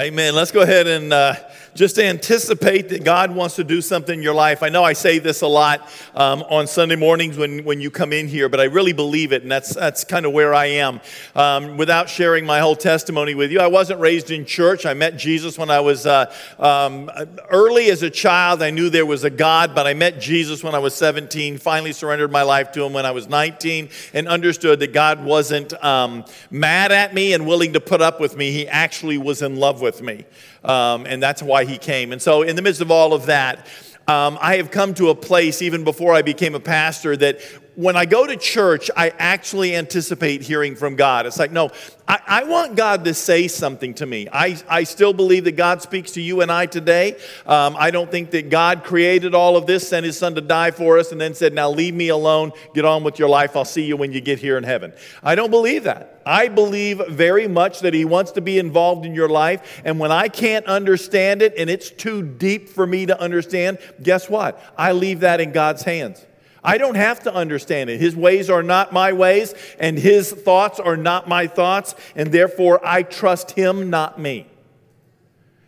Amen. 0.00 0.32
Let's 0.32 0.52
go 0.52 0.60
ahead 0.60 0.86
and 0.86 1.12
uh, 1.12 1.34
just 1.74 1.98
anticipate 1.98 2.88
that 2.88 3.04
God 3.04 3.30
wants 3.30 3.56
to 3.56 3.64
do 3.64 3.82
something 3.82 4.18
in 4.18 4.22
your 4.22 4.34
life. 4.34 4.62
I 4.62 4.68
know 4.68 4.84
I 4.84 4.92
say 4.92 5.18
this 5.18 5.42
a 5.42 5.46
lot 5.46 5.88
um, 6.14 6.42
on 6.44 6.66
Sunday 6.66 6.96
mornings 6.96 7.36
when, 7.36 7.64
when 7.64 7.80
you 7.80 7.90
come 7.90 8.12
in 8.12 8.28
here, 8.28 8.48
but 8.48 8.60
I 8.60 8.64
really 8.64 8.92
believe 8.92 9.32
it, 9.32 9.42
and 9.42 9.50
that's, 9.50 9.74
that's 9.74 10.04
kind 10.04 10.24
of 10.24 10.32
where 10.32 10.54
I 10.54 10.66
am. 10.66 11.00
Um, 11.34 11.76
without 11.76 12.08
sharing 12.08 12.46
my 12.46 12.60
whole 12.60 12.76
testimony 12.76 13.34
with 13.34 13.50
you, 13.50 13.60
I 13.60 13.66
wasn't 13.66 14.00
raised 14.00 14.30
in 14.30 14.46
church. 14.46 14.86
I 14.86 14.94
met 14.94 15.18
Jesus 15.18 15.58
when 15.58 15.70
I 15.70 15.80
was 15.80 16.06
uh, 16.06 16.32
um, 16.58 17.10
early 17.50 17.90
as 17.90 18.02
a 18.02 18.10
child. 18.10 18.62
I 18.62 18.70
knew 18.70 18.88
there 18.88 19.06
was 19.06 19.24
a 19.24 19.30
God, 19.30 19.74
but 19.74 19.86
I 19.86 19.94
met 19.94 20.20
Jesus 20.20 20.64
when 20.64 20.74
I 20.74 20.78
was 20.78 20.94
17, 20.94 21.58
finally 21.58 21.92
surrendered 21.92 22.30
my 22.30 22.42
life 22.42 22.72
to 22.72 22.84
Him 22.84 22.92
when 22.92 23.04
I 23.04 23.10
was 23.10 23.28
19, 23.28 23.90
and 24.14 24.28
understood 24.28 24.80
that 24.80 24.92
God 24.92 25.24
wasn't 25.24 25.72
um, 25.84 26.24
mad 26.50 26.92
at 26.92 27.14
me 27.14 27.32
and 27.32 27.46
willing 27.46 27.72
to 27.72 27.80
put 27.80 28.00
up 28.00 28.20
with 28.20 28.36
me. 28.36 28.52
He 28.52 28.68
actually 28.68 29.18
was 29.18 29.42
in 29.42 29.56
love 29.56 29.80
with 29.80 29.88
with 29.88 30.02
me. 30.02 30.24
Um, 30.64 31.06
and 31.06 31.22
that's 31.22 31.42
why 31.42 31.64
he 31.64 31.78
came. 31.78 32.12
And 32.12 32.20
so, 32.20 32.42
in 32.42 32.56
the 32.56 32.62
midst 32.62 32.80
of 32.80 32.90
all 32.90 33.12
of 33.12 33.26
that, 33.26 33.66
um, 34.08 34.38
I 34.40 34.56
have 34.56 34.70
come 34.70 34.94
to 34.94 35.10
a 35.10 35.14
place, 35.14 35.60
even 35.60 35.84
before 35.84 36.14
I 36.14 36.22
became 36.22 36.54
a 36.54 36.60
pastor, 36.60 37.16
that 37.18 37.40
when 37.78 37.94
I 37.94 38.06
go 38.06 38.26
to 38.26 38.36
church, 38.36 38.90
I 38.96 39.10
actually 39.20 39.76
anticipate 39.76 40.42
hearing 40.42 40.74
from 40.74 40.96
God. 40.96 41.26
It's 41.26 41.38
like, 41.38 41.52
no, 41.52 41.70
I, 42.08 42.18
I, 42.26 42.42
want 42.42 42.74
God 42.74 43.04
to 43.04 43.14
say 43.14 43.46
something 43.46 43.94
to 43.94 44.06
me. 44.06 44.26
I, 44.32 44.60
I 44.68 44.82
still 44.82 45.12
believe 45.12 45.44
that 45.44 45.52
God 45.52 45.80
speaks 45.80 46.10
to 46.12 46.20
you 46.20 46.40
and 46.40 46.50
I 46.50 46.66
today. 46.66 47.16
Um, 47.46 47.76
I 47.78 47.92
don't 47.92 48.10
think 48.10 48.32
that 48.32 48.50
God 48.50 48.82
created 48.82 49.32
all 49.32 49.56
of 49.56 49.68
this, 49.68 49.86
sent 49.86 50.04
his 50.04 50.18
son 50.18 50.34
to 50.34 50.40
die 50.40 50.72
for 50.72 50.98
us, 50.98 51.12
and 51.12 51.20
then 51.20 51.34
said, 51.34 51.54
now 51.54 51.70
leave 51.70 51.94
me 51.94 52.08
alone, 52.08 52.50
get 52.74 52.84
on 52.84 53.04
with 53.04 53.16
your 53.20 53.28
life. 53.28 53.54
I'll 53.54 53.64
see 53.64 53.84
you 53.84 53.96
when 53.96 54.10
you 54.10 54.20
get 54.20 54.40
here 54.40 54.58
in 54.58 54.64
heaven. 54.64 54.92
I 55.22 55.36
don't 55.36 55.52
believe 55.52 55.84
that. 55.84 56.20
I 56.26 56.48
believe 56.48 57.00
very 57.08 57.46
much 57.46 57.78
that 57.82 57.94
he 57.94 58.04
wants 58.04 58.32
to 58.32 58.40
be 58.40 58.58
involved 58.58 59.06
in 59.06 59.14
your 59.14 59.28
life. 59.28 59.82
And 59.84 60.00
when 60.00 60.10
I 60.10 60.26
can't 60.26 60.66
understand 60.66 61.42
it 61.42 61.54
and 61.56 61.70
it's 61.70 61.90
too 61.90 62.22
deep 62.22 62.70
for 62.70 62.88
me 62.88 63.06
to 63.06 63.20
understand, 63.20 63.78
guess 64.02 64.28
what? 64.28 64.60
I 64.76 64.90
leave 64.90 65.20
that 65.20 65.40
in 65.40 65.52
God's 65.52 65.84
hands. 65.84 66.26
I 66.62 66.78
don't 66.78 66.96
have 66.96 67.20
to 67.20 67.34
understand 67.34 67.90
it. 67.90 68.00
His 68.00 68.16
ways 68.16 68.50
are 68.50 68.62
not 68.62 68.92
my 68.92 69.12
ways, 69.12 69.54
and 69.78 69.98
his 69.98 70.32
thoughts 70.32 70.80
are 70.80 70.96
not 70.96 71.28
my 71.28 71.46
thoughts, 71.46 71.94
and 72.16 72.32
therefore 72.32 72.80
I 72.84 73.02
trust 73.02 73.52
him, 73.52 73.90
not 73.90 74.18
me. 74.18 74.46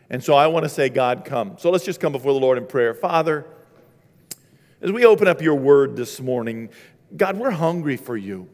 And 0.09 0.23
so 0.23 0.35
I 0.35 0.49
want 0.49 0.65
to 0.65 0.69
say, 0.69 0.89
God, 0.89 1.25
come. 1.25 1.57
So 1.59 1.71
let's 1.71 1.85
just 1.85 2.01
come 2.01 2.13
before 2.13 2.33
the 2.33 2.41
Lord 2.41 2.59
in 2.59 2.67
prayer. 2.67 2.95
Father, 2.95 3.47
as 4.83 4.91
we 4.91 5.05
open 5.05 5.29
up 5.29 5.41
your 5.41 5.55
word 5.55 5.95
this 5.95 6.21
morning, 6.21 6.71
God, 7.17 7.37
we're 7.37 7.51
hungry 7.51 7.97
for 7.97 8.17
you. 8.17 8.49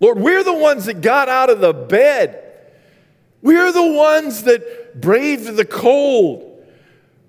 Lord, 0.00 0.18
we're 0.18 0.42
the 0.42 0.54
ones 0.54 0.86
that 0.86 1.02
got 1.02 1.28
out 1.28 1.50
of 1.50 1.60
the 1.60 1.72
bed. 1.72 2.42
We're 3.42 3.70
the 3.70 3.92
ones 3.92 4.42
that 4.44 5.00
braved 5.00 5.56
the 5.56 5.64
cold. 5.64 6.64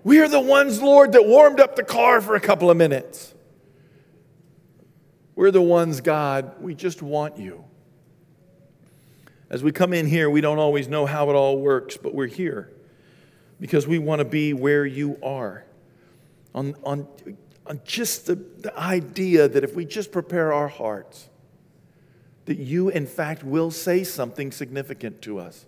We 0.04 0.20
are 0.20 0.28
the 0.28 0.40
ones, 0.40 0.82
Lord, 0.82 1.12
that 1.12 1.26
warmed 1.26 1.60
up 1.60 1.76
the 1.76 1.84
car 1.84 2.20
for 2.20 2.34
a 2.34 2.40
couple 2.40 2.70
of 2.70 2.76
minutes. 2.76 3.34
We're 5.34 5.50
the 5.50 5.62
ones, 5.62 6.00
God, 6.00 6.60
we 6.60 6.74
just 6.74 7.02
want 7.02 7.38
you. 7.38 7.64
As 9.48 9.62
we 9.62 9.72
come 9.72 9.92
in 9.92 10.06
here, 10.06 10.30
we 10.30 10.40
don't 10.40 10.58
always 10.58 10.88
know 10.88 11.06
how 11.06 11.30
it 11.30 11.34
all 11.34 11.58
works, 11.58 11.96
but 11.96 12.14
we're 12.14 12.26
here 12.26 12.70
because 13.60 13.86
we 13.86 13.98
want 13.98 14.20
to 14.20 14.24
be 14.24 14.52
where 14.52 14.84
you 14.84 15.18
are. 15.22 15.64
On, 16.54 16.74
on, 16.84 17.06
on 17.66 17.80
just 17.84 18.26
the, 18.26 18.34
the 18.34 18.76
idea 18.78 19.48
that 19.48 19.62
if 19.62 19.74
we 19.74 19.84
just 19.84 20.10
prepare 20.10 20.52
our 20.52 20.68
hearts, 20.68 21.28
that 22.46 22.58
you, 22.58 22.88
in 22.88 23.06
fact, 23.06 23.44
will 23.44 23.70
say 23.70 24.04
something 24.04 24.50
significant 24.52 25.22
to 25.22 25.38
us. 25.38 25.66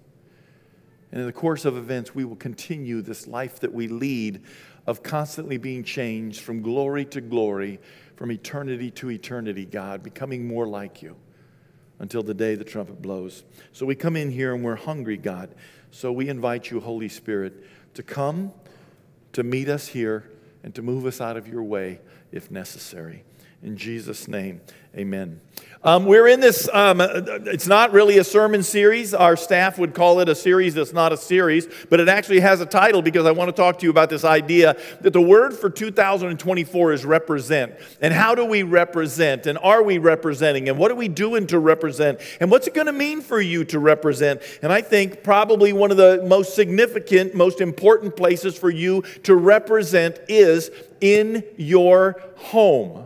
And 1.12 1.20
in 1.20 1.26
the 1.26 1.32
course 1.32 1.64
of 1.64 1.76
events, 1.76 2.14
we 2.14 2.24
will 2.24 2.36
continue 2.36 3.00
this 3.00 3.26
life 3.26 3.60
that 3.60 3.72
we 3.72 3.86
lead 3.86 4.42
of 4.86 5.02
constantly 5.02 5.56
being 5.56 5.84
changed 5.84 6.40
from 6.40 6.60
glory 6.60 7.04
to 7.06 7.20
glory 7.20 7.80
from 8.16 8.30
eternity 8.30 8.90
to 8.92 9.10
eternity, 9.10 9.64
God, 9.64 10.02
becoming 10.02 10.46
more 10.46 10.66
like 10.66 11.02
you 11.02 11.16
until 11.98 12.22
the 12.22 12.34
day 12.34 12.54
the 12.54 12.64
trumpet 12.64 13.00
blows. 13.00 13.44
So 13.72 13.86
we 13.86 13.94
come 13.94 14.16
in 14.16 14.30
here 14.30 14.54
and 14.54 14.64
we're 14.64 14.76
hungry, 14.76 15.16
God. 15.16 15.54
So 15.90 16.12
we 16.12 16.28
invite 16.28 16.70
you, 16.70 16.80
Holy 16.80 17.08
Spirit, 17.08 17.64
to 17.94 18.02
come, 18.02 18.52
to 19.32 19.42
meet 19.42 19.68
us 19.68 19.88
here, 19.88 20.30
and 20.62 20.74
to 20.74 20.82
move 20.82 21.06
us 21.06 21.20
out 21.20 21.36
of 21.36 21.46
your 21.46 21.62
way 21.62 22.00
if 22.32 22.50
necessary. 22.50 23.22
In 23.62 23.76
Jesus' 23.76 24.28
name, 24.28 24.60
amen. 24.96 25.40
Um, 25.84 26.06
we're 26.06 26.26
in 26.28 26.40
this, 26.40 26.66
um, 26.72 27.02
it's 27.02 27.66
not 27.66 27.92
really 27.92 28.16
a 28.16 28.24
sermon 28.24 28.62
series. 28.62 29.12
Our 29.12 29.36
staff 29.36 29.78
would 29.78 29.92
call 29.92 30.20
it 30.20 30.30
a 30.30 30.34
series 30.34 30.72
that's 30.72 30.94
not 30.94 31.12
a 31.12 31.16
series, 31.18 31.68
but 31.90 32.00
it 32.00 32.08
actually 32.08 32.40
has 32.40 32.62
a 32.62 32.66
title 32.66 33.02
because 33.02 33.26
I 33.26 33.32
want 33.32 33.48
to 33.48 33.52
talk 33.52 33.80
to 33.80 33.84
you 33.84 33.90
about 33.90 34.08
this 34.08 34.24
idea 34.24 34.78
that 35.02 35.12
the 35.12 35.20
word 35.20 35.52
for 35.52 35.68
2024 35.68 36.92
is 36.94 37.04
represent. 37.04 37.74
And 38.00 38.14
how 38.14 38.34
do 38.34 38.46
we 38.46 38.62
represent? 38.62 39.46
And 39.46 39.58
are 39.58 39.82
we 39.82 39.98
representing? 39.98 40.70
And 40.70 40.78
what 40.78 40.90
are 40.90 40.94
we 40.94 41.08
doing 41.08 41.46
to 41.48 41.58
represent? 41.58 42.18
And 42.40 42.50
what's 42.50 42.66
it 42.66 42.72
going 42.72 42.86
to 42.86 42.92
mean 42.92 43.20
for 43.20 43.38
you 43.38 43.62
to 43.66 43.78
represent? 43.78 44.40
And 44.62 44.72
I 44.72 44.80
think 44.80 45.22
probably 45.22 45.74
one 45.74 45.90
of 45.90 45.98
the 45.98 46.24
most 46.26 46.54
significant, 46.54 47.34
most 47.34 47.60
important 47.60 48.16
places 48.16 48.56
for 48.56 48.70
you 48.70 49.02
to 49.24 49.36
represent 49.36 50.18
is 50.28 50.70
in 51.02 51.44
your 51.58 52.22
home. 52.36 53.04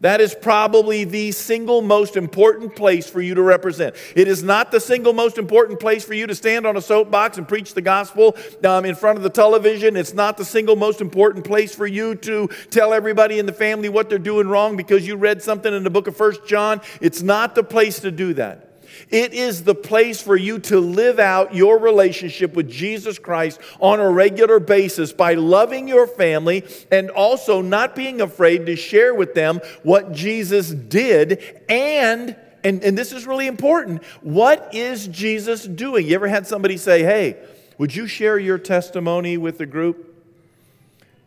That 0.00 0.22
is 0.22 0.34
probably 0.34 1.04
the 1.04 1.30
single 1.32 1.82
most 1.82 2.16
important 2.16 2.74
place 2.74 3.08
for 3.08 3.20
you 3.20 3.34
to 3.34 3.42
represent. 3.42 3.94
It 4.16 4.28
is 4.28 4.42
not 4.42 4.70
the 4.70 4.80
single 4.80 5.12
most 5.12 5.36
important 5.36 5.78
place 5.78 6.04
for 6.04 6.14
you 6.14 6.26
to 6.26 6.34
stand 6.34 6.66
on 6.66 6.76
a 6.78 6.80
soapbox 6.80 7.36
and 7.36 7.46
preach 7.46 7.74
the 7.74 7.82
gospel 7.82 8.34
um, 8.64 8.86
in 8.86 8.94
front 8.94 9.18
of 9.18 9.22
the 9.22 9.30
television. 9.30 9.96
It's 9.96 10.14
not 10.14 10.38
the 10.38 10.44
single 10.44 10.76
most 10.76 11.02
important 11.02 11.44
place 11.44 11.74
for 11.74 11.86
you 11.86 12.14
to 12.16 12.48
tell 12.70 12.94
everybody 12.94 13.38
in 13.38 13.44
the 13.44 13.52
family 13.52 13.90
what 13.90 14.08
they're 14.08 14.18
doing 14.18 14.48
wrong 14.48 14.74
because 14.74 15.06
you 15.06 15.16
read 15.16 15.42
something 15.42 15.72
in 15.72 15.84
the 15.84 15.90
book 15.90 16.06
of 16.06 16.16
First 16.16 16.46
John. 16.46 16.80
It's 17.02 17.20
not 17.20 17.54
the 17.54 17.62
place 17.62 18.00
to 18.00 18.10
do 18.10 18.32
that. 18.34 18.69
It 19.08 19.32
is 19.32 19.64
the 19.64 19.74
place 19.74 20.20
for 20.20 20.36
you 20.36 20.58
to 20.60 20.80
live 20.80 21.18
out 21.18 21.54
your 21.54 21.78
relationship 21.78 22.54
with 22.54 22.70
Jesus 22.70 23.18
Christ 23.18 23.60
on 23.80 24.00
a 24.00 24.10
regular 24.10 24.60
basis 24.60 25.12
by 25.12 25.34
loving 25.34 25.88
your 25.88 26.06
family 26.06 26.64
and 26.90 27.10
also 27.10 27.62
not 27.62 27.96
being 27.96 28.20
afraid 28.20 28.66
to 28.66 28.76
share 28.76 29.14
with 29.14 29.34
them 29.34 29.60
what 29.82 30.12
Jesus 30.12 30.70
did 30.70 31.42
and 31.68 32.36
and, 32.62 32.84
and 32.84 32.98
this 32.98 33.12
is 33.12 33.26
really 33.26 33.46
important. 33.46 34.04
What 34.20 34.74
is 34.74 35.06
Jesus 35.08 35.64
doing? 35.64 36.06
You 36.06 36.14
ever 36.14 36.28
had 36.28 36.46
somebody 36.46 36.76
say, 36.76 37.02
Hey, 37.02 37.36
would 37.78 37.96
you 37.96 38.06
share 38.06 38.38
your 38.38 38.58
testimony 38.58 39.38
with 39.38 39.56
the 39.56 39.64
group? 39.64 40.06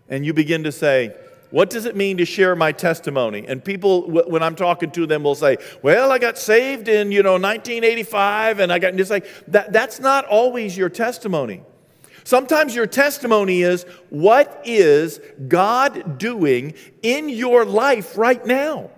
And 0.10 0.24
you 0.24 0.34
begin 0.34 0.64
to 0.66 0.72
say, 0.72 1.16
what 1.54 1.70
does 1.70 1.86
it 1.86 1.96
mean 1.96 2.18
to 2.18 2.26
share 2.26 2.56
my 2.56 2.72
testimony? 2.72 3.46
And 3.48 3.64
people, 3.64 4.10
when 4.10 4.42
I'm 4.42 4.56
talking 4.56 4.90
to 4.90 5.06
them, 5.06 5.22
will 5.22 5.36
say, 5.36 5.58
Well, 5.84 6.12
I 6.12 6.18
got 6.18 6.40
saved 6.40 6.88
in, 6.88 7.12
you 7.12 7.22
know, 7.22 7.34
1985, 7.34 8.58
and 8.58 8.74
I 8.74 8.80
got, 8.80 8.96
just 8.96 9.12
like, 9.12 9.28
that, 9.50 9.72
that's 9.72 10.00
not 10.00 10.26
always 10.26 10.76
your 10.76 10.90
testimony. 10.90 11.62
Sometimes 12.24 12.74
your 12.74 12.88
testimony 12.88 13.62
is, 13.62 13.84
What 14.10 14.64
is 14.66 15.20
God 15.48 16.18
doing 16.18 16.74
in 17.04 17.30
your 17.30 17.66
life 17.66 18.18
right 18.18 18.44
now? 18.44 18.90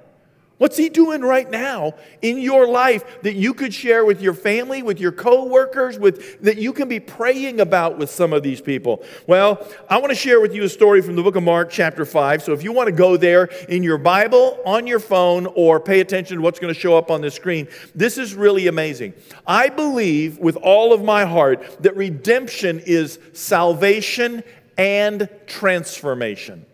What's 0.57 0.77
he 0.77 0.87
doing 0.87 1.19
right 1.19 1.49
now 1.49 1.95
in 2.21 2.37
your 2.37 2.65
life 2.65 3.21
that 3.23 3.33
you 3.33 3.53
could 3.53 3.73
share 3.73 4.05
with 4.05 4.21
your 4.21 4.33
family, 4.33 4.83
with 4.83 5.01
your 5.01 5.11
coworkers, 5.11 5.99
with 5.99 6.41
that 6.43 6.57
you 6.57 6.71
can 6.71 6.87
be 6.87 7.01
praying 7.01 7.59
about 7.59 7.97
with 7.97 8.09
some 8.09 8.31
of 8.31 8.41
these 8.41 8.61
people? 8.61 9.03
Well, 9.27 9.67
I 9.89 9.97
want 9.97 10.11
to 10.11 10.15
share 10.15 10.39
with 10.39 10.55
you 10.55 10.63
a 10.63 10.69
story 10.69 11.01
from 11.01 11.17
the 11.17 11.23
book 11.23 11.35
of 11.35 11.43
Mark 11.43 11.69
chapter 11.69 12.05
5. 12.05 12.41
So 12.41 12.53
if 12.53 12.63
you 12.63 12.71
want 12.71 12.87
to 12.87 12.93
go 12.93 13.17
there 13.17 13.45
in 13.67 13.83
your 13.83 13.97
Bible, 13.97 14.57
on 14.65 14.87
your 14.87 15.01
phone 15.01 15.45
or 15.55 15.81
pay 15.81 15.99
attention 15.99 16.37
to 16.37 16.41
what's 16.41 16.59
going 16.59 16.73
to 16.73 16.79
show 16.79 16.97
up 16.97 17.11
on 17.11 17.19
the 17.19 17.31
screen, 17.31 17.67
this 17.93 18.17
is 18.17 18.33
really 18.33 18.67
amazing. 18.67 19.13
I 19.45 19.67
believe 19.67 20.37
with 20.37 20.55
all 20.55 20.93
of 20.93 21.03
my 21.03 21.25
heart 21.25 21.83
that 21.83 21.97
redemption 21.97 22.81
is 22.85 23.19
salvation 23.33 24.41
and 24.77 25.27
transformation. 25.47 26.65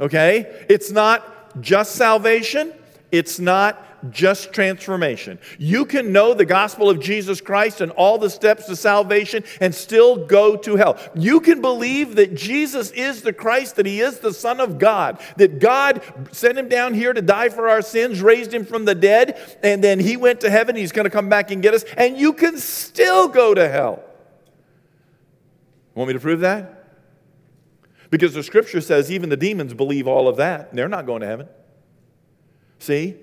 Okay? 0.00 0.64
It's 0.68 0.92
not 0.92 1.60
just 1.60 1.96
salvation. 1.96 2.74
It's 3.12 3.38
not 3.38 4.10
just 4.10 4.52
transformation. 4.52 5.38
You 5.58 5.84
can 5.84 6.12
know 6.12 6.34
the 6.34 6.44
gospel 6.44 6.90
of 6.90 6.98
Jesus 6.98 7.40
Christ 7.40 7.80
and 7.80 7.92
all 7.92 8.18
the 8.18 8.30
steps 8.30 8.66
to 8.66 8.74
salvation 8.74 9.44
and 9.60 9.74
still 9.74 10.26
go 10.26 10.56
to 10.56 10.76
hell. 10.76 10.98
You 11.14 11.40
can 11.40 11.60
believe 11.60 12.16
that 12.16 12.34
Jesus 12.34 12.90
is 12.90 13.22
the 13.22 13.32
Christ, 13.32 13.76
that 13.76 13.86
he 13.86 14.00
is 14.00 14.18
the 14.18 14.32
Son 14.32 14.60
of 14.60 14.78
God, 14.78 15.20
that 15.36 15.60
God 15.60 16.02
sent 16.32 16.58
him 16.58 16.68
down 16.68 16.94
here 16.94 17.12
to 17.12 17.22
die 17.22 17.50
for 17.50 17.68
our 17.68 17.82
sins, 17.82 18.20
raised 18.20 18.52
him 18.52 18.64
from 18.64 18.86
the 18.86 18.94
dead, 18.94 19.38
and 19.62 19.84
then 19.84 20.00
he 20.00 20.16
went 20.16 20.40
to 20.40 20.50
heaven. 20.50 20.74
He's 20.74 20.92
going 20.92 21.04
to 21.04 21.10
come 21.10 21.28
back 21.28 21.50
and 21.50 21.62
get 21.62 21.74
us, 21.74 21.84
and 21.96 22.16
you 22.16 22.32
can 22.32 22.58
still 22.58 23.28
go 23.28 23.54
to 23.54 23.68
hell. 23.68 24.02
Want 25.94 26.08
me 26.08 26.14
to 26.14 26.20
prove 26.20 26.40
that? 26.40 26.78
Because 28.10 28.34
the 28.34 28.42
scripture 28.42 28.80
says 28.80 29.12
even 29.12 29.28
the 29.28 29.36
demons 29.36 29.74
believe 29.74 30.08
all 30.08 30.26
of 30.28 30.38
that, 30.38 30.74
they're 30.74 30.88
not 30.88 31.06
going 31.06 31.20
to 31.20 31.26
heaven. 31.26 31.48
See? 32.82 33.14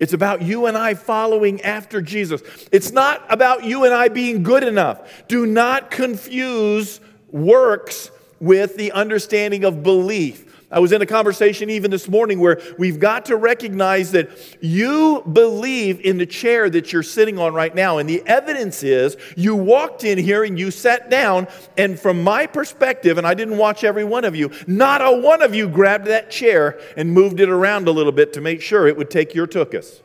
It's 0.00 0.12
about 0.14 0.42
you 0.42 0.66
and 0.66 0.76
I 0.76 0.94
following 0.94 1.60
after 1.60 2.02
Jesus. 2.02 2.42
It's 2.72 2.90
not 2.90 3.24
about 3.28 3.64
you 3.64 3.84
and 3.84 3.94
I 3.94 4.08
being 4.08 4.42
good 4.42 4.64
enough. 4.64 5.28
Do 5.28 5.46
not 5.46 5.92
confuse 5.92 7.00
works 7.30 8.10
with 8.40 8.76
the 8.76 8.90
understanding 8.92 9.64
of 9.64 9.84
belief. 9.84 10.49
I 10.72 10.78
was 10.78 10.92
in 10.92 11.02
a 11.02 11.06
conversation 11.06 11.68
even 11.68 11.90
this 11.90 12.08
morning 12.08 12.38
where 12.38 12.60
we've 12.78 13.00
got 13.00 13.24
to 13.26 13.36
recognize 13.36 14.12
that 14.12 14.30
you 14.60 15.22
believe 15.32 16.00
in 16.00 16.16
the 16.18 16.26
chair 16.26 16.70
that 16.70 16.92
you're 16.92 17.02
sitting 17.02 17.38
on 17.38 17.52
right 17.52 17.74
now. 17.74 17.98
And 17.98 18.08
the 18.08 18.22
evidence 18.24 18.84
is 18.84 19.16
you 19.36 19.56
walked 19.56 20.04
in 20.04 20.16
here 20.16 20.44
and 20.44 20.56
you 20.58 20.70
sat 20.70 21.10
down. 21.10 21.48
And 21.76 21.98
from 21.98 22.22
my 22.22 22.46
perspective, 22.46 23.18
and 23.18 23.26
I 23.26 23.34
didn't 23.34 23.58
watch 23.58 23.82
every 23.82 24.04
one 24.04 24.24
of 24.24 24.36
you, 24.36 24.52
not 24.68 25.02
a 25.02 25.10
one 25.20 25.42
of 25.42 25.56
you 25.56 25.68
grabbed 25.68 26.06
that 26.06 26.30
chair 26.30 26.78
and 26.96 27.12
moved 27.12 27.40
it 27.40 27.48
around 27.48 27.88
a 27.88 27.92
little 27.92 28.12
bit 28.12 28.32
to 28.34 28.40
make 28.40 28.62
sure 28.62 28.86
it 28.86 28.96
would 28.96 29.10
take 29.10 29.34
your 29.34 29.48
tuchus. 29.48 30.02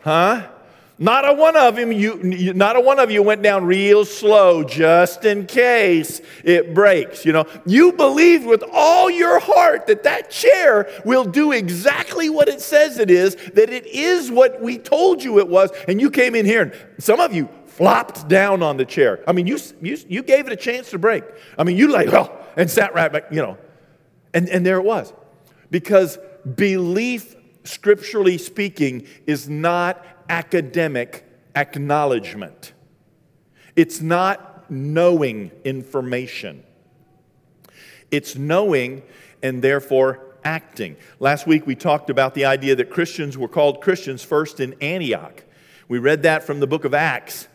Huh? 0.00 0.48
Not 0.98 1.28
a 1.28 1.32
one 1.32 1.56
of 1.56 1.76
them, 1.76 1.90
you, 1.90 2.52
not 2.52 2.76
a 2.76 2.80
one 2.80 2.98
of 2.98 3.10
you 3.10 3.22
went 3.22 3.42
down 3.42 3.64
real 3.64 4.04
slow 4.04 4.62
just 4.62 5.24
in 5.24 5.46
case 5.46 6.20
it 6.44 6.74
breaks. 6.74 7.24
You 7.24 7.32
know, 7.32 7.46
you 7.66 7.92
believed 7.92 8.46
with 8.46 8.62
all 8.72 9.10
your 9.10 9.40
heart 9.40 9.86
that 9.86 10.02
that 10.04 10.30
chair 10.30 10.88
will 11.04 11.24
do 11.24 11.52
exactly 11.52 12.28
what 12.28 12.48
it 12.48 12.60
says 12.60 12.98
it 12.98 13.10
is, 13.10 13.36
that 13.54 13.70
it 13.70 13.86
is 13.86 14.30
what 14.30 14.60
we 14.60 14.78
told 14.78 15.24
you 15.24 15.38
it 15.38 15.48
was, 15.48 15.70
and 15.88 16.00
you 16.00 16.10
came 16.10 16.34
in 16.34 16.44
here 16.44 16.62
and 16.62 16.74
some 16.98 17.20
of 17.20 17.32
you 17.34 17.48
flopped 17.66 18.28
down 18.28 18.62
on 18.62 18.76
the 18.76 18.84
chair. 18.84 19.24
I 19.26 19.32
mean, 19.32 19.46
you, 19.46 19.58
you, 19.80 19.98
you 20.08 20.22
gave 20.22 20.46
it 20.46 20.52
a 20.52 20.56
chance 20.56 20.90
to 20.90 20.98
break. 20.98 21.24
I 21.58 21.64
mean, 21.64 21.76
you 21.76 21.88
like, 21.88 22.12
oh, 22.12 22.30
and 22.56 22.70
sat 22.70 22.94
right 22.94 23.10
back, 23.10 23.24
you 23.30 23.40
know, 23.40 23.56
and, 24.34 24.48
and 24.48 24.64
there 24.64 24.76
it 24.76 24.84
was. 24.84 25.12
Because 25.70 26.18
belief, 26.54 27.34
scripturally 27.64 28.36
speaking, 28.36 29.06
is 29.26 29.48
not 29.48 30.04
academic 30.32 31.26
acknowledgement. 31.54 32.72
It's 33.76 34.00
not 34.00 34.70
knowing 34.70 35.50
information, 35.62 36.64
it's 38.10 38.34
knowing 38.34 39.02
and 39.42 39.62
therefore 39.62 40.24
acting. 40.42 40.96
Last 41.20 41.46
week 41.46 41.66
we 41.66 41.74
talked 41.74 42.08
about 42.08 42.34
the 42.34 42.46
idea 42.46 42.74
that 42.76 42.88
Christians 42.90 43.36
were 43.36 43.46
called 43.46 43.82
Christians 43.82 44.24
first 44.24 44.58
in 44.58 44.74
Antioch. 44.80 45.44
We 45.86 45.98
read 45.98 46.22
that 46.22 46.44
from 46.44 46.60
the 46.60 46.66
book 46.66 46.86
of 46.86 46.94
Acts. 46.94 47.46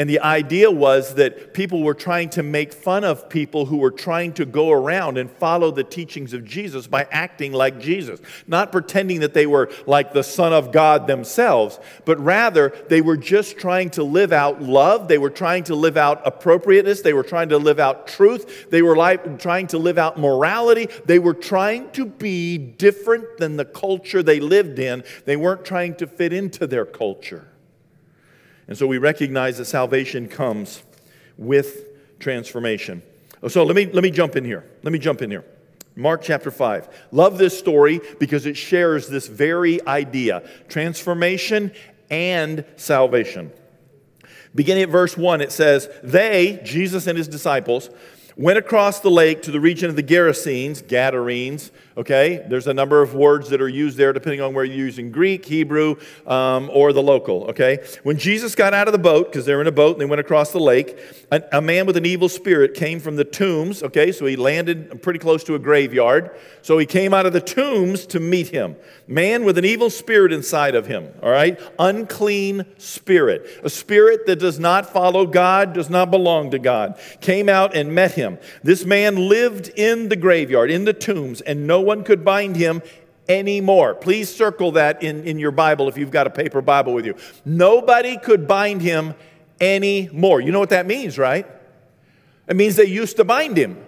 And 0.00 0.08
the 0.08 0.20
idea 0.20 0.70
was 0.70 1.16
that 1.16 1.52
people 1.52 1.82
were 1.82 1.92
trying 1.92 2.30
to 2.30 2.42
make 2.42 2.72
fun 2.72 3.04
of 3.04 3.28
people 3.28 3.66
who 3.66 3.76
were 3.76 3.90
trying 3.90 4.32
to 4.32 4.46
go 4.46 4.70
around 4.70 5.18
and 5.18 5.30
follow 5.30 5.70
the 5.70 5.84
teachings 5.84 6.32
of 6.32 6.42
Jesus 6.42 6.86
by 6.86 7.06
acting 7.10 7.52
like 7.52 7.78
Jesus. 7.78 8.18
Not 8.46 8.72
pretending 8.72 9.20
that 9.20 9.34
they 9.34 9.44
were 9.44 9.70
like 9.86 10.14
the 10.14 10.22
Son 10.22 10.54
of 10.54 10.72
God 10.72 11.06
themselves, 11.06 11.78
but 12.06 12.18
rather 12.18 12.70
they 12.88 13.02
were 13.02 13.18
just 13.18 13.58
trying 13.58 13.90
to 13.90 14.02
live 14.02 14.32
out 14.32 14.62
love. 14.62 15.06
They 15.06 15.18
were 15.18 15.28
trying 15.28 15.64
to 15.64 15.74
live 15.74 15.98
out 15.98 16.26
appropriateness. 16.26 17.02
They 17.02 17.12
were 17.12 17.22
trying 17.22 17.50
to 17.50 17.58
live 17.58 17.78
out 17.78 18.06
truth. 18.06 18.70
They 18.70 18.80
were 18.80 18.96
trying 19.36 19.66
to 19.66 19.76
live 19.76 19.98
out 19.98 20.18
morality. 20.18 20.88
They 21.04 21.18
were 21.18 21.34
trying 21.34 21.90
to 21.90 22.06
be 22.06 22.56
different 22.56 23.36
than 23.36 23.58
the 23.58 23.66
culture 23.66 24.22
they 24.22 24.40
lived 24.40 24.78
in. 24.78 25.04
They 25.26 25.36
weren't 25.36 25.66
trying 25.66 25.96
to 25.96 26.06
fit 26.06 26.32
into 26.32 26.66
their 26.66 26.86
culture. 26.86 27.48
And 28.70 28.78
so 28.78 28.86
we 28.86 28.98
recognize 28.98 29.58
that 29.58 29.64
salvation 29.64 30.28
comes 30.28 30.84
with 31.36 31.88
transformation. 32.20 33.02
Oh, 33.42 33.48
so 33.48 33.64
let 33.64 33.74
me, 33.74 33.86
let 33.86 34.04
me 34.04 34.12
jump 34.12 34.36
in 34.36 34.44
here. 34.44 34.64
Let 34.84 34.92
me 34.92 35.00
jump 35.00 35.22
in 35.22 35.30
here. 35.30 35.44
Mark 35.96 36.22
chapter 36.22 36.52
5. 36.52 37.08
Love 37.10 37.36
this 37.36 37.58
story 37.58 38.00
because 38.20 38.46
it 38.46 38.56
shares 38.56 39.08
this 39.08 39.26
very 39.26 39.84
idea 39.88 40.48
transformation 40.68 41.72
and 42.10 42.64
salvation. 42.76 43.50
Beginning 44.54 44.84
at 44.84 44.88
verse 44.88 45.16
1, 45.16 45.40
it 45.40 45.50
says, 45.50 45.88
They, 46.04 46.60
Jesus 46.64 47.08
and 47.08 47.18
his 47.18 47.26
disciples, 47.26 47.90
went 48.36 48.56
across 48.56 49.00
the 49.00 49.10
lake 49.10 49.42
to 49.42 49.50
the 49.50 49.60
region 49.60 49.90
of 49.90 49.96
the 49.96 50.02
Gerasenes, 50.02 50.86
Gadarenes, 50.86 51.72
okay? 51.96 52.44
There's 52.48 52.68
a 52.68 52.72
number 52.72 53.02
of 53.02 53.14
words 53.14 53.50
that 53.50 53.60
are 53.60 53.68
used 53.68 53.98
there 53.98 54.12
depending 54.12 54.40
on 54.40 54.54
where 54.54 54.64
you're 54.64 54.76
using 54.76 55.10
Greek, 55.10 55.44
Hebrew, 55.44 55.96
um, 56.26 56.70
or 56.72 56.92
the 56.92 57.02
local, 57.02 57.44
okay? 57.50 57.84
When 58.04 58.16
Jesus 58.16 58.54
got 58.54 58.72
out 58.72 58.88
of 58.88 58.92
the 58.92 58.98
boat, 58.98 59.30
because 59.30 59.44
they're 59.44 59.60
in 59.60 59.66
a 59.66 59.72
boat 59.72 59.92
and 59.92 60.00
they 60.00 60.06
went 60.06 60.20
across 60.20 60.52
the 60.52 60.60
lake, 60.60 60.96
a, 61.32 61.42
a, 61.52 61.60
man 61.60 61.86
with 61.86 61.96
an 61.96 62.06
evil 62.06 62.28
spirit 62.28 62.74
came 62.74 63.00
from 63.00 63.16
the 63.16 63.24
tombs, 63.24 63.82
okay? 63.82 64.12
So 64.12 64.26
he 64.26 64.36
landed 64.36 65.02
pretty 65.02 65.18
close 65.18 65.42
to 65.44 65.54
a 65.54 65.58
graveyard. 65.58 66.30
So 66.62 66.78
he 66.78 66.86
came 66.86 67.12
out 67.12 67.26
of 67.26 67.32
the 67.32 67.40
tombs 67.40 68.06
to 68.06 68.20
meet 68.20 68.48
him. 68.48 68.76
Man 69.08 69.44
with 69.44 69.58
an 69.58 69.64
evil 69.64 69.90
spirit 69.90 70.32
inside 70.32 70.74
of 70.74 70.86
him, 70.86 71.08
all 71.22 71.30
right? 71.30 71.60
Unclean 71.78 72.64
spirit. 72.78 73.46
A 73.64 73.70
spirit 73.70 74.26
that 74.26 74.36
does 74.36 74.58
not 74.58 74.92
follow 74.92 75.26
God, 75.26 75.72
does 75.72 75.90
not 75.90 76.10
belong 76.10 76.52
to 76.52 76.58
God, 76.58 76.98
came 77.20 77.48
out 77.48 77.74
and 77.74 77.92
met 77.92 78.12
him 78.12 78.20
him. 78.20 78.38
This 78.62 78.84
man 78.84 79.16
lived 79.28 79.68
in 79.76 80.08
the 80.08 80.16
graveyard, 80.16 80.70
in 80.70 80.84
the 80.84 80.92
tombs, 80.92 81.40
and 81.40 81.66
no 81.66 81.79
one 81.80 82.04
could 82.04 82.24
bind 82.24 82.56
him 82.56 82.82
anymore. 83.28 83.94
Please 83.94 84.34
circle 84.34 84.72
that 84.72 85.02
in, 85.02 85.24
in 85.24 85.38
your 85.38 85.52
Bible 85.52 85.88
if 85.88 85.96
you've 85.96 86.10
got 86.10 86.26
a 86.26 86.30
paper 86.30 86.60
Bible 86.60 86.92
with 86.92 87.06
you. 87.06 87.14
Nobody 87.44 88.16
could 88.16 88.46
bind 88.46 88.82
him 88.82 89.14
anymore. 89.60 90.40
You 90.40 90.52
know 90.52 90.60
what 90.60 90.70
that 90.70 90.86
means, 90.86 91.18
right? 91.18 91.46
It 92.48 92.56
means 92.56 92.76
they 92.76 92.86
used 92.86 93.16
to 93.18 93.24
bind 93.24 93.56
him, 93.56 93.84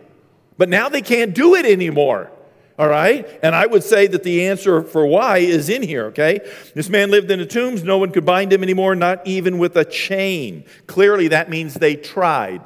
but 0.57 0.69
now 0.69 0.89
they 0.89 1.03
can't 1.03 1.35
do 1.35 1.55
it 1.57 1.67
anymore. 1.67 2.31
All 2.79 2.89
right? 2.89 3.29
And 3.43 3.55
I 3.55 3.67
would 3.67 3.85
say 3.85 4.07
that 4.07 4.23
the 4.23 4.47
answer 4.47 4.83
for 4.83 5.07
why 5.07 5.39
is 5.39 5.69
in 5.69 5.83
here, 5.83 6.07
okay? 6.07 6.41
This 6.75 6.89
man 6.89 7.11
lived 7.11 7.31
in 7.31 7.39
the 7.39 7.47
tombs. 7.47 7.85
No 7.85 7.99
one 7.99 8.11
could 8.13 8.25
bind 8.25 8.53
him 8.53 8.63
anymore, 8.63 8.95
not 8.95 9.27
even 9.27 9.59
with 9.59 9.77
a 9.77 9.85
chain. 9.85 10.65
Clearly, 10.87 11.29
that 11.29 11.51
means 11.51 11.75
they 11.75 11.97
tried. 11.97 12.63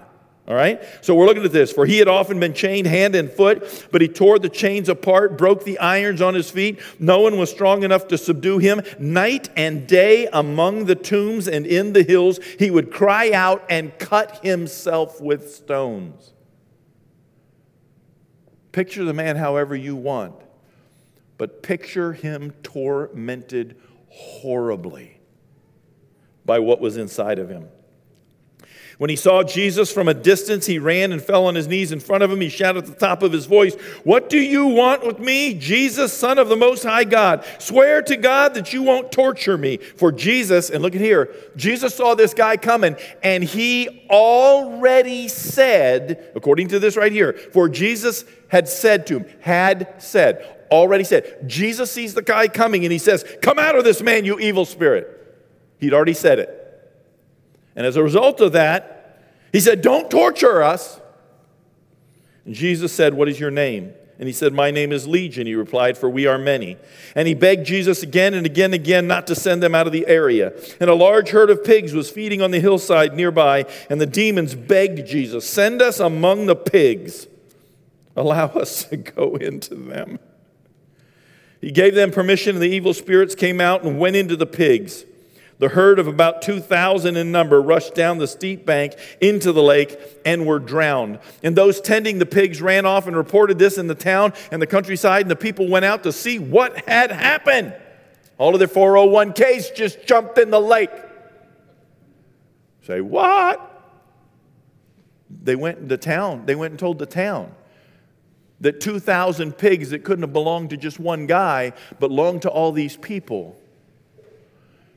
All 0.48 0.54
right? 0.54 0.80
So 1.00 1.14
we're 1.14 1.26
looking 1.26 1.44
at 1.44 1.52
this. 1.52 1.72
For 1.72 1.86
he 1.86 1.98
had 1.98 2.06
often 2.06 2.38
been 2.38 2.54
chained 2.54 2.86
hand 2.86 3.16
and 3.16 3.30
foot, 3.30 3.88
but 3.90 4.00
he 4.00 4.08
tore 4.08 4.38
the 4.38 4.48
chains 4.48 4.88
apart, 4.88 5.36
broke 5.36 5.64
the 5.64 5.78
irons 5.78 6.22
on 6.22 6.34
his 6.34 6.50
feet. 6.50 6.80
No 7.00 7.20
one 7.20 7.36
was 7.36 7.50
strong 7.50 7.82
enough 7.82 8.06
to 8.08 8.18
subdue 8.18 8.58
him. 8.58 8.82
Night 8.98 9.48
and 9.56 9.86
day 9.88 10.28
among 10.32 10.84
the 10.84 10.94
tombs 10.94 11.48
and 11.48 11.66
in 11.66 11.92
the 11.94 12.04
hills, 12.04 12.38
he 12.58 12.70
would 12.70 12.92
cry 12.92 13.32
out 13.32 13.64
and 13.68 13.98
cut 13.98 14.44
himself 14.44 15.20
with 15.20 15.52
stones. 15.52 16.32
Picture 18.70 19.04
the 19.04 19.14
man 19.14 19.36
however 19.36 19.74
you 19.74 19.96
want, 19.96 20.34
but 21.38 21.62
picture 21.62 22.12
him 22.12 22.52
tormented 22.62 23.74
horribly 24.10 25.18
by 26.44 26.58
what 26.60 26.80
was 26.80 26.96
inside 26.96 27.38
of 27.38 27.48
him. 27.48 27.68
When 28.98 29.10
he 29.10 29.16
saw 29.16 29.42
Jesus 29.42 29.92
from 29.92 30.08
a 30.08 30.14
distance, 30.14 30.64
he 30.64 30.78
ran 30.78 31.12
and 31.12 31.20
fell 31.20 31.46
on 31.46 31.54
his 31.54 31.68
knees 31.68 31.92
in 31.92 32.00
front 32.00 32.22
of 32.22 32.30
him. 32.30 32.40
He 32.40 32.48
shouted 32.48 32.84
at 32.84 32.86
the 32.86 32.94
top 32.94 33.22
of 33.22 33.30
his 33.30 33.44
voice, 33.44 33.74
What 34.04 34.30
do 34.30 34.38
you 34.38 34.66
want 34.66 35.06
with 35.06 35.18
me, 35.18 35.52
Jesus, 35.52 36.14
Son 36.14 36.38
of 36.38 36.48
the 36.48 36.56
Most 36.56 36.82
High 36.82 37.04
God? 37.04 37.44
Swear 37.58 38.00
to 38.02 38.16
God 38.16 38.54
that 38.54 38.72
you 38.72 38.82
won't 38.82 39.12
torture 39.12 39.58
me. 39.58 39.76
For 39.76 40.10
Jesus, 40.10 40.70
and 40.70 40.82
look 40.82 40.94
at 40.94 41.02
here, 41.02 41.30
Jesus 41.56 41.94
saw 41.94 42.14
this 42.14 42.32
guy 42.32 42.56
coming, 42.56 42.96
and 43.22 43.44
he 43.44 44.06
already 44.08 45.28
said, 45.28 46.32
according 46.34 46.68
to 46.68 46.78
this 46.78 46.96
right 46.96 47.12
here, 47.12 47.34
for 47.34 47.68
Jesus 47.68 48.24
had 48.48 48.66
said 48.66 49.06
to 49.08 49.18
him, 49.18 49.26
had 49.40 50.02
said, 50.02 50.56
already 50.70 51.04
said, 51.04 51.46
Jesus 51.46 51.92
sees 51.92 52.14
the 52.14 52.22
guy 52.22 52.48
coming 52.48 52.84
and 52.84 52.92
he 52.92 52.98
says, 52.98 53.24
Come 53.42 53.58
out 53.58 53.76
of 53.76 53.84
this 53.84 54.02
man, 54.02 54.24
you 54.24 54.38
evil 54.38 54.64
spirit. 54.64 55.12
He'd 55.78 55.92
already 55.92 56.14
said 56.14 56.38
it. 56.38 56.65
And 57.76 57.86
as 57.86 57.96
a 57.96 58.02
result 58.02 58.40
of 58.40 58.52
that, 58.52 59.22
he 59.52 59.60
said, 59.60 59.82
Don't 59.82 60.10
torture 60.10 60.62
us. 60.62 61.00
And 62.44 62.54
Jesus 62.54 62.92
said, 62.92 63.14
What 63.14 63.28
is 63.28 63.38
your 63.38 63.50
name? 63.50 63.92
And 64.18 64.26
he 64.26 64.32
said, 64.32 64.54
My 64.54 64.70
name 64.70 64.92
is 64.92 65.06
Legion, 65.06 65.46
he 65.46 65.54
replied, 65.54 65.98
for 65.98 66.08
we 66.08 66.26
are 66.26 66.38
many. 66.38 66.78
And 67.14 67.28
he 67.28 67.34
begged 67.34 67.66
Jesus 67.66 68.02
again 68.02 68.32
and 68.32 68.46
again 68.46 68.66
and 68.66 68.74
again 68.74 69.06
not 69.06 69.26
to 69.26 69.34
send 69.34 69.62
them 69.62 69.74
out 69.74 69.86
of 69.86 69.92
the 69.92 70.06
area. 70.06 70.52
And 70.80 70.88
a 70.88 70.94
large 70.94 71.30
herd 71.30 71.50
of 71.50 71.62
pigs 71.62 71.92
was 71.92 72.10
feeding 72.10 72.40
on 72.40 72.50
the 72.50 72.60
hillside 72.60 73.14
nearby, 73.14 73.66
and 73.90 74.00
the 74.00 74.06
demons 74.06 74.54
begged 74.54 75.06
Jesus, 75.06 75.48
Send 75.48 75.82
us 75.82 76.00
among 76.00 76.46
the 76.46 76.56
pigs. 76.56 77.26
Allow 78.16 78.46
us 78.46 78.84
to 78.90 78.96
go 78.96 79.36
into 79.36 79.74
them. 79.74 80.18
He 81.60 81.70
gave 81.70 81.94
them 81.94 82.10
permission, 82.10 82.56
and 82.56 82.62
the 82.62 82.70
evil 82.70 82.94
spirits 82.94 83.34
came 83.34 83.60
out 83.60 83.82
and 83.82 83.98
went 83.98 84.16
into 84.16 84.36
the 84.36 84.46
pigs. 84.46 85.04
The 85.58 85.68
herd 85.70 85.98
of 85.98 86.06
about 86.06 86.42
2,000 86.42 87.16
in 87.16 87.32
number 87.32 87.62
rushed 87.62 87.94
down 87.94 88.18
the 88.18 88.28
steep 88.28 88.66
bank 88.66 88.94
into 89.20 89.52
the 89.52 89.62
lake 89.62 89.98
and 90.24 90.46
were 90.46 90.58
drowned. 90.58 91.18
And 91.42 91.56
those 91.56 91.80
tending 91.80 92.18
the 92.18 92.26
pigs 92.26 92.60
ran 92.60 92.84
off 92.84 93.06
and 93.06 93.16
reported 93.16 93.58
this 93.58 93.78
in 93.78 93.86
the 93.86 93.94
town 93.94 94.34
and 94.52 94.60
the 94.60 94.66
countryside, 94.66 95.22
and 95.22 95.30
the 95.30 95.36
people 95.36 95.68
went 95.68 95.86
out 95.86 96.02
to 96.02 96.12
see 96.12 96.38
what 96.38 96.86
had 96.86 97.10
happened. 97.10 97.74
All 98.38 98.52
of 98.54 98.58
their 98.58 98.68
401ks 98.68 99.74
just 99.74 100.06
jumped 100.06 100.36
in 100.36 100.50
the 100.50 100.60
lake. 100.60 100.90
Say, 102.82 103.00
what? 103.00 103.72
They 105.42 105.56
went 105.56 105.78
into 105.78 105.96
town. 105.96 106.44
They 106.44 106.54
went 106.54 106.72
and 106.72 106.78
told 106.78 106.98
the 106.98 107.06
town 107.06 107.52
that 108.60 108.80
2,000 108.80 109.52
pigs 109.56 109.90
that 109.90 110.04
couldn't 110.04 110.22
have 110.22 110.32
belonged 110.32 110.70
to 110.70 110.76
just 110.76 111.00
one 111.00 111.26
guy, 111.26 111.72
but 111.98 112.08
belonged 112.08 112.42
to 112.42 112.50
all 112.50 112.72
these 112.72 112.96
people 112.98 113.58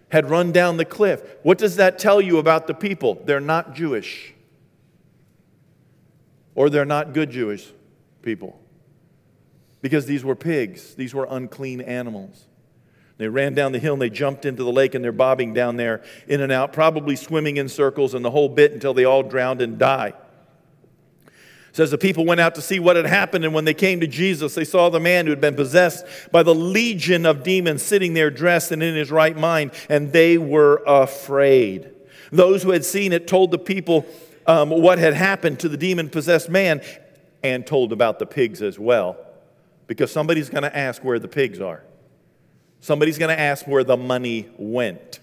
had 0.09 0.29
run 0.29 0.51
down 0.51 0.77
the 0.77 0.85
cliff. 0.85 1.21
What 1.43 1.57
does 1.57 1.77
that 1.77 1.99
tell 1.99 2.19
you 2.19 2.37
about 2.37 2.67
the 2.67 2.73
people? 2.73 3.21
They're 3.25 3.39
not 3.39 3.73
Jewish, 3.73 4.33
or 6.55 6.69
they're 6.69 6.85
not 6.85 7.13
good 7.13 7.29
Jewish 7.29 7.71
people, 8.21 8.59
because 9.81 10.05
these 10.05 10.23
were 10.23 10.35
pigs, 10.35 10.95
these 10.95 11.13
were 11.13 11.27
unclean 11.29 11.81
animals. 11.81 12.45
They 13.17 13.27
ran 13.27 13.53
down 13.53 13.73
the 13.73 13.79
hill 13.79 13.93
and 13.93 14.01
they 14.01 14.09
jumped 14.09 14.45
into 14.45 14.63
the 14.63 14.71
lake 14.71 14.95
and 14.95 15.03
they're 15.03 15.11
bobbing 15.11 15.53
down 15.53 15.75
there 15.75 16.01
in 16.25 16.39
and 16.39 16.53
out, 16.53 16.71
probably 16.71 17.17
swimming 17.17 17.57
in 17.57 17.67
circles 17.67 18.13
and 18.13 18.23
the 18.23 18.31
whole 18.31 18.47
bit 18.47 18.71
until 18.71 18.93
they 18.93 19.03
all 19.03 19.23
drowned 19.23 19.61
and 19.61 19.77
die. 19.77 20.13
It 21.69 21.75
says 21.75 21.91
the 21.91 21.97
people 21.97 22.25
went 22.25 22.41
out 22.41 22.55
to 22.55 22.61
see 22.61 22.79
what 22.79 22.95
had 22.95 23.05
happened, 23.05 23.45
and 23.45 23.53
when 23.53 23.65
they 23.65 23.73
came 23.73 23.99
to 23.99 24.07
Jesus, 24.07 24.55
they 24.55 24.65
saw 24.65 24.89
the 24.89 24.99
man 24.99 25.25
who 25.25 25.29
had 25.31 25.41
been 25.41 25.55
possessed 25.55 26.03
by 26.31 26.41
the 26.41 26.55
legion 26.55 27.25
of 27.25 27.43
demons 27.43 27.83
sitting 27.83 28.13
there 28.13 28.31
dressed 28.31 28.71
and 28.71 28.81
in 28.81 28.95
his 28.95 29.11
right 29.11 29.37
mind, 29.37 29.71
and 29.87 30.11
they 30.11 30.37
were 30.37 30.81
afraid. 30.87 31.91
Those 32.31 32.63
who 32.63 32.71
had 32.71 32.85
seen 32.85 33.13
it 33.13 33.27
told 33.27 33.51
the 33.51 33.59
people 33.59 34.05
um, 34.47 34.69
what 34.71 34.97
had 34.97 35.13
happened 35.13 35.59
to 35.59 35.69
the 35.69 35.77
demon 35.77 36.09
possessed 36.09 36.49
man 36.49 36.81
and 37.43 37.65
told 37.65 37.93
about 37.93 38.17
the 38.17 38.25
pigs 38.25 38.61
as 38.63 38.79
well, 38.79 39.17
because 39.85 40.11
somebody's 40.11 40.49
going 40.49 40.63
to 40.63 40.75
ask 40.75 41.03
where 41.03 41.19
the 41.19 41.27
pigs 41.27 41.61
are. 41.61 41.83
Somebody's 42.79 43.17
going 43.17 43.35
to 43.35 43.39
ask 43.39 43.67
where 43.67 43.83
the 43.83 43.97
money 43.97 44.49
went. 44.57 45.19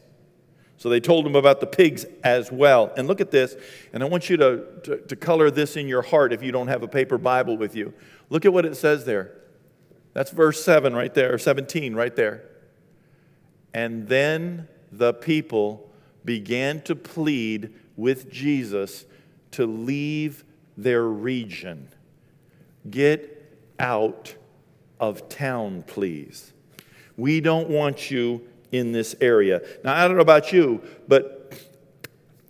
So 0.87 0.91
they 0.91 1.01
told 1.01 1.27
him 1.27 1.35
about 1.35 1.59
the 1.59 1.67
pigs 1.67 2.07
as 2.23 2.53
well. 2.53 2.93
And 2.97 3.09
look 3.09 3.21
at 3.21 3.33
this, 3.33 3.57
and 3.93 4.05
I 4.05 4.07
want 4.07 4.31
you 4.31 4.37
to, 4.37 4.65
to, 4.85 4.97
to, 4.99 5.17
color 5.17 5.51
this 5.51 5.77
in 5.77 5.89
your 5.89 6.03
heart 6.03 6.33
if 6.33 6.45
you 6.45 6.53
don't 6.53 6.69
have 6.69 6.85
a 6.85 6.87
paper 6.87 7.19
Bible 7.19 7.57
with 7.57 7.75
you. 7.75 7.93
Look 8.31 8.45
at 8.45 8.53
what 8.53 8.65
it 8.65 8.77
says 8.77 9.05
there. 9.05 9.33
That's 10.13 10.31
verse 10.31 10.65
7 10.65 10.95
right 10.95 11.13
there, 11.13 11.35
or 11.35 11.39
17 11.39 11.97
right 11.97 12.15
there. 12.15 12.45
And 13.75 14.07
then 14.07 14.69
the 14.93 15.13
people 15.13 15.91
began 16.25 16.81
to 16.83 16.95
plead 16.95 17.75
with 17.97 18.31
Jesus 18.31 19.07
to 19.51 19.67
leave 19.67 20.45
their 20.77 21.03
region. 21.03 21.89
Get 22.89 23.59
out 23.81 24.37
of 25.01 25.29
town, 25.29 25.83
please. 25.89 26.53
We 27.17 27.41
don't 27.41 27.69
want 27.69 28.09
you 28.09 28.47
in 28.73 28.93
this 28.93 29.15
area. 29.21 29.63
Now, 29.85 29.95
I 29.95 30.07
don't 30.07 30.17
know 30.17 30.23
about 30.23 30.53
you, 30.53 30.83
but 31.09 31.53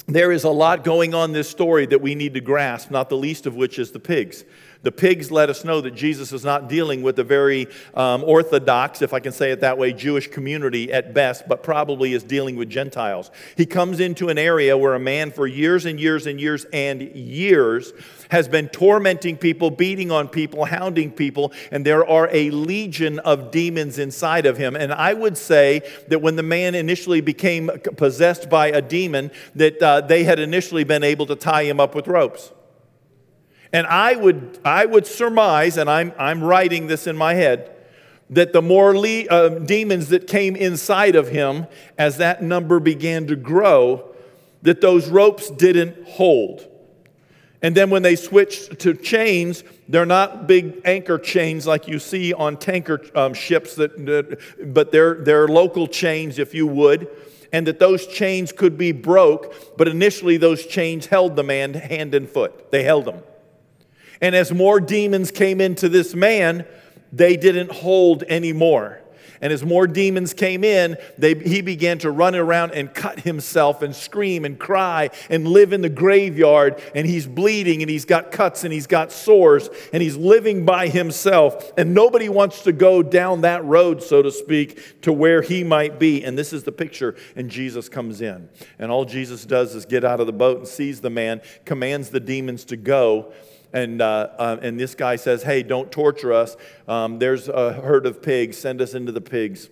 there 0.06 0.30
is 0.30 0.44
a 0.44 0.50
lot 0.50 0.84
going 0.84 1.14
on 1.14 1.32
this 1.32 1.48
story 1.48 1.86
that 1.86 2.00
we 2.00 2.14
need 2.14 2.34
to 2.34 2.40
grasp, 2.40 2.90
not 2.90 3.08
the 3.08 3.16
least 3.16 3.46
of 3.46 3.56
which 3.56 3.78
is 3.78 3.90
the 3.90 3.98
pigs. 3.98 4.44
The 4.86 4.92
pigs 4.92 5.32
let 5.32 5.50
us 5.50 5.64
know 5.64 5.80
that 5.80 5.96
Jesus 5.96 6.32
is 6.32 6.44
not 6.44 6.68
dealing 6.68 7.02
with 7.02 7.18
a 7.18 7.24
very 7.24 7.66
um, 7.94 8.22
orthodox, 8.22 9.02
if 9.02 9.12
I 9.12 9.18
can 9.18 9.32
say 9.32 9.50
it 9.50 9.62
that 9.62 9.78
way, 9.78 9.92
Jewish 9.92 10.28
community 10.28 10.92
at 10.92 11.12
best, 11.12 11.48
but 11.48 11.64
probably 11.64 12.12
is 12.12 12.22
dealing 12.22 12.54
with 12.54 12.70
Gentiles. 12.70 13.32
He 13.56 13.66
comes 13.66 13.98
into 13.98 14.28
an 14.28 14.38
area 14.38 14.78
where 14.78 14.94
a 14.94 15.00
man 15.00 15.32
for 15.32 15.48
years 15.48 15.86
and 15.86 15.98
years 15.98 16.28
and 16.28 16.40
years 16.40 16.66
and 16.72 17.02
years 17.02 17.94
has 18.30 18.46
been 18.46 18.68
tormenting 18.68 19.36
people, 19.36 19.72
beating 19.72 20.12
on 20.12 20.28
people, 20.28 20.64
hounding 20.66 21.10
people, 21.10 21.52
and 21.72 21.84
there 21.84 22.06
are 22.06 22.28
a 22.30 22.50
legion 22.50 23.18
of 23.18 23.50
demons 23.50 23.98
inside 23.98 24.46
of 24.46 24.56
him. 24.56 24.76
And 24.76 24.92
I 24.92 25.14
would 25.14 25.36
say 25.36 25.82
that 26.06 26.22
when 26.22 26.36
the 26.36 26.44
man 26.44 26.76
initially 26.76 27.20
became 27.20 27.70
possessed 27.96 28.48
by 28.48 28.68
a 28.68 28.80
demon, 28.80 29.32
that 29.56 29.82
uh, 29.82 30.02
they 30.02 30.22
had 30.22 30.38
initially 30.38 30.84
been 30.84 31.02
able 31.02 31.26
to 31.26 31.34
tie 31.34 31.64
him 31.64 31.80
up 31.80 31.96
with 31.96 32.06
ropes. 32.06 32.52
And 33.72 33.86
I 33.86 34.16
would, 34.16 34.58
I 34.64 34.86
would 34.86 35.06
surmise, 35.06 35.76
and 35.76 35.90
I'm, 35.90 36.12
I'm 36.18 36.42
writing 36.42 36.86
this 36.86 37.06
in 37.06 37.16
my 37.16 37.34
head, 37.34 37.72
that 38.30 38.52
the 38.52 38.62
more 38.62 38.96
le- 38.96 39.26
uh, 39.26 39.48
demons 39.60 40.08
that 40.08 40.26
came 40.26 40.56
inside 40.56 41.16
of 41.16 41.28
him, 41.28 41.66
as 41.98 42.16
that 42.18 42.42
number 42.42 42.80
began 42.80 43.26
to 43.26 43.36
grow, 43.36 44.14
that 44.62 44.80
those 44.80 45.08
ropes 45.08 45.50
didn't 45.50 46.08
hold. 46.08 46.66
And 47.62 47.74
then 47.74 47.90
when 47.90 48.02
they 48.02 48.16
switched 48.16 48.80
to 48.80 48.94
chains, 48.94 49.64
they're 49.88 50.06
not 50.06 50.46
big 50.46 50.80
anchor 50.84 51.18
chains 51.18 51.66
like 51.66 51.88
you 51.88 51.98
see 51.98 52.32
on 52.32 52.56
tanker 52.56 53.00
um, 53.14 53.34
ships, 53.34 53.76
that, 53.76 54.38
but 54.74 54.92
they're, 54.92 55.14
they're 55.14 55.48
local 55.48 55.86
chains, 55.86 56.38
if 56.38 56.54
you 56.54 56.66
would. 56.66 57.08
And 57.52 57.66
that 57.66 57.78
those 57.78 58.06
chains 58.06 58.52
could 58.52 58.76
be 58.76 58.92
broke, 58.92 59.54
but 59.76 59.88
initially 59.88 60.36
those 60.36 60.66
chains 60.66 61.06
held 61.06 61.36
the 61.36 61.44
man 61.44 61.74
hand 61.74 62.14
and 62.14 62.28
foot. 62.28 62.70
They 62.70 62.82
held 62.82 63.06
him. 63.06 63.22
And 64.20 64.34
as 64.34 64.52
more 64.52 64.80
demons 64.80 65.30
came 65.30 65.60
into 65.60 65.88
this 65.88 66.14
man, 66.14 66.66
they 67.12 67.36
didn't 67.36 67.72
hold 67.72 68.22
anymore. 68.24 69.00
And 69.40 69.52
as 69.52 69.64
more 69.64 69.86
demons 69.86 70.32
came 70.32 70.64
in, 70.64 70.96
they, 71.18 71.34
he 71.34 71.60
began 71.60 71.98
to 71.98 72.10
run 72.10 72.34
around 72.34 72.72
and 72.72 72.92
cut 72.92 73.20
himself 73.20 73.82
and 73.82 73.94
scream 73.94 74.44
and 74.44 74.58
cry 74.58 75.10
and 75.28 75.46
live 75.46 75.72
in 75.72 75.82
the 75.82 75.88
graveyard. 75.88 76.80
And 76.94 77.06
he's 77.06 77.26
bleeding 77.26 77.82
and 77.82 77.90
he's 77.90 78.04
got 78.04 78.30
cuts 78.30 78.64
and 78.64 78.72
he's 78.72 78.86
got 78.86 79.12
sores 79.12 79.68
and 79.92 80.02
he's 80.02 80.16
living 80.16 80.64
by 80.64 80.88
himself. 80.88 81.72
And 81.76 81.94
nobody 81.94 82.28
wants 82.28 82.62
to 82.62 82.72
go 82.72 83.02
down 83.02 83.42
that 83.42 83.64
road, 83.64 84.02
so 84.02 84.22
to 84.22 84.32
speak, 84.32 85.02
to 85.02 85.12
where 85.12 85.42
he 85.42 85.62
might 85.64 85.98
be. 85.98 86.24
And 86.24 86.38
this 86.38 86.52
is 86.52 86.64
the 86.64 86.72
picture. 86.72 87.14
And 87.34 87.50
Jesus 87.50 87.88
comes 87.88 88.20
in. 88.20 88.48
And 88.78 88.90
all 88.90 89.04
Jesus 89.04 89.44
does 89.44 89.74
is 89.74 89.84
get 89.84 90.04
out 90.04 90.20
of 90.20 90.26
the 90.26 90.32
boat 90.32 90.58
and 90.58 90.68
sees 90.68 91.00
the 91.00 91.10
man, 91.10 91.42
commands 91.64 92.08
the 92.08 92.20
demons 92.20 92.64
to 92.66 92.76
go 92.76 93.32
and, 93.72 94.00
uh, 94.00 94.28
uh, 94.38 94.56
and 94.62 94.78
this 94.78 94.94
guy 94.94 95.16
says, 95.16 95.42
Hey, 95.42 95.62
don't 95.62 95.90
torture 95.90 96.32
us. 96.32 96.56
Um, 96.88 97.18
there's 97.18 97.48
a 97.48 97.72
herd 97.72 98.06
of 98.06 98.22
pigs. 98.22 98.56
Send 98.56 98.80
us 98.80 98.94
into 98.94 99.12
the 99.12 99.20
pigs. 99.20 99.68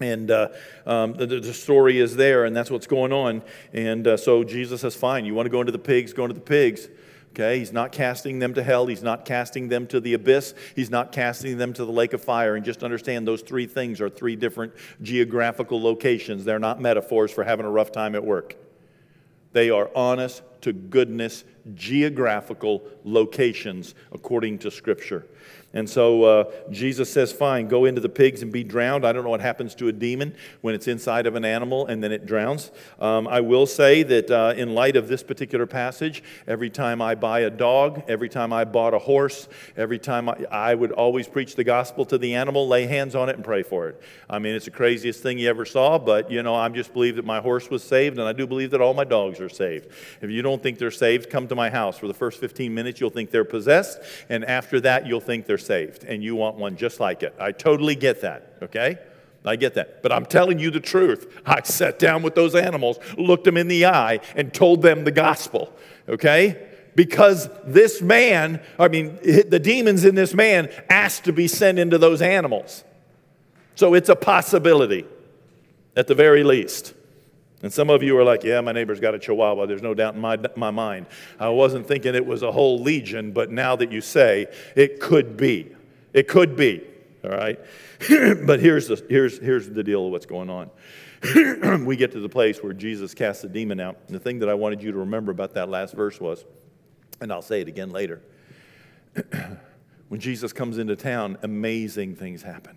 And 0.00 0.30
uh, 0.30 0.50
um, 0.86 1.14
the, 1.14 1.26
the, 1.26 1.52
story 1.52 1.98
is 1.98 2.14
there, 2.14 2.44
and 2.44 2.56
that's 2.56 2.70
what's 2.70 2.86
going 2.86 3.12
on. 3.12 3.42
And 3.72 4.06
uh, 4.06 4.16
so 4.16 4.44
Jesus 4.44 4.82
says, 4.82 4.94
Fine, 4.94 5.24
you 5.24 5.34
want 5.34 5.46
to 5.46 5.50
go 5.50 5.60
into 5.60 5.72
the 5.72 5.78
pigs? 5.78 6.12
Go 6.12 6.24
into 6.24 6.34
the 6.34 6.40
pigs. 6.40 6.88
Okay, 7.30 7.58
he's 7.58 7.72
not 7.72 7.92
casting 7.92 8.38
them 8.38 8.54
to 8.54 8.62
hell. 8.62 8.86
He's 8.86 9.02
not 9.02 9.24
casting 9.24 9.68
them 9.68 9.86
to 9.88 10.00
the 10.00 10.14
abyss. 10.14 10.54
He's 10.74 10.90
not 10.90 11.12
casting 11.12 11.58
them 11.58 11.72
to 11.74 11.84
the 11.84 11.92
lake 11.92 12.12
of 12.12 12.22
fire. 12.22 12.56
And 12.56 12.64
just 12.64 12.82
understand 12.82 13.28
those 13.28 13.42
three 13.42 13.66
things 13.66 14.00
are 14.00 14.08
three 14.08 14.34
different 14.34 14.72
geographical 15.02 15.80
locations. 15.80 16.44
They're 16.44 16.58
not 16.58 16.80
metaphors 16.80 17.30
for 17.30 17.44
having 17.44 17.66
a 17.66 17.70
rough 17.70 17.92
time 17.92 18.14
at 18.14 18.24
work. 18.24 18.56
They 19.52 19.70
are 19.70 19.90
honest 19.94 20.42
to 20.62 20.72
goodness 20.72 21.44
geographical 21.74 22.82
locations 23.04 23.94
according 24.12 24.58
to 24.60 24.70
Scripture. 24.70 25.26
And 25.74 25.88
so 25.88 26.24
uh, 26.24 26.44
Jesus 26.70 27.12
says, 27.12 27.30
Fine, 27.30 27.68
go 27.68 27.84
into 27.84 28.00
the 28.00 28.08
pigs 28.08 28.42
and 28.42 28.50
be 28.50 28.64
drowned. 28.64 29.04
I 29.04 29.12
don't 29.12 29.22
know 29.22 29.30
what 29.30 29.42
happens 29.42 29.74
to 29.76 29.88
a 29.88 29.92
demon 29.92 30.34
when 30.62 30.74
it's 30.74 30.88
inside 30.88 31.26
of 31.26 31.34
an 31.34 31.44
animal 31.44 31.86
and 31.86 32.02
then 32.02 32.10
it 32.10 32.24
drowns. 32.24 32.70
Um, 32.98 33.28
I 33.28 33.42
will 33.42 33.66
say 33.66 34.02
that 34.02 34.30
uh, 34.30 34.54
in 34.56 34.74
light 34.74 34.96
of 34.96 35.08
this 35.08 35.22
particular 35.22 35.66
passage, 35.66 36.22
every 36.46 36.70
time 36.70 37.02
I 37.02 37.14
buy 37.14 37.40
a 37.40 37.50
dog, 37.50 38.02
every 38.08 38.30
time 38.30 38.50
I 38.50 38.64
bought 38.64 38.94
a 38.94 38.98
horse, 38.98 39.46
every 39.76 39.98
time 39.98 40.30
I, 40.30 40.36
I 40.50 40.74
would 40.74 40.92
always 40.92 41.28
preach 41.28 41.54
the 41.54 41.64
gospel 41.64 42.06
to 42.06 42.16
the 42.16 42.34
animal, 42.34 42.66
lay 42.66 42.86
hands 42.86 43.14
on 43.14 43.28
it, 43.28 43.36
and 43.36 43.44
pray 43.44 43.62
for 43.62 43.88
it. 43.88 44.00
I 44.30 44.38
mean, 44.38 44.54
it's 44.54 44.64
the 44.64 44.70
craziest 44.70 45.22
thing 45.22 45.38
you 45.38 45.50
ever 45.50 45.66
saw, 45.66 45.98
but 45.98 46.30
you 46.30 46.42
know, 46.42 46.54
I 46.54 46.66
just 46.70 46.94
believe 46.94 47.16
that 47.16 47.26
my 47.26 47.40
horse 47.40 47.68
was 47.68 47.82
saved, 47.82 48.18
and 48.18 48.26
I 48.26 48.32
do 48.32 48.46
believe 48.46 48.70
that 48.70 48.80
all 48.80 48.94
my 48.94 49.04
dogs 49.04 49.38
are 49.38 49.50
saved. 49.50 49.88
If 50.22 50.30
you 50.30 50.40
don't 50.40 50.62
think 50.62 50.78
they're 50.78 50.90
saved, 50.90 51.28
come 51.28 51.46
to 51.48 51.54
my 51.54 51.68
house. 51.68 51.98
For 51.98 52.06
the 52.06 52.14
first 52.14 52.40
15 52.40 52.72
minutes, 52.72 53.00
you'll 53.00 53.10
think 53.10 53.30
they're 53.30 53.44
possessed, 53.44 54.00
and 54.30 54.46
after 54.46 54.80
that, 54.80 55.06
you'll 55.06 55.20
think 55.20 55.44
they're 55.44 55.57
saved, 55.58 56.04
and 56.04 56.22
you 56.22 56.34
want 56.34 56.56
one 56.56 56.76
just 56.76 57.00
like 57.00 57.22
it. 57.22 57.34
I 57.38 57.52
totally 57.52 57.94
get 57.94 58.22
that, 58.22 58.54
okay? 58.62 58.98
I 59.44 59.56
get 59.56 59.74
that. 59.74 60.02
But 60.02 60.12
I'm 60.12 60.26
telling 60.26 60.58
you 60.58 60.70
the 60.70 60.80
truth. 60.80 61.40
I 61.46 61.62
sat 61.62 61.98
down 61.98 62.22
with 62.22 62.34
those 62.34 62.54
animals, 62.54 62.98
looked 63.16 63.44
them 63.44 63.56
in 63.56 63.68
the 63.68 63.86
eye, 63.86 64.20
and 64.34 64.52
told 64.52 64.82
them 64.82 65.04
the 65.04 65.10
gospel, 65.10 65.72
okay? 66.08 66.68
Because 66.94 67.48
this 67.64 68.02
man, 68.02 68.60
I 68.78 68.88
mean, 68.88 69.18
the 69.22 69.60
demons 69.60 70.04
in 70.04 70.14
this 70.14 70.34
man 70.34 70.70
asked 70.90 71.24
to 71.24 71.32
be 71.32 71.46
sent 71.46 71.78
into 71.78 71.98
those 71.98 72.20
animals. 72.20 72.84
So 73.74 73.94
it's 73.94 74.08
a 74.08 74.16
possibility, 74.16 75.06
at 75.96 76.08
the 76.08 76.14
very 76.14 76.42
least. 76.42 76.94
And 77.62 77.72
some 77.72 77.90
of 77.90 78.02
you 78.02 78.16
are 78.16 78.24
like, 78.24 78.44
yeah, 78.44 78.60
my 78.60 78.72
neighbor's 78.72 79.00
got 79.00 79.14
a 79.14 79.18
chihuahua. 79.18 79.66
There's 79.66 79.82
no 79.82 79.94
doubt 79.94 80.14
in 80.14 80.20
my, 80.20 80.38
my 80.54 80.70
mind. 80.70 81.06
I 81.40 81.48
wasn't 81.48 81.88
thinking 81.88 82.14
it 82.14 82.24
was 82.24 82.42
a 82.42 82.52
whole 82.52 82.80
legion, 82.80 83.32
but 83.32 83.50
now 83.50 83.74
that 83.76 83.90
you 83.90 84.00
say, 84.00 84.46
it 84.76 85.00
could 85.00 85.36
be. 85.36 85.74
It 86.12 86.28
could 86.28 86.56
be, 86.56 86.82
all 87.24 87.30
right? 87.30 87.58
but 88.46 88.60
here's 88.60 88.86
the, 88.86 89.04
here's, 89.08 89.38
here's 89.38 89.68
the 89.68 89.82
deal 89.82 90.06
of 90.06 90.12
what's 90.12 90.26
going 90.26 90.50
on. 90.50 90.70
we 91.84 91.96
get 91.96 92.12
to 92.12 92.20
the 92.20 92.28
place 92.28 92.62
where 92.62 92.72
Jesus 92.72 93.12
casts 93.12 93.42
the 93.42 93.48
demon 93.48 93.80
out. 93.80 93.96
And 94.06 94.14
the 94.14 94.20
thing 94.20 94.38
that 94.38 94.48
I 94.48 94.54
wanted 94.54 94.80
you 94.80 94.92
to 94.92 94.98
remember 94.98 95.32
about 95.32 95.54
that 95.54 95.68
last 95.68 95.94
verse 95.94 96.20
was, 96.20 96.44
and 97.20 97.32
I'll 97.32 97.42
say 97.42 97.60
it 97.60 97.66
again 97.66 97.90
later, 97.90 98.22
when 100.08 100.20
Jesus 100.20 100.52
comes 100.52 100.78
into 100.78 100.94
town, 100.94 101.38
amazing 101.42 102.14
things 102.14 102.42
happen. 102.42 102.76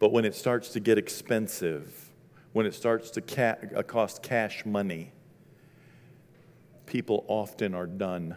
But 0.00 0.10
when 0.10 0.24
it 0.24 0.34
starts 0.34 0.70
to 0.70 0.80
get 0.80 0.98
expensive, 0.98 2.10
when 2.52 2.66
it 2.66 2.74
starts 2.74 3.10
to 3.12 3.20
ca- 3.20 3.56
uh, 3.74 3.82
cost 3.82 4.22
cash 4.22 4.64
money, 4.64 5.12
people 6.86 7.24
often 7.28 7.74
are 7.74 7.86
done 7.86 8.36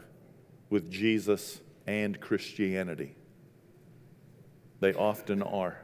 with 0.70 0.90
Jesus 0.90 1.62
and 1.86 2.20
Christianity. 2.20 3.16
They 4.80 4.94
often 4.94 5.42
are. 5.42 5.78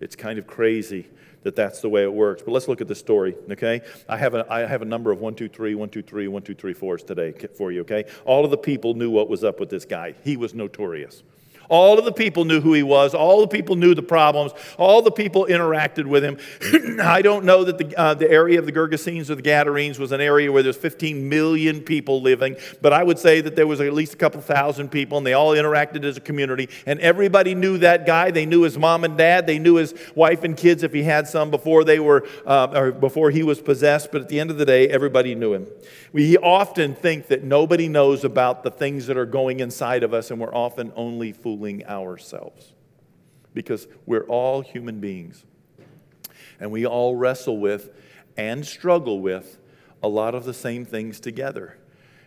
It's 0.00 0.16
kind 0.16 0.38
of 0.38 0.46
crazy 0.46 1.08
that 1.42 1.56
that's 1.56 1.80
the 1.80 1.88
way 1.88 2.02
it 2.02 2.12
works. 2.12 2.42
But 2.42 2.52
let's 2.52 2.68
look 2.68 2.80
at 2.80 2.88
the 2.88 2.94
story, 2.94 3.36
okay? 3.50 3.82
I 4.08 4.16
have 4.16 4.34
a, 4.34 4.46
I 4.50 4.60
have 4.60 4.82
a 4.82 4.84
number 4.84 5.10
of 5.10 5.20
one, 5.20 5.34
two, 5.34 5.48
three, 5.48 5.74
one, 5.74 5.88
two, 5.88 6.02
three, 6.02 6.28
one, 6.28 6.42
two, 6.42 6.54
three, 6.54 6.72
fours 6.72 7.02
today 7.02 7.32
for 7.56 7.72
you, 7.72 7.82
okay? 7.82 8.04
All 8.24 8.44
of 8.44 8.50
the 8.50 8.56
people 8.58 8.94
knew 8.94 9.10
what 9.10 9.28
was 9.28 9.44
up 9.44 9.60
with 9.60 9.70
this 9.70 9.84
guy. 9.84 10.14
He 10.24 10.36
was 10.36 10.54
notorious. 10.54 11.22
All 11.72 11.98
of 11.98 12.04
the 12.04 12.12
people 12.12 12.44
knew 12.44 12.60
who 12.60 12.74
he 12.74 12.82
was. 12.82 13.14
All 13.14 13.40
the 13.40 13.48
people 13.48 13.76
knew 13.76 13.94
the 13.94 14.02
problems. 14.02 14.52
All 14.76 15.00
the 15.00 15.10
people 15.10 15.46
interacted 15.46 16.04
with 16.04 16.22
him. 16.22 16.36
I 17.00 17.22
don't 17.22 17.46
know 17.46 17.64
that 17.64 17.78
the, 17.78 17.98
uh, 17.98 18.12
the 18.12 18.30
area 18.30 18.58
of 18.58 18.66
the 18.66 18.72
Gergesenes 18.72 19.30
or 19.30 19.36
the 19.36 19.42
Gadarenes 19.42 19.98
was 19.98 20.12
an 20.12 20.20
area 20.20 20.52
where 20.52 20.62
there's 20.62 20.76
15 20.76 21.30
million 21.30 21.80
people 21.80 22.20
living, 22.20 22.56
but 22.82 22.92
I 22.92 23.02
would 23.02 23.18
say 23.18 23.40
that 23.40 23.56
there 23.56 23.66
was 23.66 23.80
at 23.80 23.94
least 23.94 24.12
a 24.12 24.16
couple 24.18 24.42
thousand 24.42 24.90
people, 24.90 25.16
and 25.16 25.26
they 25.26 25.32
all 25.32 25.52
interacted 25.52 26.04
as 26.04 26.18
a 26.18 26.20
community. 26.20 26.68
And 26.84 27.00
everybody 27.00 27.54
knew 27.54 27.78
that 27.78 28.04
guy. 28.04 28.30
They 28.30 28.44
knew 28.44 28.64
his 28.64 28.76
mom 28.76 29.02
and 29.04 29.16
dad. 29.16 29.46
They 29.46 29.58
knew 29.58 29.76
his 29.76 29.94
wife 30.14 30.44
and 30.44 30.54
kids 30.54 30.82
if 30.82 30.92
he 30.92 31.04
had 31.04 31.26
some 31.26 31.50
before 31.50 31.84
they 31.84 31.98
were 31.98 32.26
uh, 32.44 32.68
or 32.74 32.92
before 32.92 33.30
he 33.30 33.42
was 33.42 33.62
possessed. 33.62 34.12
But 34.12 34.20
at 34.20 34.28
the 34.28 34.40
end 34.40 34.50
of 34.50 34.58
the 34.58 34.66
day, 34.66 34.88
everybody 34.88 35.34
knew 35.34 35.54
him. 35.54 35.68
We 36.12 36.36
often 36.36 36.94
think 36.94 37.28
that 37.28 37.42
nobody 37.42 37.88
knows 37.88 38.24
about 38.24 38.62
the 38.62 38.70
things 38.70 39.06
that 39.06 39.16
are 39.16 39.24
going 39.24 39.60
inside 39.60 40.02
of 40.02 40.12
us, 40.12 40.30
and 40.30 40.38
we're 40.38 40.54
often 40.54 40.92
only 40.96 41.32
fooling 41.32 41.61
ourselves 41.84 42.72
because 43.54 43.86
we're 44.06 44.24
all 44.24 44.60
human 44.62 45.00
beings. 45.00 45.44
And 46.58 46.70
we 46.70 46.86
all 46.86 47.16
wrestle 47.16 47.58
with 47.58 47.90
and 48.36 48.64
struggle 48.64 49.20
with 49.20 49.58
a 50.02 50.08
lot 50.08 50.34
of 50.34 50.44
the 50.44 50.54
same 50.54 50.84
things 50.84 51.20
together. 51.20 51.78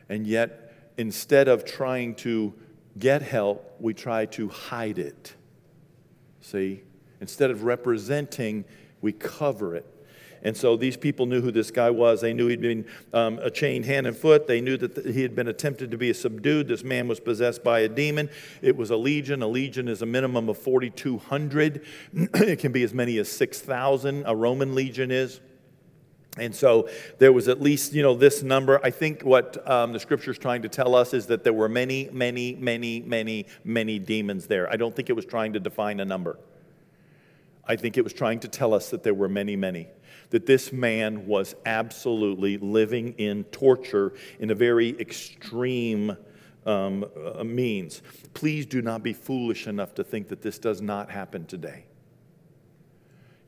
And 0.10 0.28
yet, 0.28 0.92
instead 0.98 1.48
of 1.48 1.66
trying 1.66 2.16
to 2.16 2.54
get 2.98 3.22
help, 3.22 3.76
we 3.80 3.94
try 3.94 4.26
to 4.28 4.50
hide 4.50 5.00
it. 5.00 5.36
See? 6.42 6.84
Instead 7.22 7.50
of 7.52 7.64
representing, 7.64 8.66
we 9.02 9.12
cover 9.12 9.76
it. 9.76 9.86
And 10.46 10.56
so 10.56 10.78
these 10.78 10.96
people 10.96 11.26
knew 11.26 11.42
who 11.42 11.52
this 11.52 11.72
guy 11.72 11.90
was. 11.90 12.22
They 12.22 12.32
knew 12.32 12.46
he'd 12.46 12.62
been 12.62 12.86
um, 13.14 13.40
chained 13.52 13.84
hand 13.86 14.06
and 14.06 14.16
foot. 14.16 14.46
They 14.46 14.62
knew 14.62 14.78
that 14.78 15.04
he 15.04 15.24
had 15.24 15.36
been 15.36 15.48
attempted 15.48 15.90
to 15.90 15.98
be 15.98 16.14
subdued. 16.14 16.68
This 16.68 16.84
man 16.84 17.08
was 17.08 17.20
possessed 17.20 17.64
by 17.64 17.80
a 17.80 17.90
demon. 17.90 18.30
It 18.62 18.78
was 18.78 18.92
a 18.92 18.96
legion. 18.96 19.42
A 19.42 19.48
legion 19.48 19.88
is 19.88 20.04
a 20.04 20.06
minimum 20.06 20.48
of 20.48 20.60
4,200. 20.60 21.84
it 22.14 22.60
can 22.60 22.72
be 22.72 22.84
as 22.84 22.94
many 22.94 23.18
as 23.18 23.28
6,000, 23.28 24.24
a 24.28 24.36
Roman 24.36 24.76
legion 24.76 25.10
is. 25.10 25.42
And 26.38 26.56
so 26.56 26.90
there 27.18 27.34
was 27.34 27.48
at 27.48 27.60
least, 27.60 27.94
you 27.94 28.04
know, 28.04 28.14
this 28.14 28.44
number. 28.44 28.80
I 28.84 28.92
think 28.92 29.24
what 29.24 29.68
um, 29.68 29.94
the 29.94 30.00
scripture 30.00 30.30
is 30.30 30.38
trying 30.38 30.62
to 30.62 30.70
tell 30.70 30.94
us 30.94 31.16
is 31.16 31.26
that 31.28 31.44
there 31.44 31.54
were 31.54 31.70
many, 31.70 32.08
many, 32.12 32.54
many, 32.54 33.00
many, 33.02 33.48
many 33.64 33.98
demons 33.98 34.46
there. 34.46 34.72
I 34.72 34.76
don't 34.76 34.96
think 34.96 35.10
it 35.10 35.14
was 35.14 35.26
trying 35.26 35.54
to 35.54 35.60
define 35.60 36.00
a 36.02 36.06
number. 36.06 36.38
I 37.68 37.76
think 37.76 37.98
it 37.98 38.04
was 38.04 38.14
trying 38.14 38.40
to 38.42 38.48
tell 38.48 38.74
us 38.74 38.90
that 38.92 39.04
there 39.04 39.14
were 39.14 39.30
many, 39.30 39.56
many 39.56 39.88
that 40.30 40.46
this 40.46 40.74
man 40.74 41.28
was 41.28 41.56
absolutely 41.66 42.58
living 42.58 43.14
in 43.14 43.44
torture 43.46 44.14
in 44.40 44.50
a 44.50 44.56
very 44.56 44.90
extreme 45.00 46.18
um, 46.66 47.06
uh, 47.36 47.44
means. 47.44 48.02
Please 48.34 48.66
do 48.66 48.82
not 48.82 49.04
be 49.04 49.14
foolish 49.14 49.68
enough 49.68 49.94
to 49.96 50.04
think 50.04 50.30
that 50.30 50.42
this 50.42 50.58
does 50.58 50.82
not 50.82 51.10
happen 51.10 51.46
today. 51.46 51.86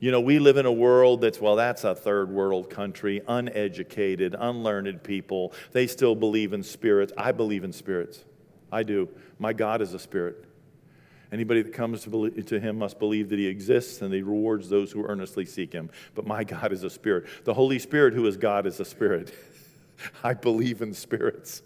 You 0.00 0.12
know, 0.12 0.20
we 0.20 0.38
live 0.38 0.56
in 0.56 0.66
a 0.66 0.72
world 0.72 1.20
that's, 1.20 1.40
well, 1.40 1.56
that's 1.56 1.82
a 1.82 1.94
third 1.94 2.30
world 2.30 2.70
country, 2.70 3.20
uneducated, 3.26 4.36
unlearned 4.38 5.02
people. 5.02 5.52
They 5.72 5.88
still 5.88 6.14
believe 6.14 6.52
in 6.52 6.62
spirits. 6.62 7.12
I 7.18 7.32
believe 7.32 7.64
in 7.64 7.72
spirits. 7.72 8.24
I 8.70 8.84
do. 8.84 9.08
My 9.40 9.52
God 9.52 9.82
is 9.82 9.94
a 9.94 9.98
spirit. 9.98 10.44
Anybody 11.30 11.60
that 11.62 11.74
comes 11.74 12.02
to, 12.02 12.10
believe, 12.10 12.46
to 12.46 12.58
him 12.58 12.78
must 12.78 12.98
believe 12.98 13.28
that 13.28 13.38
he 13.38 13.46
exists 13.46 14.00
and 14.00 14.12
he 14.12 14.22
rewards 14.22 14.68
those 14.68 14.90
who 14.92 15.04
earnestly 15.04 15.44
seek 15.44 15.72
him. 15.72 15.90
But 16.14 16.26
my 16.26 16.42
God 16.42 16.72
is 16.72 16.84
a 16.84 16.90
spirit. 16.90 17.26
The 17.44 17.54
Holy 17.54 17.78
Spirit, 17.78 18.14
who 18.14 18.26
is 18.26 18.36
God, 18.36 18.66
is 18.66 18.80
a 18.80 18.84
spirit. 18.84 19.34
I 20.24 20.32
believe 20.34 20.80
in 20.80 20.94
spirits. 20.94 21.62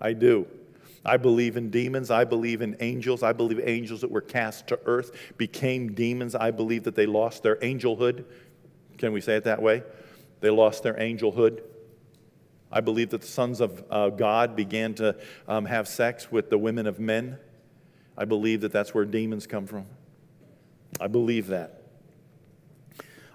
I 0.00 0.12
do. 0.12 0.46
I 1.04 1.18
believe 1.18 1.56
in 1.56 1.70
demons. 1.70 2.10
I 2.10 2.24
believe 2.24 2.62
in 2.62 2.76
angels. 2.80 3.22
I 3.22 3.32
believe 3.32 3.60
angels 3.62 4.00
that 4.00 4.10
were 4.10 4.20
cast 4.20 4.66
to 4.68 4.80
earth 4.86 5.12
became 5.36 5.92
demons. 5.92 6.34
I 6.34 6.50
believe 6.50 6.82
that 6.82 6.96
they 6.96 7.06
lost 7.06 7.44
their 7.44 7.56
angelhood. 7.56 8.24
Can 8.98 9.12
we 9.12 9.20
say 9.20 9.36
it 9.36 9.44
that 9.44 9.62
way? 9.62 9.84
They 10.40 10.50
lost 10.50 10.82
their 10.82 10.94
angelhood. 10.94 11.62
I 12.72 12.80
believe 12.80 13.10
that 13.10 13.20
the 13.20 13.26
sons 13.26 13.60
of 13.60 13.84
uh, 13.88 14.10
God 14.10 14.56
began 14.56 14.94
to 14.94 15.16
um, 15.46 15.66
have 15.66 15.86
sex 15.86 16.32
with 16.32 16.50
the 16.50 16.58
women 16.58 16.88
of 16.88 16.98
men. 16.98 17.38
I 18.18 18.24
believe 18.24 18.62
that 18.62 18.72
that's 18.72 18.94
where 18.94 19.04
demons 19.04 19.46
come 19.46 19.66
from. 19.66 19.86
I 21.00 21.06
believe 21.06 21.48
that. 21.48 21.82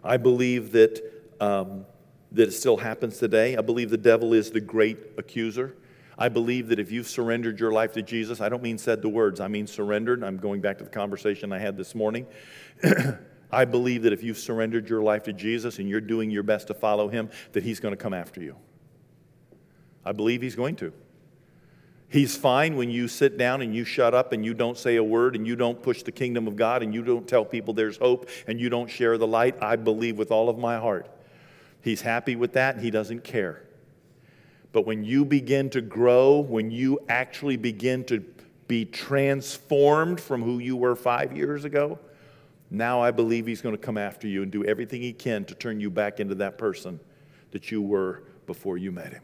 I 0.04 0.18
believe 0.18 0.72
that, 0.72 1.00
um, 1.40 1.86
that 2.32 2.48
it 2.48 2.52
still 2.52 2.78
happens 2.78 3.18
today. 3.20 3.56
I 3.56 3.62
believe 3.62 3.90
the 3.90 3.98
devil 3.98 4.34
is 4.34 4.52
the 4.52 4.62
great 4.62 4.98
accuser. 5.18 5.76
I 6.18 6.30
believe 6.30 6.68
that 6.70 6.80
if 6.80 6.92
you've 6.92 7.08
surrendered 7.08 7.60
your 7.60 7.72
life 7.72 7.94
to 7.94 8.02
Jesus, 8.02 8.42
I 8.42 8.50
don't 8.50 8.64
mean 8.64 8.78
said 8.78 9.02
the 9.02 9.10
words, 9.10 9.40
I 9.40 9.48
mean 9.48 9.68
surrendered. 9.68 10.24
I'm 10.24 10.38
going 10.38 10.62
back 10.62 10.78
to 10.80 10.84
the 10.84 10.90
conversation 10.90 11.52
I 11.52 11.60
had 11.60 11.78
this 11.78 11.96
morning. 11.96 12.26
I 13.52 13.66
believe 13.66 14.04
that 14.04 14.14
if 14.14 14.24
you've 14.24 14.38
surrendered 14.38 14.90
your 14.90 15.02
life 15.02 15.24
to 15.24 15.34
Jesus 15.34 15.80
and 15.80 15.90
you're 15.90 16.02
doing 16.02 16.32
your 16.32 16.44
best 16.44 16.68
to 16.68 16.74
follow 16.74 17.10
him, 17.10 17.30
that 17.52 17.64
he's 17.64 17.80
going 17.80 17.92
to 17.94 18.02
come 18.02 18.14
after 18.14 18.42
you. 18.42 18.56
I 20.06 20.14
believe 20.14 20.42
he's 20.42 20.56
going 20.56 20.76
to. 20.78 20.94
He's 22.12 22.36
fine 22.36 22.76
when 22.76 22.90
you 22.90 23.08
sit 23.08 23.38
down 23.38 23.62
and 23.62 23.74
you 23.74 23.86
shut 23.86 24.14
up 24.14 24.34
and 24.34 24.44
you 24.44 24.54
don't 24.54 24.78
say 24.78 24.98
a 24.98 25.04
word 25.04 25.34
and 25.38 25.48
you 25.48 25.56
don't 25.56 25.82
push 25.82 26.04
the 26.04 26.12
kingdom 26.12 26.46
of 26.46 26.58
God 26.58 26.84
and 26.84 26.94
you 26.94 27.04
don't 27.04 27.26
tell 27.26 27.46
people 27.46 27.74
there's 27.74 27.96
hope 27.96 28.30
and 28.48 28.60
you 28.60 28.70
don't 28.70 28.90
share 28.90 29.18
the 29.18 29.26
light. 29.26 29.56
I 29.64 29.78
believe 29.78 30.18
with 30.18 30.30
all 30.30 30.50
of 30.50 30.58
my 30.58 30.78
heart. 30.78 31.10
He's 31.82 32.02
happy 32.02 32.36
with 32.36 32.52
that 32.52 32.76
and 32.76 32.84
he 32.84 32.92
doesn't 32.92 33.24
care. 33.24 33.64
But 34.74 34.86
when 34.86 35.06
you 35.06 35.24
begin 35.24 35.70
to 35.70 35.80
grow, 35.80 36.42
when 36.42 36.70
you 36.70 37.00
actually 37.08 37.56
begin 37.56 38.04
to 38.06 38.20
be 38.68 38.84
transformed 38.84 40.20
from 40.20 40.44
who 40.44 40.60
you 40.60 40.76
were 40.76 40.98
five 40.98 41.36
years 41.36 41.64
ago, 41.64 41.98
now 42.70 43.02
I 43.02 43.12
believe 43.12 43.48
he's 43.48 43.62
going 43.62 43.76
to 43.76 43.82
come 43.82 43.98
after 43.98 44.28
you 44.28 44.44
and 44.44 44.52
do 44.52 44.66
everything 44.66 45.02
he 45.02 45.14
can 45.14 45.46
to 45.46 45.56
turn 45.56 45.80
you 45.80 45.90
back 45.90 46.20
into 46.20 46.36
that 46.36 46.58
person 46.58 47.00
that 47.52 47.72
you 47.72 47.82
were 47.82 48.24
before 48.48 48.78
you 48.78 48.92
met 48.92 49.14
him 49.14 49.22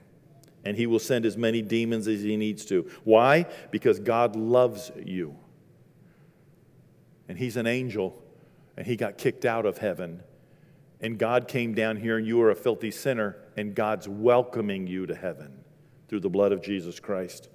and 0.68 0.76
he 0.76 0.86
will 0.86 1.00
send 1.00 1.26
as 1.26 1.38
many 1.38 1.62
demons 1.62 2.10
as 2.10 2.22
he 2.22 2.36
needs 2.36 2.66
to. 2.66 2.92
Why? 3.06 3.46
Because 3.72 4.02
God 4.02 4.36
loves 4.36 4.92
you. 5.02 5.34
And 7.30 7.38
he's 7.38 7.56
an 7.56 7.66
angel, 7.66 8.22
and 8.76 8.86
he 8.86 8.98
got 8.98 9.18
kicked 9.18 9.46
out 9.46 9.66
of 9.66 9.78
heaven. 9.78 10.22
And 11.00 11.18
God 11.18 11.48
came 11.48 11.74
down 11.74 11.96
here, 11.96 12.18
and 12.18 12.28
you 12.28 12.42
are 12.42 12.52
a 12.52 12.56
filthy 12.56 12.92
sinner, 12.92 13.38
and 13.56 13.74
God's 13.74 14.10
welcoming 14.10 14.88
you 14.88 15.06
to 15.06 15.16
heaven 15.16 15.58
through 16.10 16.20
the 16.20 16.30
blood 16.30 16.52
of 16.52 16.62
Jesus 16.62 17.00
Christ. 17.00 17.48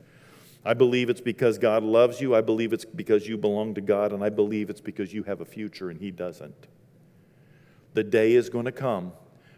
I 0.64 0.72
believe 0.72 1.10
it's 1.10 1.20
because 1.20 1.58
God 1.58 1.82
loves 1.82 2.18
you. 2.18 2.34
I 2.34 2.40
believe 2.40 2.72
it's 2.72 2.86
because 2.86 3.28
you 3.28 3.36
belong 3.36 3.74
to 3.74 3.82
God, 3.82 4.14
and 4.14 4.24
I 4.24 4.30
believe 4.30 4.70
it's 4.70 4.80
because 4.80 5.12
you 5.12 5.22
have 5.24 5.42
a 5.42 5.44
future 5.44 5.90
and 5.90 6.00
He 6.00 6.10
doesn't. 6.10 6.66
The 7.92 8.04
day 8.04 8.32
is 8.32 8.48
going 8.48 8.64
to 8.64 8.72
come 8.72 9.12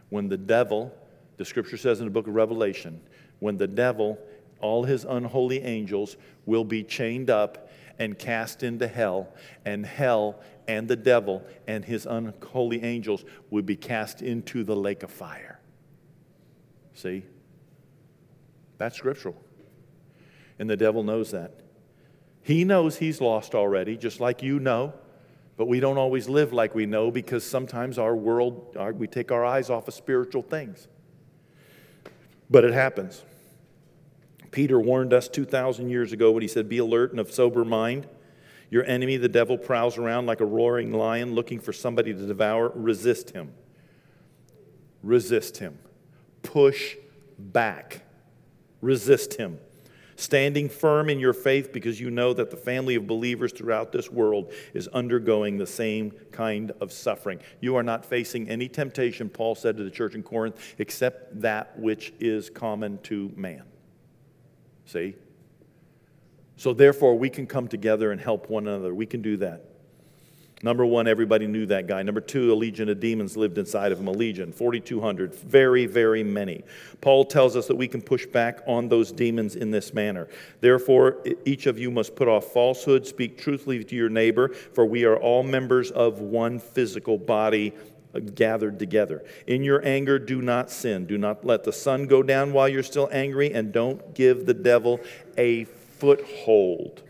when 0.08 0.28
the 0.28 0.36
devil, 0.36 0.92
the 1.36 1.44
scripture 1.44 1.76
says 1.76 2.00
in 2.00 2.06
the 2.06 2.10
book 2.10 2.26
of 2.26 2.34
Revelation, 2.34 3.00
when 3.40 3.56
the 3.56 3.66
devil, 3.66 4.18
all 4.60 4.84
his 4.84 5.04
unholy 5.04 5.62
angels, 5.62 6.16
will 6.46 6.64
be 6.64 6.82
chained 6.82 7.30
up 7.30 7.70
and 7.98 8.18
cast 8.18 8.62
into 8.62 8.88
hell, 8.88 9.28
and 9.64 9.86
hell 9.86 10.40
and 10.66 10.88
the 10.88 10.96
devil 10.96 11.42
and 11.66 11.84
his 11.84 12.06
unholy 12.06 12.82
angels 12.82 13.24
will 13.50 13.62
be 13.62 13.76
cast 13.76 14.22
into 14.22 14.64
the 14.64 14.74
lake 14.74 15.02
of 15.02 15.10
fire. 15.10 15.60
See? 16.94 17.24
That's 18.78 18.96
scriptural. 18.96 19.36
And 20.58 20.68
the 20.70 20.76
devil 20.76 21.02
knows 21.02 21.32
that. 21.32 21.60
He 22.42 22.64
knows 22.64 22.98
he's 22.98 23.20
lost 23.20 23.54
already, 23.54 23.96
just 23.96 24.20
like 24.20 24.42
you 24.42 24.60
know. 24.60 24.94
But 25.56 25.66
we 25.66 25.80
don't 25.80 25.98
always 25.98 26.28
live 26.28 26.52
like 26.52 26.74
we 26.74 26.84
know 26.84 27.10
because 27.10 27.44
sometimes 27.44 27.98
our 27.98 28.14
world, 28.14 28.76
our, 28.78 28.92
we 28.92 29.06
take 29.06 29.30
our 29.30 29.44
eyes 29.44 29.70
off 29.70 29.86
of 29.88 29.94
spiritual 29.94 30.42
things. 30.42 30.88
But 32.50 32.64
it 32.64 32.72
happens. 32.72 33.22
Peter 34.50 34.78
warned 34.78 35.12
us 35.12 35.28
2,000 35.28 35.88
years 35.88 36.12
ago 36.12 36.30
when 36.30 36.42
he 36.42 36.48
said, 36.48 36.68
Be 36.68 36.78
alert 36.78 37.10
and 37.10 37.18
of 37.18 37.32
sober 37.32 37.64
mind. 37.64 38.06
Your 38.70 38.84
enemy, 38.84 39.16
the 39.16 39.28
devil, 39.28 39.58
prowls 39.58 39.98
around 39.98 40.26
like 40.26 40.40
a 40.40 40.44
roaring 40.44 40.92
lion 40.92 41.34
looking 41.34 41.60
for 41.60 41.72
somebody 41.72 42.12
to 42.12 42.26
devour. 42.26 42.70
Resist 42.74 43.30
him. 43.30 43.52
Resist 45.02 45.58
him. 45.58 45.78
Push 46.42 46.96
back. 47.38 48.02
Resist 48.80 49.34
him. 49.34 49.58
Standing 50.16 50.68
firm 50.68 51.10
in 51.10 51.18
your 51.18 51.32
faith 51.32 51.72
because 51.72 52.00
you 52.00 52.10
know 52.10 52.32
that 52.34 52.50
the 52.50 52.56
family 52.56 52.94
of 52.94 53.06
believers 53.06 53.52
throughout 53.52 53.90
this 53.92 54.10
world 54.10 54.52
is 54.72 54.86
undergoing 54.88 55.58
the 55.58 55.66
same 55.66 56.12
kind 56.30 56.72
of 56.80 56.92
suffering. 56.92 57.40
You 57.60 57.76
are 57.76 57.82
not 57.82 58.04
facing 58.04 58.48
any 58.48 58.68
temptation, 58.68 59.28
Paul 59.28 59.54
said 59.54 59.76
to 59.76 59.84
the 59.84 59.90
church 59.90 60.14
in 60.14 60.22
Corinth, 60.22 60.74
except 60.78 61.40
that 61.40 61.78
which 61.78 62.12
is 62.20 62.48
common 62.48 62.98
to 63.04 63.32
man. 63.36 63.64
See? 64.86 65.14
So, 66.56 66.72
therefore, 66.72 67.18
we 67.18 67.30
can 67.30 67.46
come 67.46 67.66
together 67.66 68.12
and 68.12 68.20
help 68.20 68.48
one 68.48 68.68
another. 68.68 68.94
We 68.94 69.06
can 69.06 69.22
do 69.22 69.36
that. 69.38 69.73
Number 70.62 70.86
one, 70.86 71.06
everybody 71.06 71.46
knew 71.46 71.66
that 71.66 71.86
guy. 71.86 72.02
Number 72.02 72.22
two, 72.22 72.52
a 72.52 72.54
legion 72.54 72.88
of 72.88 72.98
demons 72.98 73.36
lived 73.36 73.58
inside 73.58 73.92
of 73.92 73.98
him. 73.98 74.08
A 74.08 74.12
legion, 74.12 74.52
4,200. 74.52 75.34
Very, 75.34 75.84
very 75.84 76.22
many. 76.22 76.62
Paul 77.00 77.26
tells 77.26 77.54
us 77.54 77.66
that 77.66 77.76
we 77.76 77.86
can 77.86 78.00
push 78.00 78.24
back 78.24 78.62
on 78.66 78.88
those 78.88 79.12
demons 79.12 79.56
in 79.56 79.70
this 79.70 79.92
manner. 79.92 80.26
Therefore, 80.60 81.18
each 81.44 81.66
of 81.66 81.78
you 81.78 81.90
must 81.90 82.16
put 82.16 82.28
off 82.28 82.46
falsehood, 82.46 83.06
speak 83.06 83.36
truthfully 83.36 83.84
to 83.84 83.96
your 83.96 84.08
neighbor, 84.08 84.48
for 84.48 84.86
we 84.86 85.04
are 85.04 85.16
all 85.16 85.42
members 85.42 85.90
of 85.90 86.20
one 86.20 86.58
physical 86.58 87.18
body 87.18 87.74
uh, 88.14 88.20
gathered 88.20 88.78
together. 88.78 89.22
In 89.46 89.64
your 89.64 89.84
anger, 89.84 90.18
do 90.18 90.40
not 90.40 90.70
sin. 90.70 91.04
Do 91.04 91.18
not 91.18 91.44
let 91.44 91.64
the 91.64 91.72
sun 91.72 92.06
go 92.06 92.22
down 92.22 92.52
while 92.52 92.68
you're 92.68 92.82
still 92.82 93.08
angry, 93.12 93.52
and 93.52 93.70
don't 93.70 94.14
give 94.14 94.46
the 94.46 94.54
devil 94.54 95.00
a 95.36 95.64
foothold. 95.64 97.02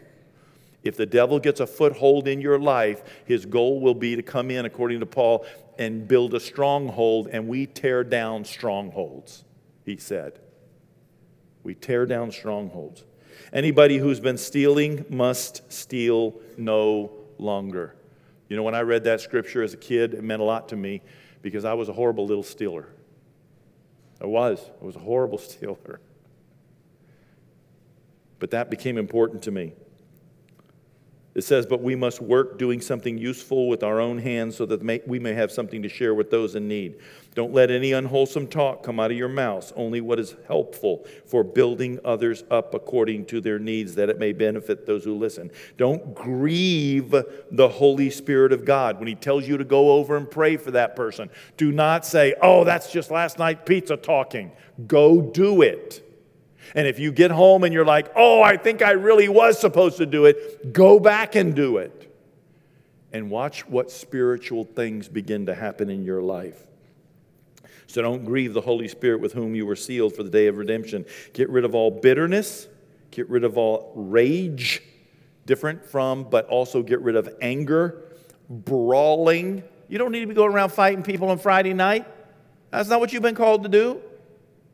If 0.85 0.97
the 0.97 1.07
devil 1.07 1.41
gets 1.41 1.61
a 1.61 1.67
foothold 1.67 2.29
in 2.29 2.43
your 2.43 2.59
life, 2.59 3.03
his 3.25 3.47
goal 3.47 3.81
will 3.81 3.95
be 3.95 4.17
to 4.17 4.23
come 4.23 4.51
in, 4.51 4.67
according 4.67 5.01
to 5.01 5.07
Paul, 5.07 5.47
and 5.79 6.07
build 6.07 6.35
a 6.35 6.41
stronghold, 6.41 7.29
and 7.33 7.49
we 7.49 7.67
tear 7.67 8.05
down 8.05 8.45
strongholds, 8.45 9.45
he 9.85 9.97
said. 9.97 10.39
We 11.63 11.75
tear 11.75 12.05
down 12.05 12.31
strongholds. 12.31 13.05
Anybody 13.53 13.97
who's 13.97 14.21
been 14.21 14.37
stealing 14.37 15.07
must 15.09 15.73
steal 15.73 16.35
no 16.59 17.13
longer. 17.39 17.97
You 18.49 18.57
know, 18.57 18.63
when 18.63 18.75
I 18.75 18.83
read 18.83 19.05
that 19.05 19.23
scripture 19.23 19.63
as 19.63 19.73
a 19.73 19.79
kid, 19.79 20.13
it 20.13 20.23
meant 20.23 20.43
a 20.43 20.45
lot 20.45 20.69
to 20.69 20.77
me 20.77 21.01
because 21.41 21.65
I 21.65 21.73
was 21.73 21.89
a 21.89 21.95
horrible 21.95 22.27
little 22.27 22.43
stealer. 22.43 22.89
I 24.21 24.27
was. 24.27 24.61
I 24.81 24.85
was 24.85 24.97
a 24.97 25.01
horrible 25.01 25.39
stealer. 25.39 26.01
But 28.39 28.51
that 28.51 28.71
became 28.71 28.99
important 28.99 29.43
to 29.45 29.51
me. 29.51 29.73
It 31.35 31.43
says, 31.43 31.67
But 31.67 31.83
we 31.83 31.97
must 31.97 32.21
work 32.21 32.59
doing 32.59 32.81
something 32.81 33.19
useful 33.19 33.69
with 33.69 33.83
our 33.83 34.01
own 34.01 34.19
hands 34.19 34.57
so 34.57 34.67
that 34.67 35.03
we 35.07 35.19
may 35.19 35.35
have 35.35 35.51
something 35.51 35.83
to 35.83 35.89
share 35.89 36.15
with 36.15 36.31
those 36.31 36.55
in 36.55 36.69
need. 36.69 36.97
Don't 37.35 37.53
let 37.53 37.73
any 37.73 37.93
unwholesome 37.93 38.47
talk 38.47 38.85
come 38.85 39.01
out 39.01 39.11
of 39.11 39.17
your 39.17 39.29
mouths, 39.29 39.73
only 39.75 40.01
what 40.01 40.21
is 40.21 40.37
helpful 40.47 41.05
for 41.27 41.43
building 41.43 41.99
others 42.05 42.45
up 42.49 42.75
according 42.75 43.27
to 43.27 43.41
their 43.41 43.59
needs, 43.59 43.97
that 43.97 44.09
it 44.09 44.21
may 44.21 44.33
benefit 44.33 44.87
those 44.87 45.03
who 45.03 45.17
listen. 45.17 45.51
Don't 45.77 46.15
grieve 46.15 47.11
the 47.51 47.69
Holy 47.69 48.11
Spirit 48.11 48.53
of 48.53 48.65
God 48.65 49.01
when 49.01 49.09
He 49.09 49.17
tells 49.17 49.49
you 49.49 49.57
to 49.57 49.65
go 49.65 49.93
over 49.93 50.17
and 50.17 50.31
pray 50.31 50.57
for 50.57 50.71
that 50.71 50.95
person. 50.95 51.29
Do 51.57 51.73
not 51.73 52.07
say, 52.07 52.35
Oh, 52.41 52.63
that's 52.63 52.93
just 52.93 53.11
last 53.11 53.41
night 53.41 53.67
pizza 53.67 53.97
talking. 53.97 54.53
Go 54.87 55.21
do 55.21 55.63
it. 55.63 56.04
And 56.75 56.87
if 56.87 56.99
you 56.99 57.13
get 57.13 57.31
home 57.31 57.65
and 57.65 57.73
you're 57.73 57.85
like, 57.85 58.13
oh, 58.17 58.43
I 58.43 58.57
think 58.57 58.83
I 58.83 58.93
really 58.93 59.29
was 59.29 59.59
supposed 59.59 59.99
to 59.99 60.07
do 60.07 60.27
it, 60.27 60.73
go 60.73 60.99
back 60.99 61.35
and 61.35 61.55
do 61.55 61.79
it. 61.79 62.01
And 63.13 63.31
watch 63.31 63.67
what 63.69 63.91
spiritual 63.91 64.65
things 64.65 65.09
begin 65.09 65.47
to 65.47 65.55
happen 65.55 65.89
in 65.89 66.05
your 66.05 66.21
life. 66.21 66.67
So 67.87 68.03
don't 68.03 68.25
grieve 68.25 68.55
the 68.55 68.61
Holy 68.61 68.89
Spirit 68.89 69.21
with 69.21 69.33
whom 69.35 69.55
you 69.55 69.67
were 69.67 69.77
sealed 69.77 70.17
for 70.17 70.25
the 70.25 70.31
day 70.31 70.49
of 70.49 70.57
redemption. 70.57 71.05
Get 71.33 71.49
rid 71.49 71.65
of 71.65 71.77
all 71.77 71.93
bitterness, 71.93 72.67
get 73.13 73.31
rid 73.31 73.45
of 73.45 73.57
all 73.57 73.93
rage, 73.95 74.83
different 75.47 75.85
from, 75.87 76.25
but 76.25 76.47
also 76.47 76.83
get 76.83 77.01
rid 77.03 77.15
of 77.15 77.33
anger, 77.41 78.03
brawling. 78.51 79.63
You 79.89 79.99
don't 79.99 80.11
need 80.11 80.21
to 80.21 80.27
be 80.27 80.35
going 80.35 80.53
around 80.53 80.71
fighting 80.71 81.05
people 81.05 81.29
on 81.29 81.39
Friday 81.39 81.73
night. 81.73 82.07
That's 82.71 82.89
not 82.89 82.99
what 82.99 83.13
you've 83.13 83.23
been 83.23 83.37
called 83.37 83.63
to 83.63 83.69
do. 83.69 84.01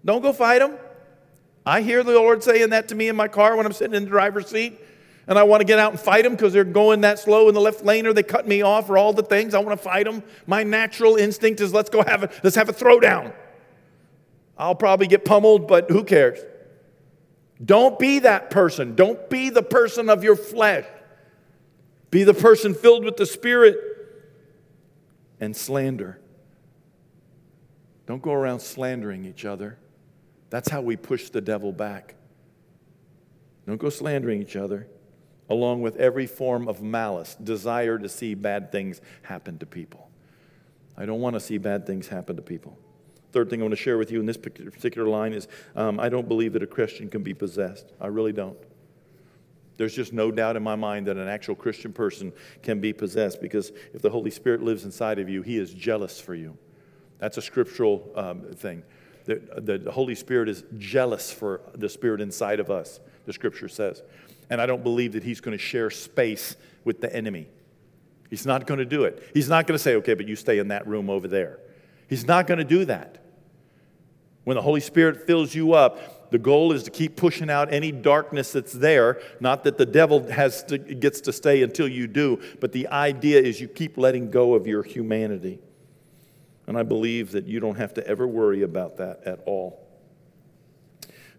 Don't 0.03 0.23
go 0.23 0.33
fight 0.33 0.61
them. 0.61 0.79
I 1.65 1.83
hear 1.83 2.03
the 2.03 2.13
Lord 2.13 2.43
saying 2.43 2.71
that 2.71 2.89
to 2.89 2.95
me 2.95 3.09
in 3.09 3.17
my 3.17 3.29
car 3.29 3.57
when 3.57 3.67
I'm 3.67 3.73
sitting 3.73 3.95
in 3.95 4.05
the 4.05 4.11
driver's 4.11 4.49
seat 4.49 4.81
and 5.27 5.39
I 5.39 5.43
want 5.43 5.61
to 5.61 5.65
get 5.65 5.79
out 5.79 5.93
and 5.93 6.01
fight 6.01 6.25
them 6.25 6.33
because 6.33 6.53
they're 6.53 6.65
going 6.65 7.03
that 7.03 7.19
slow 7.19 7.49
in 7.49 7.55
the 7.55 7.61
left 7.61 7.85
lane 7.85 8.07
or 8.07 8.13
they 8.13 8.23
cut 8.23 8.49
me 8.49 8.63
off 8.63 8.89
or 8.91 8.99
all 8.99 9.13
the 9.13 9.23
things. 9.23 9.55
I 9.55 9.59
want 9.59 9.79
to 9.79 9.83
fight 9.83 10.07
them. 10.07 10.23
My 10.47 10.63
natural 10.63 11.17
instinct 11.17 11.61
is 11.61 11.73
let's 11.73 11.91
go 11.91 12.03
have 12.03 12.25
a, 12.25 12.31
let's 12.43 12.57
have 12.57 12.69
a 12.69 12.73
throwdown. 12.73 13.33
I'll 14.59 14.75
probably 14.75 15.07
get 15.07 15.25
pummeled, 15.25 15.69
but 15.69 15.91
who 15.91 16.05
cares? 16.05 16.41
Don't 17.65 17.99
be 17.99 18.21
that 18.21 18.51
person. 18.51 18.95
Don't 18.95 19.29
be 19.29 19.51
the 19.51 19.63
person 19.63 20.09
of 20.09 20.25
your 20.25 20.37
flesh. 20.37 20.87
Be 22.11 22.25
the 22.25 22.35
person 22.35 22.75
filled 22.75 23.05
with 23.05 23.17
the 23.17 23.27
Spirit 23.27 23.77
and 25.39 25.57
slander. 25.57 26.19
Don't 28.07 28.23
go 28.23 28.33
around 28.33 28.61
slandering 28.61 29.25
each 29.25 29.45
other. 29.45 29.79
That's 30.51 30.69
how 30.69 30.81
we 30.81 30.97
push 30.97 31.31
the 31.31 31.41
devil 31.41 31.73
back. 31.73 32.17
Don't 33.67 33.79
go 33.79 33.89
slandering 33.89 34.43
each 34.43 34.57
other, 34.57 34.89
along 35.49 35.83
with 35.83 35.97
every 35.97 36.27
form 36.27 36.69
of 36.69 36.83
malice, 36.83 37.37
desire 37.37 37.99
to 37.99 38.09
see 38.09 38.35
bad 38.35 38.73
things 38.73 39.01
happen 39.23 39.59
to 39.59 39.67
people. 39.67 40.11
I 40.97 41.07
don't 41.07 41.21
want 41.21 41.35
to 41.35 41.41
see 41.41 41.57
bad 41.57 41.87
things 41.87 42.09
happen 42.09 42.37
to 42.37 42.43
people. 42.43 42.77
Third 43.33 43.49
thing 43.49 43.61
I 43.61 43.63
want 43.63 43.73
to 43.73 43.83
share 43.83 43.97
with 43.97 44.11
you 44.11 44.19
in 44.19 44.27
this 44.27 44.37
particular 44.37 45.09
line 45.09 45.33
is 45.33 45.47
um, 45.77 46.01
I 46.01 46.09
don't 46.09 46.27
believe 46.27 46.53
that 46.55 46.63
a 46.65 46.67
Christian 46.67 47.09
can 47.09 47.23
be 47.23 47.33
possessed. 47.33 47.93
I 48.01 48.09
really 48.09 48.33
don't. 48.33 48.59
There's 49.77 49.95
just 49.95 50.13
no 50.13 50.31
doubt 50.31 50.57
in 50.57 50.63
my 50.63 50.75
mind 50.75 51.07
that 51.07 51.17
an 51.17 51.29
actual 51.29 51.55
Christian 51.55 51.93
person 51.93 52.33
can 52.63 52.81
be 52.81 52.93
possessed 52.93 53.41
because 53.41 53.73
if 53.95 54.03
the 54.03 54.11
Holy 54.11 54.31
Spirit 54.31 54.63
lives 54.63 54.85
inside 54.85 55.19
of 55.19 55.29
you, 55.29 55.43
he 55.43 55.57
is 55.57 55.73
jealous 55.73 56.21
for 56.21 56.35
you. 56.35 56.59
That's 57.19 57.39
a 57.39 57.43
scriptural 57.43 58.11
um, 58.17 58.43
thing. 58.53 58.83
The, 59.25 59.81
the 59.83 59.91
Holy 59.91 60.15
Spirit 60.15 60.49
is 60.49 60.65
jealous 60.79 61.33
for 61.33 61.61
the 61.75 61.89
Spirit 61.89 62.21
inside 62.21 62.61
of 62.61 62.71
us, 62.71 63.01
the 63.27 63.33
scripture 63.33 63.69
says. 63.69 64.03
And 64.49 64.61
I 64.61 64.67
don't 64.67 64.83
believe 64.83 65.13
that 65.13 65.23
He's 65.23 65.41
going 65.41 65.57
to 65.57 65.63
share 65.63 65.91
space 65.91 66.57
with 66.85 67.01
the 67.01 67.15
enemy. 67.15 67.49
He's 68.31 68.47
not 68.47 68.67
going 68.67 68.79
to 68.79 68.85
do 68.85 69.05
it. 69.05 69.29
He's 69.35 69.49
not 69.49 69.67
going 69.67 69.77
to 69.77 69.83
say, 69.83 69.97
okay, 69.97 70.15
but 70.15 70.27
you 70.27 70.37
stay 70.37 70.59
in 70.59 70.69
that 70.69 70.87
room 70.87 71.11
over 71.11 71.29
there. 71.29 71.59
He's 72.09 72.27
not 72.27 72.47
going 72.47 72.59
to 72.59 72.65
do 72.65 72.85
that. 72.87 73.19
When 74.45 74.57
the 74.57 74.63
Holy 74.63 74.81
Spirit 74.81 75.27
fills 75.27 75.55
you 75.55 75.75
up, 75.75 76.31
the 76.31 76.39
goal 76.39 76.73
is 76.73 76.85
to 76.85 76.91
keep 76.91 77.17
pushing 77.17 77.51
out 77.51 77.73
any 77.73 77.91
darkness 77.93 78.53
that's 78.53 78.73
there. 78.73 79.21
Not 79.41 79.65
that 79.65 79.79
the 79.79 79.87
devil 79.87 80.31
has 80.31 80.63
to, 80.65 80.79
gets 80.79 81.21
to 81.23 81.33
stay 81.33 81.63
until 81.63 81.89
you 81.89 82.07
do, 82.07 82.41
but 82.61 82.73
the 82.73 82.89
idea 82.89 83.41
is 83.41 83.61
you 83.61 83.69
keep 83.69 83.99
letting 83.99 84.31
go 84.31 84.55
of 84.55 84.67
your 84.67 84.83
humanity. 84.83 85.59
And 86.71 86.79
I 86.79 86.85
believe 86.85 87.33
that 87.33 87.49
you 87.49 87.59
don't 87.59 87.79
have 87.79 87.95
to 87.95 88.07
ever 88.07 88.29
worry 88.29 88.63
about 88.63 88.99
that 88.99 89.23
at 89.27 89.41
all. 89.45 89.89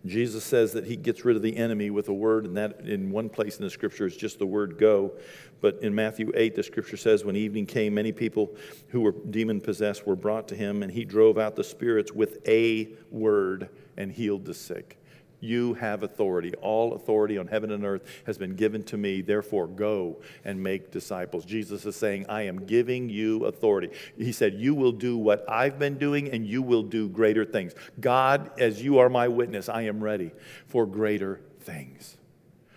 Jesus 0.05 0.43
says 0.43 0.73
that 0.73 0.85
he 0.85 0.97
gets 0.97 1.23
rid 1.23 1.37
of 1.37 1.41
the 1.41 1.55
enemy 1.55 1.89
with 1.89 2.09
a 2.09 2.13
word, 2.13 2.43
and 2.43 2.57
that 2.57 2.81
in 2.81 3.09
one 3.11 3.29
place 3.29 3.55
in 3.55 3.63
the 3.63 3.69
scripture 3.69 4.05
is 4.05 4.17
just 4.17 4.39
the 4.39 4.45
word 4.45 4.77
go. 4.77 5.13
But 5.61 5.79
in 5.81 5.95
Matthew 5.95 6.33
8, 6.35 6.53
the 6.53 6.63
scripture 6.63 6.97
says, 6.97 7.23
When 7.23 7.37
evening 7.37 7.65
came, 7.65 7.93
many 7.93 8.11
people 8.11 8.53
who 8.89 8.99
were 8.99 9.13
demon 9.29 9.61
possessed 9.61 10.05
were 10.05 10.17
brought 10.17 10.49
to 10.49 10.55
him, 10.55 10.83
and 10.83 10.91
he 10.91 11.05
drove 11.05 11.37
out 11.37 11.55
the 11.55 11.63
spirits 11.63 12.11
with 12.11 12.45
a 12.45 12.89
word 13.09 13.69
and 13.95 14.11
healed 14.11 14.43
the 14.43 14.53
sick. 14.53 15.00
You 15.41 15.73
have 15.73 16.03
authority. 16.03 16.53
All 16.61 16.93
authority 16.93 17.37
on 17.39 17.47
heaven 17.47 17.71
and 17.71 17.83
earth 17.83 18.03
has 18.27 18.37
been 18.37 18.55
given 18.55 18.83
to 18.83 18.97
me. 18.97 19.21
Therefore, 19.21 19.65
go 19.67 20.21
and 20.45 20.61
make 20.61 20.91
disciples. 20.91 21.45
Jesus 21.45 21.83
is 21.85 21.95
saying, 21.95 22.27
I 22.29 22.43
am 22.43 22.65
giving 22.65 23.09
you 23.09 23.45
authority. 23.45 23.89
He 24.15 24.31
said, 24.31 24.53
You 24.53 24.75
will 24.75 24.91
do 24.91 25.17
what 25.17 25.43
I've 25.49 25.79
been 25.79 25.97
doing, 25.97 26.29
and 26.29 26.45
you 26.45 26.61
will 26.61 26.83
do 26.83 27.09
greater 27.09 27.43
things. 27.43 27.73
God, 27.99 28.51
as 28.59 28.83
you 28.83 28.99
are 28.99 29.09
my 29.09 29.27
witness, 29.27 29.67
I 29.67 29.81
am 29.81 30.03
ready 30.03 30.31
for 30.67 30.85
greater 30.85 31.41
things. 31.59 32.17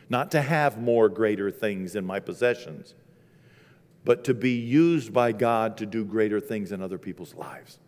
Not 0.09 0.31
to 0.31 0.41
have 0.41 0.81
more 0.81 1.11
greater 1.11 1.51
things 1.51 1.95
in 1.95 2.07
my 2.07 2.19
possessions, 2.19 2.95
but 4.07 4.25
to 4.25 4.33
be 4.33 4.53
used 4.53 5.13
by 5.13 5.33
God 5.33 5.77
to 5.79 5.87
do 5.87 6.05
greater 6.05 6.41
things 6.41 6.73
in 6.73 6.81
other 6.81 6.99
people's 6.99 7.35
lives 7.35 7.79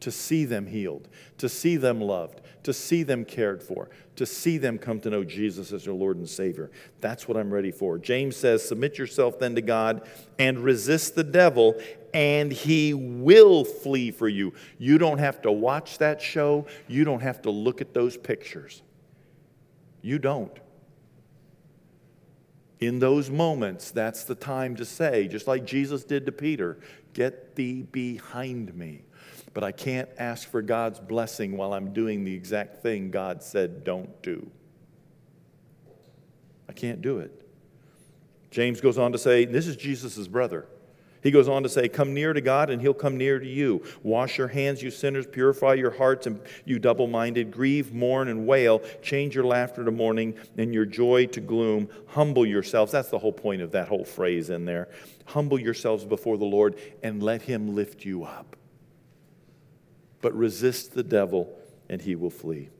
to 0.00 0.10
see 0.10 0.44
them 0.44 0.66
healed, 0.66 1.08
to 1.38 1.48
see 1.48 1.76
them 1.76 2.00
loved, 2.00 2.40
to 2.62 2.72
see 2.72 3.02
them 3.02 3.24
cared 3.24 3.62
for, 3.62 3.88
to 4.16 4.26
see 4.26 4.58
them 4.58 4.78
come 4.78 5.00
to 5.00 5.10
know 5.10 5.24
Jesus 5.24 5.72
as 5.72 5.84
their 5.84 5.94
Lord 5.94 6.16
and 6.16 6.28
Savior. 6.28 6.70
That's 7.00 7.26
what 7.26 7.36
I'm 7.36 7.52
ready 7.52 7.70
for. 7.70 7.98
James 7.98 8.36
says, 8.36 8.66
Submit 8.66 8.98
yourself 8.98 9.38
then 9.38 9.54
to 9.54 9.62
God 9.62 10.08
and 10.38 10.58
resist 10.58 11.14
the 11.14 11.24
devil, 11.24 11.80
and 12.12 12.52
he 12.52 12.94
will 12.94 13.64
flee 13.64 14.10
for 14.10 14.28
you. 14.28 14.52
You 14.78 14.98
don't 14.98 15.18
have 15.18 15.42
to 15.42 15.52
watch 15.52 15.98
that 15.98 16.20
show, 16.20 16.66
you 16.88 17.04
don't 17.04 17.22
have 17.22 17.42
to 17.42 17.50
look 17.50 17.80
at 17.80 17.94
those 17.94 18.16
pictures. 18.16 18.82
You 20.02 20.18
don't. 20.18 20.58
In 22.80 22.98
those 22.98 23.30
moments, 23.30 23.90
that's 23.90 24.24
the 24.24 24.34
time 24.34 24.76
to 24.76 24.84
say, 24.84 25.28
just 25.28 25.46
like 25.46 25.64
Jesus 25.64 26.04
did 26.04 26.26
to 26.26 26.32
Peter, 26.32 26.78
Get 27.12 27.56
thee 27.56 27.82
behind 27.82 28.74
me 28.74 29.02
but 29.52 29.64
I 29.64 29.72
can't 29.72 30.08
ask 30.18 30.48
for 30.48 30.62
God's 30.62 31.00
blessing 31.00 31.56
while 31.56 31.72
I'm 31.72 31.92
doing 31.92 32.24
the 32.24 32.34
exact 32.34 32.82
thing 32.82 33.10
God 33.10 33.42
said 33.42 33.84
don't 33.84 34.22
do. 34.22 34.50
I 36.68 36.72
can't 36.72 37.02
do 37.02 37.18
it. 37.18 37.32
James 38.50 38.80
goes 38.80 38.98
on 38.98 39.12
to 39.12 39.18
say, 39.18 39.44
this 39.44 39.66
is 39.66 39.76
Jesus' 39.76 40.28
brother. 40.28 40.66
He 41.22 41.30
goes 41.30 41.48
on 41.48 41.62
to 41.64 41.68
say, 41.68 41.88
Come 41.88 42.14
near 42.14 42.32
to 42.32 42.40
God, 42.40 42.70
and 42.70 42.80
he'll 42.80 42.94
come 42.94 43.16
near 43.16 43.38
to 43.38 43.46
you. 43.46 43.84
Wash 44.02 44.38
your 44.38 44.48
hands, 44.48 44.82
you 44.82 44.90
sinners. 44.90 45.26
Purify 45.26 45.74
your 45.74 45.90
hearts, 45.90 46.26
and 46.26 46.40
you 46.64 46.78
double 46.78 47.06
minded. 47.06 47.50
Grieve, 47.50 47.92
mourn, 47.92 48.28
and 48.28 48.46
wail. 48.46 48.80
Change 49.02 49.34
your 49.34 49.44
laughter 49.44 49.84
to 49.84 49.90
mourning 49.90 50.34
and 50.56 50.72
your 50.72 50.86
joy 50.86 51.26
to 51.26 51.40
gloom. 51.40 51.88
Humble 52.08 52.46
yourselves. 52.46 52.92
That's 52.92 53.10
the 53.10 53.18
whole 53.18 53.32
point 53.32 53.60
of 53.60 53.72
that 53.72 53.88
whole 53.88 54.04
phrase 54.04 54.50
in 54.50 54.64
there. 54.64 54.88
Humble 55.26 55.60
yourselves 55.60 56.04
before 56.04 56.38
the 56.38 56.44
Lord, 56.44 56.76
and 57.02 57.22
let 57.22 57.42
him 57.42 57.74
lift 57.74 58.04
you 58.04 58.24
up. 58.24 58.56
But 60.22 60.34
resist 60.34 60.94
the 60.94 61.02
devil, 61.02 61.54
and 61.88 62.00
he 62.00 62.14
will 62.14 62.30
flee. 62.30 62.70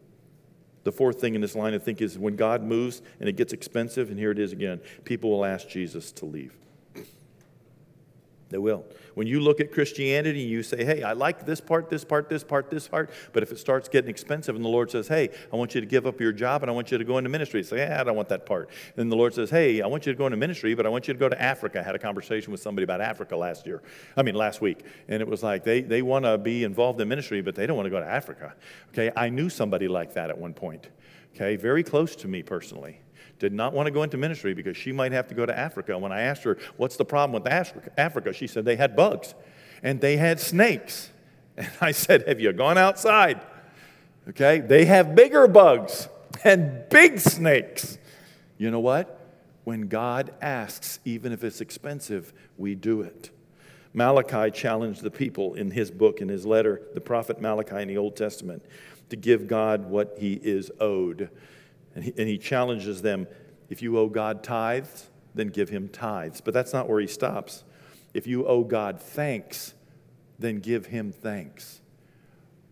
The 0.83 0.93
fourth 0.93 1.21
thing 1.21 1.35
in 1.35 1.43
this 1.43 1.55
line, 1.55 1.75
I 1.75 1.79
think, 1.79 2.01
is 2.01 2.19
when 2.19 2.37
God 2.37 2.63
moves 2.63 3.03
and 3.19 3.29
it 3.29 3.37
gets 3.37 3.53
expensive, 3.53 4.09
and 4.09 4.19
here 4.19 4.31
it 4.31 4.39
is 4.39 4.53
again, 4.53 4.81
people 5.05 5.31
will 5.31 5.45
ask 5.45 5.69
Jesus 5.69 6.11
to 6.13 6.25
leave. 6.25 6.57
They 8.51 8.59
will. 8.59 8.85
When 9.15 9.29
you 9.29 9.41
look 9.41 9.61
at 9.61 9.71
Christianity, 9.71 10.43
and 10.43 10.51
you 10.51 10.65
say, 10.65 10.85
hey, 10.85 11.05
I 11.05 11.13
like 11.13 11.47
this 11.47 11.61
part, 11.61 11.89
this 11.89 12.05
part, 12.05 12.29
this 12.29 12.43
part, 12.43 12.69
this 12.69 12.89
part. 12.89 13.11
But 13.33 13.45
if 13.45 13.53
it 13.53 13.59
starts 13.61 13.89
getting 13.89 14.11
expensive 14.11 14.57
and 14.57 14.65
the 14.65 14.69
Lord 14.69 14.91
says, 14.91 15.07
hey, 15.07 15.31
I 15.53 15.57
want 15.57 15.75
you 15.75 15.81
to 15.81 15.87
give 15.87 16.05
up 16.05 16.21
your 16.21 16.33
job 16.33 16.63
and 16.63 16.71
I 16.71 16.75
want 16.75 16.91
you 16.91 16.99
to 16.99 17.05
go 17.05 17.17
into 17.19 17.31
ministry, 17.31 17.63
say, 17.63 17.79
yeah, 17.79 18.01
I 18.01 18.05
don't 18.05 18.17
want 18.17 18.29
that 18.31 18.47
part. 18.47 18.69
And 18.97 19.11
the 19.11 19.17
Lord 19.17 19.35
says, 19.35 19.51
hey, 19.51 19.81
I 19.83 19.87
want 19.87 20.05
you 20.05 20.13
to 20.13 20.19
go 20.19 20.27
into 20.27 20.37
ministry, 20.37 20.75
but 20.75 20.85
I 20.85 20.89
want 20.89 21.07
you 21.07 21.15
to 21.15 21.21
go 21.21 21.29
to 21.29 21.41
Africa. 21.41 21.79
I 21.79 21.83
had 21.85 21.95
a 21.95 21.99
conversation 21.99 22.51
with 22.51 22.61
somebody 22.61 22.83
about 22.83 23.01
Africa 23.01 23.37
last 23.37 23.67
year, 23.67 23.83
I 24.17 24.23
mean, 24.23 24.35
last 24.35 24.61
week. 24.61 24.85
And 25.07 25.23
it 25.23 25.29
was 25.29 25.45
like, 25.45 25.63
they, 25.63 25.81
they 25.81 26.03
want 26.03 26.25
to 26.25 26.37
be 26.37 26.65
involved 26.65 27.01
in 27.01 27.09
ministry, 27.09 27.43
but 27.43 27.55
they 27.55 27.69
don't 27.69 27.77
want 27.77 27.87
to 27.87 27.91
go 27.91 28.01
to 28.01 28.07
Africa. 28.07 28.55
Okay, 28.89 29.13
I 29.17 29.29
knew 29.29 29.49
somebody 29.49 29.87
like 29.87 30.15
that 30.15 30.29
at 30.29 30.37
one 30.37 30.55
point. 30.55 30.89
Okay, 31.37 31.55
very 31.55 31.85
close 31.85 32.17
to 32.17 32.27
me 32.27 32.43
personally 32.43 32.99
did 33.41 33.53
not 33.53 33.73
want 33.73 33.87
to 33.87 33.91
go 33.91 34.05
into 34.05 34.17
ministry 34.17 34.55
because 34.55 34.77
she 34.77 34.93
might 34.93 35.11
have 35.11 35.27
to 35.29 35.35
go 35.35 35.45
to 35.45 35.59
Africa. 35.59 35.99
When 35.99 36.13
I 36.13 36.21
asked 36.21 36.45
her, 36.45 36.59
What's 36.77 36.97
the 36.97 37.05
problem 37.05 37.43
with 37.43 37.53
Africa? 37.99 38.33
She 38.33 38.47
said 38.47 38.65
they 38.65 38.77
had 38.77 38.95
bugs 38.95 39.35
and 39.83 40.01
they 40.01 40.17
had 40.17 40.39
snakes. 40.39 41.11
And 41.57 41.69
I 41.81 41.91
said, 41.91 42.27
Have 42.29 42.41
you 42.41 42.53
gone 42.53 42.79
outside? 42.79 43.41
Okay, 44.29 44.61
they 44.61 44.85
have 44.85 45.15
bigger 45.15 45.49
bugs 45.49 46.09
and 46.45 46.89
big 46.89 47.19
snakes. 47.19 47.99
You 48.57 48.71
know 48.71 48.81
what? 48.81 49.19
When 49.65 49.89
God 49.89 50.33
asks, 50.41 51.01
even 51.05 51.33
if 51.33 51.43
it's 51.43 51.61
expensive, 51.61 52.33
we 52.57 52.75
do 52.75 53.03
it. 53.03 53.31
Malachi 53.93 54.51
challenged 54.51 55.03
the 55.03 55.11
people 55.11 55.55
in 55.55 55.71
his 55.73 55.91
book, 55.91 56.21
in 56.21 56.29
his 56.29 56.47
letter, 56.47 56.81
the 56.95 57.01
prophet 57.01 57.41
Malachi 57.41 57.83
in 57.83 57.89
the 57.89 57.99
Old 57.99 58.17
Testament, 58.17 58.65
to 59.09 59.17
give 59.17 59.49
God 59.49 59.91
what 59.91 60.17
he 60.19 60.35
is 60.35 60.71
owed. 60.81 61.29
And 61.95 62.05
he, 62.05 62.13
and 62.17 62.29
he 62.29 62.39
challenges 62.39 63.03
them 63.03 63.27
if 63.69 63.83
you 63.83 63.99
owe 63.99 64.09
God 64.09 64.43
tithes, 64.43 65.09
then 65.35 65.49
give 65.49 65.69
him 65.69 65.89
tithes. 65.89 66.41
But 66.41 66.55
that's 66.55 66.73
not 66.73 66.89
where 66.89 67.01
he 67.01 67.07
stops. 67.07 67.65
If 68.13 68.27
you 68.27 68.47
owe 68.47 68.65
God 68.65 69.01
thanks, 69.01 69.75
then 70.39 70.59
give 70.59 70.87
him 70.87 71.13
thanks. 71.13 71.81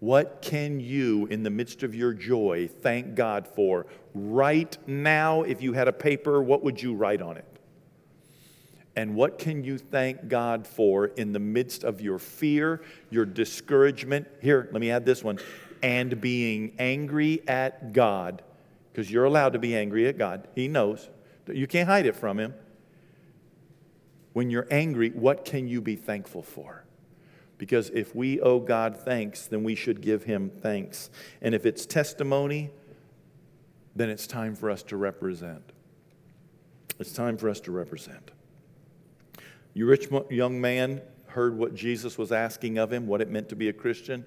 What 0.00 0.42
can 0.42 0.81
you, 0.81 1.26
in 1.26 1.42
the 1.42 1.50
midst 1.50 1.83
of 1.83 1.94
your 1.94 2.12
joy, 2.12 2.68
thank 2.68 3.14
God 3.14 3.46
for? 3.46 3.87
Right 4.14 4.76
now, 4.87 5.42
if 5.42 5.62
you 5.62 5.72
had 5.72 5.88
a 5.88 5.92
paper, 5.92 6.42
what 6.42 6.62
would 6.64 6.81
you 6.83 6.94
write 6.94 7.22
on 7.22 7.37
it? 7.37 7.44
And 8.96 9.14
what 9.14 9.38
can 9.38 9.62
you 9.62 9.78
thank 9.78 10.26
God 10.28 10.66
for 10.66 11.07
in 11.07 11.33
the 11.33 11.38
midst 11.38 11.85
of 11.85 12.00
your 12.00 12.18
fear, 12.18 12.83
your 13.11 13.24
discouragement? 13.24 14.26
Here, 14.40 14.68
let 14.72 14.81
me 14.81 14.90
add 14.90 15.04
this 15.04 15.22
one 15.22 15.38
and 15.83 16.20
being 16.20 16.74
angry 16.78 17.42
at 17.46 17.92
God 17.92 18.42
because 18.98 19.12
you're 19.12 19.26
allowed 19.26 19.52
to 19.52 19.61
be 19.61 19.76
angry 19.76 20.08
at 20.08 20.18
God. 20.18 20.48
He 20.56 20.66
knows. 20.66 21.08
You 21.46 21.68
can't 21.68 21.88
hide 21.88 22.04
it 22.04 22.16
from 22.16 22.37
Him. 22.37 22.52
When 24.32 24.50
you're 24.50 24.66
angry, 24.72 25.11
what 25.11 25.44
can 25.44 25.68
you 25.68 25.80
be 25.80 25.94
thankful 25.94 26.42
for? 26.42 26.84
Because 27.58 27.90
if 27.90 28.12
we 28.12 28.40
owe 28.40 28.58
God 28.58 28.96
thanks, 28.96 29.46
then 29.46 29.62
we 29.62 29.76
should 29.76 30.00
give 30.00 30.24
Him 30.24 30.50
thanks. 30.50 31.11
And 31.40 31.54
if 31.54 31.64
it's 31.64 31.87
testimony, 31.87 32.70
then 33.94 34.11
it's 34.11 34.26
time 34.26 34.56
for 34.56 34.68
us 34.68 34.82
to 34.82 34.96
represent. 34.96 35.62
It's 36.98 37.12
time 37.12 37.37
for 37.37 37.48
us 37.48 37.61
to 37.61 37.70
represent. 37.70 38.32
You 39.74 39.87
rich 39.87 40.08
young 40.28 40.61
man 40.61 41.02
heard 41.28 41.56
what 41.56 41.72
Jesus 41.72 42.18
was 42.18 42.32
asking 42.32 42.78
of 42.78 42.92
him, 42.92 43.06
what 43.06 43.20
it 43.20 43.30
meant 43.30 43.48
to 43.50 43.54
be 43.54 43.68
a 43.68 43.72
Christian. 43.72 44.24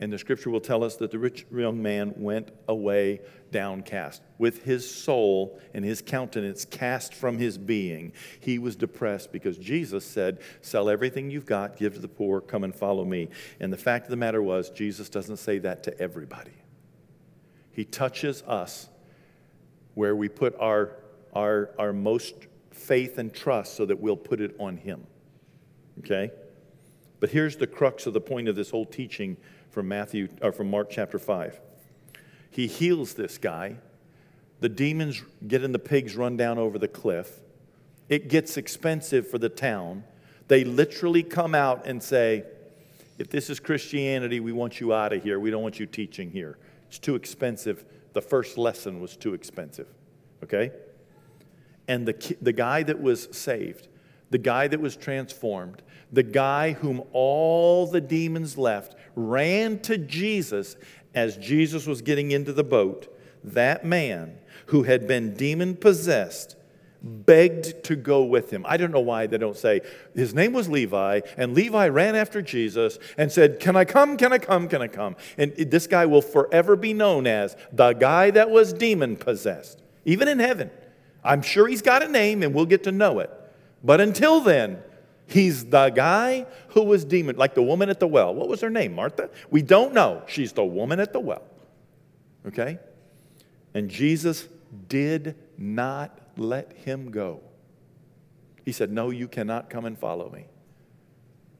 And 0.00 0.12
the 0.12 0.18
scripture 0.18 0.50
will 0.50 0.60
tell 0.60 0.84
us 0.84 0.96
that 0.96 1.10
the 1.10 1.18
rich 1.18 1.44
young 1.52 1.82
man 1.82 2.14
went 2.16 2.52
away 2.68 3.20
downcast. 3.50 4.22
With 4.38 4.62
his 4.62 4.88
soul 4.88 5.60
and 5.74 5.84
his 5.84 6.02
countenance 6.02 6.64
cast 6.64 7.14
from 7.14 7.38
his 7.38 7.58
being, 7.58 8.12
he 8.38 8.60
was 8.60 8.76
depressed 8.76 9.32
because 9.32 9.58
Jesus 9.58 10.04
said, 10.04 10.40
Sell 10.60 10.88
everything 10.88 11.30
you've 11.30 11.46
got, 11.46 11.76
give 11.76 11.94
to 11.94 12.00
the 12.00 12.08
poor, 12.08 12.40
come 12.40 12.62
and 12.62 12.74
follow 12.74 13.04
me. 13.04 13.28
And 13.58 13.72
the 13.72 13.76
fact 13.76 14.04
of 14.04 14.10
the 14.10 14.16
matter 14.16 14.42
was, 14.42 14.70
Jesus 14.70 15.08
doesn't 15.08 15.38
say 15.38 15.58
that 15.58 15.82
to 15.84 16.00
everybody. 16.00 16.54
He 17.72 17.84
touches 17.84 18.42
us 18.42 18.88
where 19.94 20.14
we 20.14 20.28
put 20.28 20.54
our, 20.60 20.96
our, 21.32 21.70
our 21.76 21.92
most 21.92 22.34
faith 22.70 23.18
and 23.18 23.34
trust 23.34 23.74
so 23.74 23.84
that 23.84 23.98
we'll 23.98 24.16
put 24.16 24.40
it 24.40 24.54
on 24.60 24.76
him. 24.76 25.06
Okay? 25.98 26.30
But 27.20 27.30
here's 27.30 27.56
the 27.56 27.66
crux 27.66 28.06
of 28.06 28.14
the 28.14 28.20
point 28.20 28.48
of 28.48 28.54
this 28.54 28.70
whole 28.70 28.86
teaching 28.86 29.36
from 29.78 29.86
Matthew 29.86 30.26
or 30.42 30.50
from 30.50 30.68
Mark 30.68 30.90
chapter 30.90 31.20
5. 31.20 31.60
He 32.50 32.66
heals 32.66 33.14
this 33.14 33.38
guy. 33.38 33.76
The 34.58 34.68
demons 34.68 35.22
get 35.46 35.62
in 35.62 35.70
the 35.70 35.78
pigs 35.78 36.16
run 36.16 36.36
down 36.36 36.58
over 36.58 36.80
the 36.80 36.88
cliff. 36.88 37.38
It 38.08 38.28
gets 38.28 38.56
expensive 38.56 39.30
for 39.30 39.38
the 39.38 39.48
town. 39.48 40.02
They 40.48 40.64
literally 40.64 41.22
come 41.22 41.54
out 41.54 41.86
and 41.86 42.02
say, 42.02 42.42
if 43.18 43.30
this 43.30 43.48
is 43.48 43.60
Christianity, 43.60 44.40
we 44.40 44.50
want 44.50 44.80
you 44.80 44.92
out 44.92 45.12
of 45.12 45.22
here. 45.22 45.38
We 45.38 45.52
don't 45.52 45.62
want 45.62 45.78
you 45.78 45.86
teaching 45.86 46.32
here. 46.32 46.58
It's 46.88 46.98
too 46.98 47.14
expensive. 47.14 47.84
The 48.14 48.22
first 48.22 48.58
lesson 48.58 49.00
was 49.00 49.16
too 49.16 49.32
expensive. 49.32 49.86
Okay? 50.42 50.72
And 51.86 52.04
the, 52.04 52.36
the 52.42 52.52
guy 52.52 52.82
that 52.82 53.00
was 53.00 53.28
saved, 53.30 53.86
the 54.30 54.38
guy 54.38 54.66
that 54.66 54.80
was 54.80 54.96
transformed, 54.96 55.82
the 56.10 56.24
guy 56.24 56.72
whom 56.72 57.04
all 57.12 57.86
the 57.86 58.00
demons 58.00 58.58
left, 58.58 58.96
ran 59.18 59.80
to 59.80 59.98
Jesus 59.98 60.76
as 61.14 61.36
Jesus 61.36 61.86
was 61.86 62.02
getting 62.02 62.30
into 62.30 62.52
the 62.52 62.64
boat. 62.64 63.14
That 63.42 63.84
man 63.84 64.38
who 64.66 64.84
had 64.84 65.06
been 65.06 65.34
demon 65.34 65.76
possessed 65.76 66.56
begged 67.02 67.84
to 67.84 67.96
go 67.96 68.24
with 68.24 68.50
him. 68.50 68.64
I 68.68 68.76
don't 68.76 68.90
know 68.90 69.00
why 69.00 69.26
they 69.26 69.38
don't 69.38 69.56
say 69.56 69.82
his 70.14 70.34
name 70.34 70.52
was 70.52 70.68
Levi, 70.68 71.20
and 71.36 71.54
Levi 71.54 71.88
ran 71.88 72.16
after 72.16 72.42
Jesus 72.42 72.98
and 73.16 73.30
said, 73.30 73.60
Can 73.60 73.76
I 73.76 73.84
come? 73.84 74.16
Can 74.16 74.32
I 74.32 74.38
come? 74.38 74.68
Can 74.68 74.82
I 74.82 74.88
come? 74.88 75.16
And 75.36 75.52
this 75.56 75.86
guy 75.86 76.06
will 76.06 76.22
forever 76.22 76.76
be 76.76 76.92
known 76.92 77.26
as 77.26 77.56
the 77.72 77.92
guy 77.92 78.30
that 78.32 78.50
was 78.50 78.72
demon 78.72 79.16
possessed, 79.16 79.82
even 80.04 80.28
in 80.28 80.38
heaven. 80.38 80.70
I'm 81.24 81.42
sure 81.42 81.68
he's 81.68 81.82
got 81.82 82.02
a 82.02 82.08
name 82.08 82.42
and 82.42 82.54
we'll 82.54 82.66
get 82.66 82.84
to 82.84 82.92
know 82.92 83.20
it. 83.20 83.30
But 83.82 84.00
until 84.00 84.40
then, 84.40 84.82
He's 85.28 85.66
the 85.66 85.90
guy 85.90 86.46
who 86.68 86.84
was 86.84 87.04
demon, 87.04 87.36
like 87.36 87.54
the 87.54 87.62
woman 87.62 87.90
at 87.90 88.00
the 88.00 88.06
well. 88.06 88.34
What 88.34 88.48
was 88.48 88.62
her 88.62 88.70
name? 88.70 88.94
Martha? 88.94 89.28
We 89.50 89.60
don't 89.60 89.92
know. 89.92 90.22
She's 90.26 90.52
the 90.52 90.64
woman 90.64 91.00
at 91.00 91.12
the 91.12 91.20
well. 91.20 91.42
Okay? 92.46 92.78
And 93.74 93.90
Jesus 93.90 94.48
did 94.88 95.36
not 95.58 96.18
let 96.38 96.72
him 96.72 97.10
go. 97.10 97.40
He 98.64 98.72
said, 98.72 98.90
No, 98.90 99.10
you 99.10 99.28
cannot 99.28 99.68
come 99.68 99.84
and 99.84 99.98
follow 99.98 100.30
me. 100.30 100.46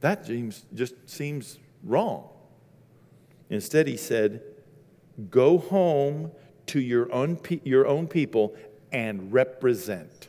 That 0.00 0.26
seems, 0.26 0.64
just 0.74 0.94
seems 1.08 1.58
wrong. 1.84 2.28
Instead, 3.50 3.86
he 3.86 3.98
said, 3.98 4.42
Go 5.30 5.58
home 5.58 6.32
to 6.66 6.80
your 6.80 7.12
own, 7.12 7.38
your 7.64 7.86
own 7.86 8.08
people 8.08 8.54
and 8.92 9.30
represent. 9.30 10.28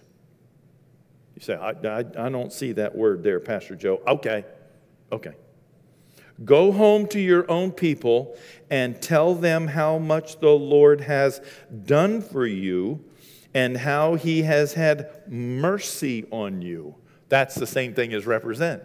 You 1.39 1.45
say, 1.45 1.55
I, 1.55 1.69
I, 1.69 1.99
I 1.99 2.29
don't 2.29 2.51
see 2.51 2.73
that 2.73 2.97
word 2.97 3.23
there, 3.23 3.39
Pastor 3.39 3.73
Joe. 3.73 4.01
Okay, 4.05 4.43
okay. 5.09 5.35
Go 6.43 6.73
home 6.73 7.07
to 7.07 7.19
your 7.19 7.49
own 7.49 7.71
people 7.71 8.37
and 8.69 9.01
tell 9.01 9.35
them 9.35 9.67
how 9.67 9.97
much 9.97 10.39
the 10.39 10.49
Lord 10.49 10.99
has 10.99 11.41
done 11.85 12.21
for 12.21 12.45
you 12.45 13.05
and 13.53 13.77
how 13.77 14.15
he 14.15 14.41
has 14.41 14.73
had 14.73 15.09
mercy 15.29 16.25
on 16.29 16.61
you. 16.61 16.95
That's 17.29 17.55
the 17.55 17.67
same 17.67 17.93
thing 17.93 18.13
as 18.13 18.25
represent. 18.25 18.83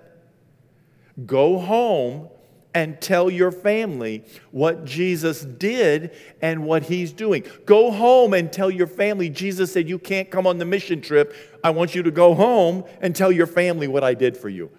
Go 1.27 1.59
home 1.59 2.29
and 2.75 3.01
tell 3.01 3.31
your 3.31 3.53
family 3.53 4.25
what 4.51 4.85
Jesus 4.85 5.43
did 5.43 6.11
and 6.43 6.67
what 6.67 6.83
he's 6.83 7.13
doing. 7.13 7.45
Go 7.65 7.93
home 7.93 8.35
and 8.35 8.53
tell 8.53 8.71
your 8.71 8.89
family. 8.89 9.31
Jesus 9.31 9.73
said, 9.73 9.89
You 9.89 9.99
can't 9.99 10.31
come 10.31 10.47
on 10.47 10.59
the 10.59 10.65
mission 10.65 11.01
trip. 11.01 11.35
I 11.63 11.71
want 11.71 11.95
you 11.95 12.03
to 12.03 12.11
go 12.11 12.35
home 12.35 12.85
and 13.01 13.15
tell 13.15 13.31
your 13.31 13.47
family 13.47 13.87
what 13.87 14.03
I 14.03 14.15
did 14.15 14.37
for 14.37 14.49
you. 14.49 14.71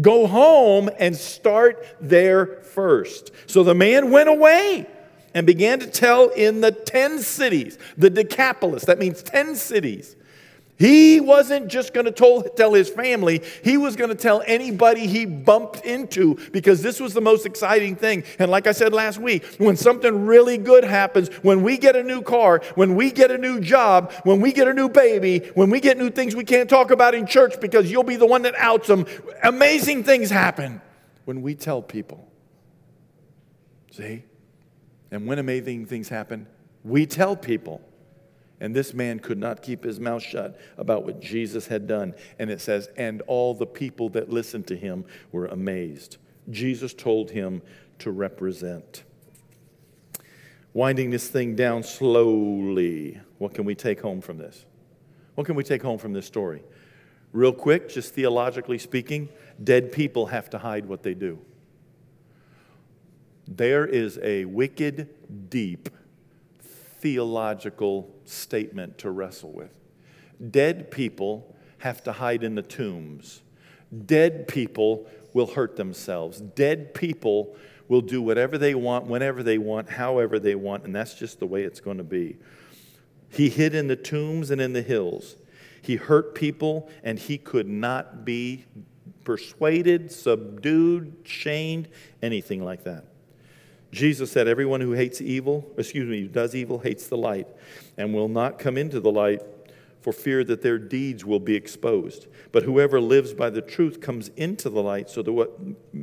Go 0.00 0.26
home 0.26 0.88
and 0.98 1.16
start 1.16 1.84
there 2.00 2.62
first. 2.62 3.32
So 3.46 3.64
the 3.64 3.74
man 3.74 4.10
went 4.10 4.28
away 4.28 4.86
and 5.34 5.46
began 5.46 5.80
to 5.80 5.86
tell 5.86 6.28
in 6.28 6.60
the 6.60 6.72
10 6.72 7.18
cities, 7.18 7.78
the 7.96 8.10
Decapolis, 8.10 8.84
that 8.84 8.98
means 8.98 9.22
10 9.22 9.56
cities. 9.56 10.16
He 10.80 11.20
wasn't 11.20 11.68
just 11.68 11.92
going 11.92 12.10
to 12.10 12.42
tell 12.56 12.72
his 12.72 12.88
family, 12.88 13.42
he 13.62 13.76
was 13.76 13.96
going 13.96 14.08
to 14.08 14.16
tell 14.16 14.42
anybody 14.46 15.06
he 15.06 15.26
bumped 15.26 15.84
into 15.84 16.36
because 16.52 16.80
this 16.80 16.98
was 16.98 17.12
the 17.12 17.20
most 17.20 17.44
exciting 17.44 17.96
thing. 17.96 18.24
And 18.38 18.50
like 18.50 18.66
I 18.66 18.72
said 18.72 18.94
last 18.94 19.18
week, 19.18 19.44
when 19.58 19.76
something 19.76 20.24
really 20.24 20.56
good 20.56 20.82
happens, 20.82 21.28
when 21.42 21.62
we 21.62 21.76
get 21.76 21.96
a 21.96 22.02
new 22.02 22.22
car, 22.22 22.62
when 22.76 22.94
we 22.94 23.10
get 23.10 23.30
a 23.30 23.36
new 23.36 23.60
job, 23.60 24.10
when 24.24 24.40
we 24.40 24.54
get 24.54 24.68
a 24.68 24.72
new 24.72 24.88
baby, 24.88 25.50
when 25.52 25.68
we 25.68 25.80
get 25.80 25.98
new 25.98 26.08
things 26.08 26.34
we 26.34 26.44
can't 26.44 26.70
talk 26.70 26.90
about 26.90 27.14
in 27.14 27.26
church 27.26 27.60
because 27.60 27.90
you'll 27.90 28.02
be 28.02 28.16
the 28.16 28.24
one 28.24 28.40
that 28.42 28.54
outs 28.56 28.88
them, 28.88 29.04
amazing 29.42 30.02
things 30.02 30.30
happen 30.30 30.80
when 31.26 31.42
we 31.42 31.54
tell 31.54 31.82
people. 31.82 32.26
See? 33.90 34.24
And 35.10 35.26
when 35.26 35.38
amazing 35.38 35.84
things 35.84 36.08
happen, 36.08 36.46
we 36.84 37.04
tell 37.04 37.36
people. 37.36 37.82
And 38.60 38.74
this 38.74 38.92
man 38.92 39.18
could 39.18 39.38
not 39.38 39.62
keep 39.62 39.84
his 39.84 39.98
mouth 39.98 40.22
shut 40.22 40.60
about 40.76 41.04
what 41.04 41.20
Jesus 41.20 41.66
had 41.66 41.86
done. 41.86 42.14
And 42.38 42.50
it 42.50 42.60
says, 42.60 42.88
and 42.96 43.22
all 43.22 43.54
the 43.54 43.66
people 43.66 44.10
that 44.10 44.28
listened 44.28 44.66
to 44.66 44.76
him 44.76 45.06
were 45.32 45.46
amazed. 45.46 46.18
Jesus 46.50 46.92
told 46.92 47.30
him 47.30 47.62
to 48.00 48.10
represent. 48.10 49.04
Winding 50.72 51.10
this 51.10 51.28
thing 51.28 51.56
down 51.56 51.82
slowly, 51.82 53.20
what 53.38 53.54
can 53.54 53.64
we 53.64 53.74
take 53.74 54.00
home 54.00 54.20
from 54.20 54.38
this? 54.38 54.66
What 55.34 55.46
can 55.46 55.56
we 55.56 55.64
take 55.64 55.82
home 55.82 55.98
from 55.98 56.12
this 56.12 56.26
story? 56.26 56.62
Real 57.32 57.52
quick, 57.52 57.88
just 57.88 58.14
theologically 58.14 58.78
speaking, 58.78 59.28
dead 59.62 59.90
people 59.90 60.26
have 60.26 60.50
to 60.50 60.58
hide 60.58 60.86
what 60.86 61.02
they 61.02 61.14
do. 61.14 61.38
There 63.48 63.86
is 63.86 64.18
a 64.22 64.44
wicked, 64.44 65.08
deep 65.50 65.88
theological 67.00 68.14
statement 68.24 68.98
to 68.98 69.10
wrestle 69.10 69.52
with. 69.52 69.72
Dead 70.50 70.90
people 70.90 71.56
have 71.78 72.02
to 72.04 72.12
hide 72.12 72.44
in 72.44 72.54
the 72.54 72.62
tombs. 72.62 73.42
Dead 74.06 74.46
people 74.46 75.08
will 75.32 75.46
hurt 75.46 75.76
themselves. 75.76 76.40
Dead 76.40 76.94
people 76.94 77.56
will 77.88 78.00
do 78.00 78.22
whatever 78.22 78.56
they 78.56 78.74
want, 78.74 79.06
whenever 79.06 79.42
they 79.42 79.58
want, 79.58 79.90
however 79.90 80.38
they 80.38 80.54
want, 80.54 80.84
and 80.84 80.94
that's 80.94 81.14
just 81.14 81.40
the 81.40 81.46
way 81.46 81.64
it's 81.64 81.80
going 81.80 81.98
to 81.98 82.04
be. 82.04 82.36
He 83.28 83.48
hid 83.48 83.74
in 83.74 83.88
the 83.88 83.96
tombs 83.96 84.50
and 84.50 84.60
in 84.60 84.72
the 84.72 84.82
hills. 84.82 85.36
He 85.82 85.96
hurt 85.96 86.34
people, 86.34 86.90
and 87.02 87.18
he 87.18 87.38
could 87.38 87.68
not 87.68 88.24
be 88.24 88.66
persuaded, 89.24 90.12
subdued, 90.12 91.24
chained, 91.24 91.88
anything 92.22 92.64
like 92.64 92.84
that. 92.84 93.09
Jesus 93.92 94.30
said, 94.30 94.46
Everyone 94.46 94.80
who 94.80 94.92
hates 94.92 95.20
evil, 95.20 95.68
excuse 95.76 96.08
me, 96.08 96.20
who 96.22 96.28
does 96.28 96.54
evil, 96.54 96.78
hates 96.78 97.08
the 97.08 97.16
light, 97.16 97.48
and 97.96 98.14
will 98.14 98.28
not 98.28 98.58
come 98.58 98.76
into 98.76 99.00
the 99.00 99.10
light 99.10 99.42
for 100.00 100.12
fear 100.12 100.42
that 100.44 100.62
their 100.62 100.78
deeds 100.78 101.24
will 101.24 101.40
be 101.40 101.54
exposed. 101.54 102.26
But 102.52 102.62
whoever 102.62 103.00
lives 103.00 103.34
by 103.34 103.50
the 103.50 103.60
truth 103.60 104.00
comes 104.00 104.28
into 104.36 104.70
the 104.70 104.82
light 104.82 105.10
so 105.10 105.22
that, 105.22 105.32
what, 105.32 105.58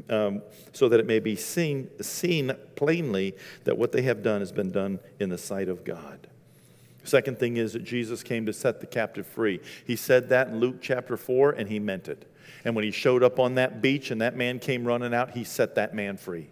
um, 0.10 0.44
so 0.72 0.88
that 0.90 1.00
it 1.00 1.08
may 1.08 1.20
be 1.20 1.36
seen, 1.36 1.90
seen 2.02 2.56
plainly 2.76 3.36
that 3.64 3.78
what 3.78 3.92
they 3.92 4.04
have 4.04 4.22
done 4.22 4.42
has 4.42 4.52
been 4.52 4.72
done 4.72 5.00
in 5.20 5.30
the 5.30 5.38
sight 5.38 5.68
of 5.68 5.84
God. 5.84 6.28
Second 7.04 7.40
thing 7.40 7.58
is 7.58 7.74
that 7.74 7.84
Jesus 7.84 8.22
came 8.22 8.46
to 8.46 8.54
set 8.54 8.82
the 8.82 8.86
captive 8.86 9.26
free. 9.26 9.62
He 9.86 9.96
said 9.96 10.30
that 10.30 10.50
in 10.50 10.60
Luke 10.60 10.78
chapter 10.82 11.16
4, 11.16 11.52
and 11.52 11.70
he 11.70 11.80
meant 11.80 12.08
it. 12.10 12.30
And 12.66 12.76
when 12.76 12.84
he 12.84 12.92
showed 12.92 13.24
up 13.24 13.40
on 13.40 13.56
that 13.56 13.82
beach 13.82 14.12
and 14.12 14.22
that 14.22 14.36
man 14.36 14.60
came 14.60 14.86
running 14.86 15.14
out, 15.14 15.32
he 15.32 15.44
set 15.44 15.76
that 15.76 15.96
man 15.96 16.18
free. 16.18 16.50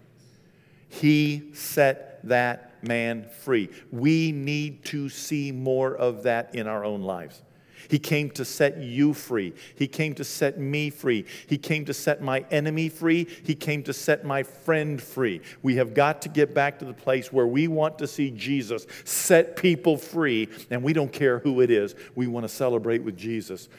He 0.88 1.50
set 1.54 2.20
that 2.28 2.84
man 2.84 3.28
free. 3.42 3.70
We 3.92 4.32
need 4.32 4.86
to 4.86 5.10
see 5.10 5.52
more 5.52 5.96
of 5.96 6.24
that 6.24 6.56
in 6.56 6.68
our 6.68 6.84
own 6.86 7.02
lives. 7.02 7.42
He 7.88 8.00
came 8.00 8.32
to 8.32 8.46
set 8.46 8.78
you 8.78 9.14
free. 9.14 9.54
He 9.76 9.88
came 9.88 10.16
to 10.16 10.24
set 10.24 10.60
me 10.60 10.90
free. 10.90 11.26
He 11.48 11.58
came 11.58 11.86
to 11.86 11.94
set 11.94 12.22
my 12.22 12.46
enemy 12.50 12.90
free. 12.90 13.28
He 13.44 13.54
came 13.54 13.84
to 13.84 13.94
set 13.94 14.26
my 14.26 14.44
friend 14.44 15.02
free. 15.02 15.42
We 15.62 15.76
have 15.76 15.94
got 15.94 16.22
to 16.24 16.30
get 16.30 16.54
back 16.54 16.80
to 16.80 16.86
the 16.86 16.94
place 16.94 17.32
where 17.32 17.46
we 17.46 17.68
want 17.68 18.00
to 18.00 18.08
see 18.08 18.32
Jesus 18.32 18.88
set 19.04 19.56
people 19.56 19.98
free, 19.98 20.50
and 20.72 20.82
we 20.82 20.94
don't 20.94 21.14
care 21.14 21.40
who 21.40 21.62
it 21.62 21.70
is. 21.70 21.96
We 22.16 22.28
want 22.28 22.46
to 22.46 22.50
celebrate 22.50 23.04
with 23.04 23.18
Jesus 23.18 23.70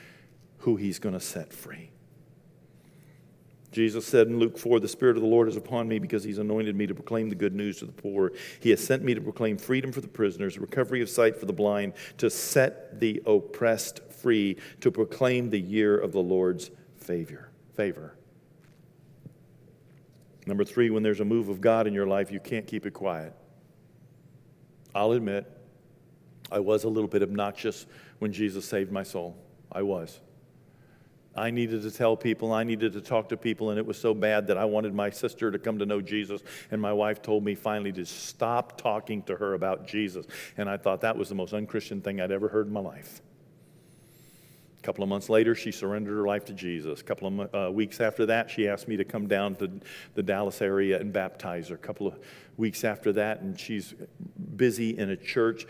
who 0.59 0.77
he's 0.77 0.99
going 0.99 1.15
to 1.15 1.21
set 1.21 1.53
free. 1.53 1.91
Jesus 3.77 4.07
said 4.07 4.29
in 4.29 4.39
Luke 4.39 4.57
4, 4.57 4.81
The 4.81 4.89
Spirit 4.89 5.19
of 5.19 5.23
the 5.23 5.29
Lord 5.29 5.49
is 5.49 5.57
upon 5.59 5.87
me 5.87 5.99
because 5.99 6.25
He's 6.25 6.39
anointed 6.39 6.75
me 6.75 6.87
to 6.87 6.95
proclaim 6.95 7.29
the 7.29 7.35
good 7.35 7.55
news 7.55 7.81
to 7.81 7.85
the 7.85 7.93
poor. 7.93 8.33
He 8.59 8.71
has 8.71 8.83
sent 8.83 9.05
me 9.05 9.13
to 9.13 9.21
proclaim 9.21 9.59
freedom 9.59 9.93
for 9.93 10.01
the 10.01 10.09
prisoners, 10.09 10.57
recovery 10.57 11.03
of 11.03 11.11
sight 11.11 11.37
for 11.37 11.45
the 11.45 11.53
blind, 11.53 11.93
to 12.17 12.31
set 12.31 12.99
the 13.01 13.23
oppressed 13.27 14.01
free, 14.11 14.57
to 14.81 14.91
proclaim 14.91 15.51
the 15.51 15.61
year 15.61 15.95
of 15.99 16.13
the 16.13 16.23
Lord's 16.23 16.71
favor. 16.97 17.51
favor. 17.75 18.17
Number 20.47 20.65
three, 20.65 20.89
when 20.89 21.03
there's 21.03 21.21
a 21.21 21.27
move 21.27 21.51
of 21.51 21.61
God 21.61 21.87
in 21.87 21.93
your 21.93 22.07
life, 22.07 22.33
you 22.33 22.41
can't 22.41 22.67
keep 22.67 22.87
it 22.87 22.95
quiet. 22.95 23.35
I'll 24.95 25.13
admit, 25.13 25.45
I 26.51 26.61
was 26.61 26.85
a 26.85 26.89
little 26.89 27.11
bit 27.11 27.23
obnoxious 27.23 27.85
when 28.21 28.33
Jesus 28.33 28.65
saved 28.65 28.91
my 28.91 29.03
soul. 29.03 29.37
I 29.71 29.83
was. 29.83 30.19
I 31.37 31.51
needed 31.51 31.83
to 31.83 31.91
tell 31.91 32.17
people, 32.17 32.53
I 32.53 32.65
needed 32.65 32.93
to 32.95 33.01
talk 33.01 33.29
to 33.29 33.37
people, 33.37 33.71
and 33.71 33.79
it 33.79 33.87
was 33.87 33.99
so 33.99 34.15
bad 34.15 34.47
that 34.47 34.57
I 34.57 34.65
wanted 34.65 34.95
my 34.95 35.11
sister 35.11 35.51
to 35.51 35.59
come 35.59 35.79
to 35.79 35.87
know 35.87 36.01
Jesus. 36.01 36.43
And 36.71 36.81
my 36.81 36.93
wife 36.93 37.23
told 37.23 37.45
me 37.45 37.55
finally 37.55 37.93
to 37.93 38.07
stop 38.07 38.81
talking 38.81 39.23
to 39.25 39.37
her 39.37 39.55
about 39.55 39.87
Jesus. 39.87 40.27
And 40.57 40.69
I 40.69 40.77
thought 40.77 41.03
that 41.03 41.17
was 41.17 41.29
the 41.29 41.35
most 41.35 41.53
unchristian 41.53 42.01
thing 42.01 42.21
I'd 42.21 42.33
ever 42.33 42.49
heard 42.49 42.67
in 42.67 42.73
my 42.73 42.81
life. 42.81 43.21
A 44.79 44.83
couple 44.83 45.03
of 45.03 45.11
months 45.11 45.29
later, 45.29 45.55
she 45.55 45.73
surrendered 45.73 46.17
her 46.17 46.27
life 46.27 46.45
to 46.45 46.53
Jesus. 46.53 47.01
A 47.01 47.05
couple 47.05 47.41
of 47.41 47.55
uh, 47.55 47.73
weeks 47.73 48.01
after 48.01 48.25
that, 48.27 48.49
she 48.49 48.69
asked 48.69 48.87
me 48.87 48.97
to 48.97 49.05
come 49.05 49.27
down 49.27 49.57
to 49.57 49.71
the 50.15 50.23
Dallas 50.23 50.63
area 50.63 51.01
and 51.01 51.13
baptize 51.13 51.69
her. 51.69 51.75
A 51.75 51.79
couple 51.79 52.07
of 52.07 52.19
weeks 52.57 52.85
after 52.85 53.13
that, 53.15 53.41
and 53.41 53.59
she's 53.59 53.95
busy 54.57 54.97
in 54.97 55.11
a 55.11 55.17
church 55.17 55.67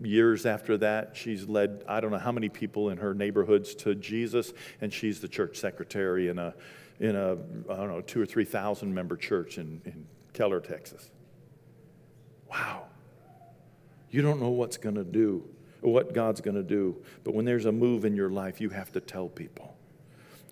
years 0.00 0.46
after 0.46 0.76
that, 0.78 1.16
she's 1.16 1.48
led 1.48 1.84
I 1.88 2.00
don't 2.00 2.10
know 2.10 2.18
how 2.18 2.32
many 2.32 2.48
people 2.48 2.90
in 2.90 2.98
her 2.98 3.14
neighborhoods 3.14 3.74
to 3.76 3.94
Jesus, 3.94 4.52
and 4.80 4.92
she's 4.92 5.20
the 5.20 5.28
church 5.28 5.56
secretary 5.58 6.28
in 6.28 6.38
a 6.38 6.54
in 7.00 7.16
a 7.16 7.32
I 7.32 7.76
don't 7.76 7.88
know 7.88 8.00
two 8.00 8.20
or 8.20 8.26
three 8.26 8.44
thousand 8.44 8.94
member 8.94 9.16
church 9.16 9.58
in, 9.58 9.80
in 9.84 10.06
Keller, 10.32 10.60
Texas. 10.60 11.10
Wow. 12.50 12.84
You 14.10 14.22
don't 14.22 14.40
know 14.40 14.48
what's 14.48 14.78
going 14.78 14.94
to 14.94 15.04
do, 15.04 15.44
what 15.80 16.14
God's 16.14 16.40
going 16.40 16.56
to 16.56 16.62
do, 16.62 16.96
but 17.24 17.34
when 17.34 17.44
there's 17.44 17.66
a 17.66 17.72
move 17.72 18.04
in 18.04 18.16
your 18.16 18.30
life, 18.30 18.60
you 18.60 18.70
have 18.70 18.90
to 18.92 19.00
tell 19.00 19.28
people. 19.28 19.76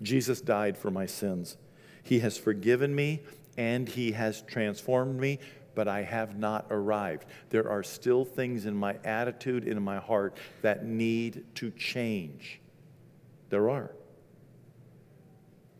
Jesus 0.01 0.41
died 0.41 0.77
for 0.77 0.91
my 0.91 1.07
sins. 1.07 1.57
He 2.03 2.19
has 2.19 2.37
forgiven 2.37 2.93
me 2.93 3.23
and 3.57 3.89
he 3.89 4.11
has 4.11 4.43
transformed 4.43 5.19
me 5.19 5.39
but 5.77 5.87
I 5.87 6.01
have 6.01 6.39
not 6.39 6.65
arrived. 6.71 7.27
There 7.51 7.69
are 7.69 7.83
still 7.83 8.25
things 8.25 8.65
in 8.65 8.75
my 8.75 8.95
attitude 9.03 9.67
in 9.67 9.79
my 9.83 9.99
heart 9.99 10.35
that 10.63 10.83
need 10.83 11.45
to 11.53 11.69
change. 11.69 12.59
There 13.51 13.69
are. 13.69 13.91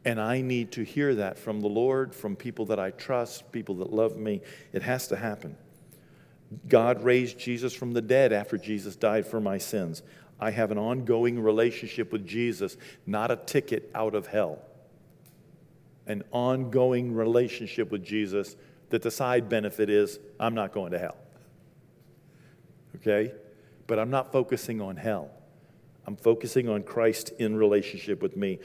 And 0.05 0.21
I 0.21 0.41
need 0.41 0.71
to 0.73 0.83
hear 0.83 1.15
that 1.15 1.39
from 1.39 1.61
the 1.61 1.67
Lord, 1.67 2.13
from 2.13 2.35
people 2.35 2.67
that 2.67 2.79
I 2.79 2.91
trust, 2.91 3.51
people 3.51 3.73
that 3.77 3.91
love 3.91 4.17
me. 4.17 4.41
It 4.71 4.83
has 4.83 5.07
to 5.07 5.15
happen. 5.15 5.57
God 6.69 7.01
raised 7.03 7.39
Jesus 7.39 7.73
from 7.73 7.93
the 7.93 8.01
dead 8.03 8.31
after 8.31 8.55
Jesus 8.55 8.95
died 8.95 9.25
for 9.25 9.41
my 9.41 9.57
sins. 9.57 10.03
I 10.39 10.51
have 10.51 10.69
an 10.69 10.77
ongoing 10.77 11.41
relationship 11.41 12.11
with 12.11 12.23
Jesus, 12.23 12.77
not 13.07 13.31
a 13.31 13.35
ticket 13.35 13.89
out 13.95 14.13
of 14.13 14.27
hell. 14.27 14.59
An 16.05 16.23
ongoing 16.31 17.15
relationship 17.15 17.89
with 17.89 18.05
Jesus 18.05 18.55
that 18.89 19.01
the 19.01 19.11
side 19.11 19.49
benefit 19.49 19.89
is 19.89 20.19
I'm 20.39 20.55
not 20.55 20.71
going 20.73 20.91
to 20.91 20.99
hell. 20.99 21.17
Okay? 22.95 23.33
But 23.85 23.99
I'm 23.99 24.09
not 24.09 24.31
focusing 24.31 24.81
on 24.81 24.95
hell. 24.95 25.31
I'm 26.05 26.15
focusing 26.15 26.69
on 26.69 26.83
Christ 26.83 27.31
in 27.37 27.55
relationship 27.55 28.21
with 28.21 28.37
me. 28.37 28.59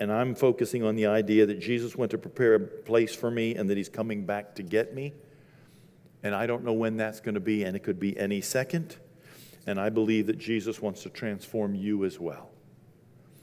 And 0.00 0.12
I'm 0.12 0.34
focusing 0.34 0.84
on 0.84 0.96
the 0.96 1.06
idea 1.06 1.44
that 1.46 1.58
Jesus 1.58 1.96
went 1.96 2.10
to 2.12 2.18
prepare 2.18 2.54
a 2.54 2.60
place 2.60 3.14
for 3.14 3.30
me 3.30 3.56
and 3.56 3.68
that 3.68 3.76
he's 3.76 3.88
coming 3.88 4.24
back 4.24 4.54
to 4.54 4.62
get 4.62 4.94
me. 4.94 5.12
And 6.22 6.34
I 6.34 6.46
don't 6.46 6.64
know 6.64 6.72
when 6.72 6.96
that's 6.96 7.20
going 7.20 7.34
to 7.34 7.40
be, 7.40 7.64
and 7.64 7.76
it 7.76 7.80
could 7.80 8.00
be 8.00 8.18
any 8.18 8.40
second. 8.40 8.96
And 9.66 9.78
I 9.78 9.90
believe 9.90 10.26
that 10.26 10.38
Jesus 10.38 10.80
wants 10.80 11.02
to 11.02 11.10
transform 11.10 11.74
you 11.74 12.04
as 12.04 12.18
well. 12.18 12.50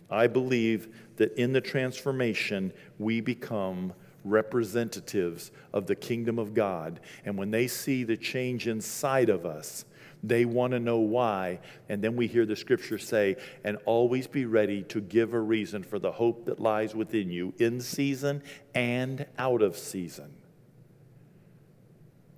I 0.09 0.27
believe 0.27 0.95
that 1.17 1.33
in 1.37 1.53
the 1.53 1.61
transformation, 1.61 2.73
we 2.99 3.21
become 3.21 3.93
representatives 4.25 5.51
of 5.71 5.87
the 5.87 5.95
kingdom 5.95 6.37
of 6.37 6.53
God. 6.53 6.99
And 7.23 7.37
when 7.37 7.51
they 7.51 7.67
see 7.67 8.03
the 8.03 8.17
change 8.17 8.67
inside 8.67 9.29
of 9.29 9.45
us, 9.45 9.85
they 10.23 10.43
want 10.43 10.71
to 10.71 10.79
know 10.79 10.97
why. 10.97 11.59
And 11.87 12.01
then 12.03 12.15
we 12.15 12.25
hear 12.25 12.45
the 12.45 12.55
scripture 12.55 12.97
say, 12.97 13.37
and 13.63 13.77
always 13.85 14.25
be 14.25 14.45
ready 14.45 14.81
to 14.83 14.99
give 14.99 15.33
a 15.33 15.39
reason 15.39 15.83
for 15.83 15.99
the 15.99 16.11
hope 16.11 16.45
that 16.45 16.59
lies 16.59 16.95
within 16.95 17.29
you 17.29 17.53
in 17.59 17.79
season 17.79 18.41
and 18.73 19.25
out 19.37 19.61
of 19.61 19.77
season. 19.77 20.33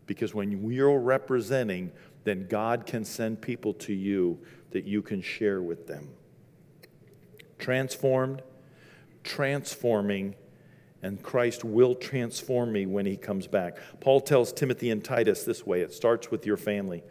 Because 0.06 0.34
when 0.34 0.62
we're 0.62 1.00
representing, 1.00 1.92
then 2.26 2.48
God 2.48 2.86
can 2.86 3.06
send 3.06 3.42
people 3.42 3.74
to 3.76 3.94
you 3.94 4.40
that 4.72 4.84
you 4.84 5.02
can 5.02 5.22
share 5.22 5.62
with 5.62 5.88
them. 5.88 6.10
transformed, 7.58 8.42
transforming, 9.24 10.36
and 11.02 11.22
Christ 11.22 11.64
will 11.64 11.96
transform 11.96 12.72
me 12.72 12.86
when 12.86 13.06
he 13.06 13.18
comes 13.18 13.48
back. 13.48 13.78
Paul 14.00 14.22
tells 14.22 14.52
Timothy 14.52 14.90
and 14.90 15.04
Titus 15.04 15.44
this 15.44 15.66
way 15.66 15.82
it 15.82 15.94
starts 15.94 16.32
with 16.32 16.46
your 16.46 16.58
family. 16.58 17.04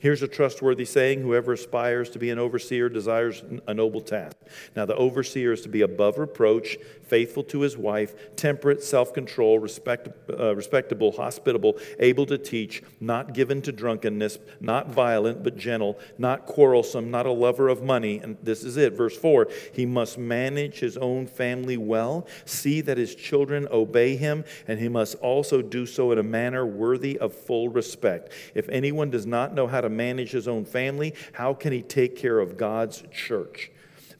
Here's 0.00 0.22
a 0.22 0.28
trustworthy 0.28 0.86
saying 0.86 1.20
whoever 1.20 1.52
aspires 1.52 2.08
to 2.10 2.18
be 2.18 2.30
an 2.30 2.38
overseer 2.38 2.88
desires 2.88 3.44
a 3.66 3.74
noble 3.74 4.00
task. 4.00 4.34
Now, 4.74 4.86
the 4.86 4.96
overseer 4.96 5.52
is 5.52 5.60
to 5.60 5.68
be 5.68 5.82
above 5.82 6.18
reproach, 6.18 6.78
faithful 7.02 7.42
to 7.44 7.60
his 7.60 7.76
wife, 7.76 8.34
temperate, 8.34 8.82
self 8.82 9.12
control, 9.12 9.58
respect, 9.58 10.08
uh, 10.30 10.56
respectable, 10.56 11.12
hospitable, 11.12 11.76
able 11.98 12.24
to 12.26 12.38
teach, 12.38 12.82
not 12.98 13.34
given 13.34 13.60
to 13.60 13.72
drunkenness, 13.72 14.38
not 14.58 14.88
violent, 14.88 15.42
but 15.42 15.58
gentle, 15.58 15.98
not 16.16 16.46
quarrelsome, 16.46 17.10
not 17.10 17.26
a 17.26 17.32
lover 17.32 17.68
of 17.68 17.82
money. 17.82 18.20
And 18.22 18.38
this 18.42 18.64
is 18.64 18.78
it, 18.78 18.94
verse 18.94 19.16
4 19.16 19.48
He 19.74 19.84
must 19.84 20.16
manage 20.16 20.80
his 20.80 20.96
own 20.96 21.26
family 21.26 21.76
well, 21.76 22.26
see 22.46 22.80
that 22.80 22.96
his 22.96 23.14
children 23.14 23.68
obey 23.70 24.16
him, 24.16 24.44
and 24.66 24.80
he 24.80 24.88
must 24.88 25.16
also 25.16 25.60
do 25.60 25.84
so 25.84 26.10
in 26.10 26.18
a 26.18 26.22
manner 26.22 26.64
worthy 26.64 27.18
of 27.18 27.34
full 27.34 27.68
respect. 27.68 28.32
If 28.54 28.66
anyone 28.70 29.10
does 29.10 29.26
not 29.26 29.52
know 29.52 29.66
how 29.66 29.82
to 29.82 29.89
manage 29.90 30.30
his 30.30 30.48
own 30.48 30.64
family, 30.64 31.14
how 31.32 31.54
can 31.54 31.72
he 31.72 31.82
take 31.82 32.16
care 32.16 32.38
of 32.38 32.56
God's 32.56 33.02
church? 33.12 33.70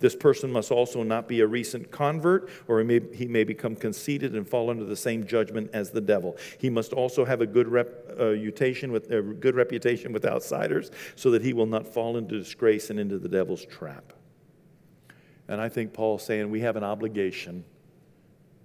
This 0.00 0.16
person 0.16 0.50
must 0.50 0.72
also 0.72 1.02
not 1.02 1.28
be 1.28 1.40
a 1.40 1.46
recent 1.46 1.90
convert, 1.90 2.48
or 2.68 2.78
he 2.80 2.84
may, 2.86 3.00
he 3.14 3.26
may 3.26 3.44
become 3.44 3.76
conceited 3.76 4.34
and 4.34 4.48
fall 4.48 4.70
under 4.70 4.84
the 4.84 4.96
same 4.96 5.26
judgment 5.26 5.70
as 5.74 5.90
the 5.90 6.00
devil. 6.00 6.38
He 6.58 6.70
must 6.70 6.94
also 6.94 7.24
have 7.26 7.42
a 7.42 7.46
good 7.46 7.68
reputation 7.68 8.90
uh, 8.90 8.92
with 8.94 9.10
a 9.10 9.20
good 9.20 9.54
reputation 9.54 10.12
with 10.12 10.24
outsiders, 10.24 10.90
so 11.16 11.30
that 11.32 11.42
he 11.42 11.52
will 11.52 11.66
not 11.66 11.86
fall 11.86 12.16
into 12.16 12.38
disgrace 12.38 12.88
and 12.88 12.98
into 12.98 13.18
the 13.18 13.28
devil's 13.28 13.66
trap. 13.66 14.14
And 15.48 15.60
I 15.60 15.68
think 15.68 15.92
Paul's 15.92 16.24
saying 16.24 16.50
we 16.50 16.60
have 16.60 16.76
an 16.76 16.84
obligation 16.84 17.64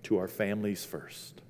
to 0.03 0.18
our 0.18 0.30
families 0.30 0.86
first. 0.86 1.41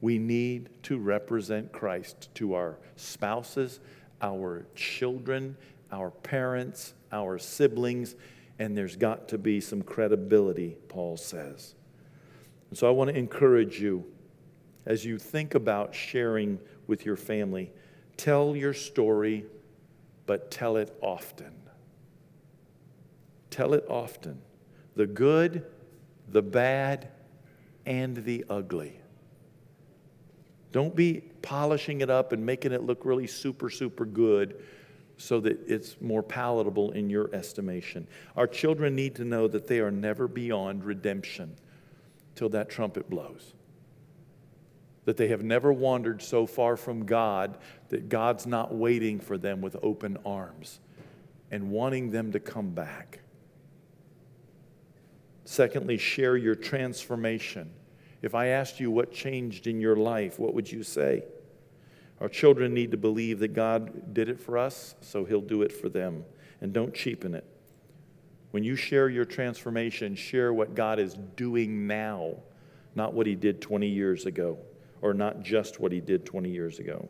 We 0.00 0.18
need 0.18 0.68
to 0.84 0.98
represent 0.98 1.72
Christ 1.72 2.28
to 2.34 2.54
our 2.54 2.78
spouses, 2.96 3.80
our 4.20 4.66
children, 4.74 5.56
our 5.90 6.10
parents, 6.10 6.94
our 7.12 7.38
siblings, 7.38 8.14
and 8.58 8.76
there's 8.76 8.96
got 8.96 9.28
to 9.28 9.38
be 9.38 9.60
some 9.60 9.82
credibility, 9.82 10.76
Paul 10.88 11.16
says. 11.16 11.74
And 12.70 12.78
so 12.78 12.86
I 12.86 12.90
want 12.90 13.10
to 13.10 13.16
encourage 13.16 13.80
you 13.80 14.04
as 14.86 15.04
you 15.04 15.18
think 15.18 15.54
about 15.54 15.94
sharing 15.94 16.58
with 16.86 17.04
your 17.04 17.16
family, 17.16 17.72
tell 18.16 18.54
your 18.54 18.72
story, 18.72 19.44
but 20.26 20.50
tell 20.50 20.76
it 20.76 20.96
often. 21.00 21.52
Tell 23.50 23.74
it 23.74 23.84
often. 23.88 24.40
The 24.94 25.06
good, 25.06 25.64
the 26.28 26.42
bad, 26.42 27.08
and 27.84 28.16
the 28.16 28.44
ugly. 28.48 29.00
Don't 30.76 30.94
be 30.94 31.22
polishing 31.40 32.02
it 32.02 32.10
up 32.10 32.32
and 32.32 32.44
making 32.44 32.72
it 32.72 32.82
look 32.82 33.06
really 33.06 33.26
super, 33.26 33.70
super 33.70 34.04
good 34.04 34.62
so 35.16 35.40
that 35.40 35.58
it's 35.66 35.98
more 36.02 36.22
palatable 36.22 36.90
in 36.90 37.08
your 37.08 37.34
estimation. 37.34 38.06
Our 38.36 38.46
children 38.46 38.94
need 38.94 39.14
to 39.14 39.24
know 39.24 39.48
that 39.48 39.68
they 39.68 39.80
are 39.80 39.90
never 39.90 40.28
beyond 40.28 40.84
redemption 40.84 41.56
till 42.34 42.50
that 42.50 42.68
trumpet 42.68 43.08
blows. 43.08 43.54
That 45.06 45.16
they 45.16 45.28
have 45.28 45.42
never 45.42 45.72
wandered 45.72 46.20
so 46.20 46.44
far 46.44 46.76
from 46.76 47.06
God 47.06 47.56
that 47.88 48.10
God's 48.10 48.46
not 48.46 48.74
waiting 48.74 49.18
for 49.18 49.38
them 49.38 49.62
with 49.62 49.78
open 49.82 50.18
arms 50.26 50.80
and 51.50 51.70
wanting 51.70 52.10
them 52.10 52.32
to 52.32 52.38
come 52.38 52.68
back. 52.72 53.20
Secondly, 55.46 55.96
share 55.96 56.36
your 56.36 56.54
transformation. 56.54 57.70
If 58.22 58.34
I 58.34 58.48
asked 58.48 58.80
you 58.80 58.90
what 58.90 59.12
changed 59.12 59.66
in 59.66 59.80
your 59.80 59.96
life, 59.96 60.38
what 60.38 60.54
would 60.54 60.70
you 60.70 60.82
say? 60.82 61.24
Our 62.20 62.28
children 62.28 62.72
need 62.72 62.90
to 62.92 62.96
believe 62.96 63.40
that 63.40 63.52
God 63.54 64.14
did 64.14 64.28
it 64.28 64.40
for 64.40 64.56
us, 64.56 64.94
so 65.00 65.24
He'll 65.24 65.40
do 65.40 65.62
it 65.62 65.72
for 65.72 65.88
them. 65.88 66.24
And 66.60 66.72
don't 66.72 66.94
cheapen 66.94 67.34
it. 67.34 67.44
When 68.50 68.64
you 68.64 68.74
share 68.74 69.10
your 69.10 69.26
transformation, 69.26 70.14
share 70.14 70.52
what 70.52 70.74
God 70.74 70.98
is 70.98 71.14
doing 71.36 71.86
now, 71.86 72.36
not 72.94 73.12
what 73.12 73.26
He 73.26 73.34
did 73.34 73.60
20 73.60 73.86
years 73.86 74.24
ago, 74.24 74.58
or 75.02 75.12
not 75.12 75.42
just 75.42 75.78
what 75.78 75.92
He 75.92 76.00
did 76.00 76.24
20 76.24 76.48
years 76.48 76.78
ago. 76.78 77.08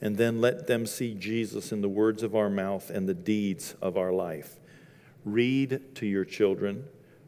And 0.00 0.16
then 0.16 0.40
let 0.40 0.66
them 0.66 0.86
see 0.86 1.14
Jesus 1.14 1.72
in 1.72 1.80
the 1.80 1.88
words 1.88 2.22
of 2.22 2.36
our 2.36 2.50
mouth 2.50 2.90
and 2.90 3.08
the 3.08 3.14
deeds 3.14 3.74
of 3.82 3.96
our 3.96 4.12
life. 4.12 4.60
Read 5.24 5.80
to 5.96 6.06
your 6.06 6.24
children, 6.24 6.84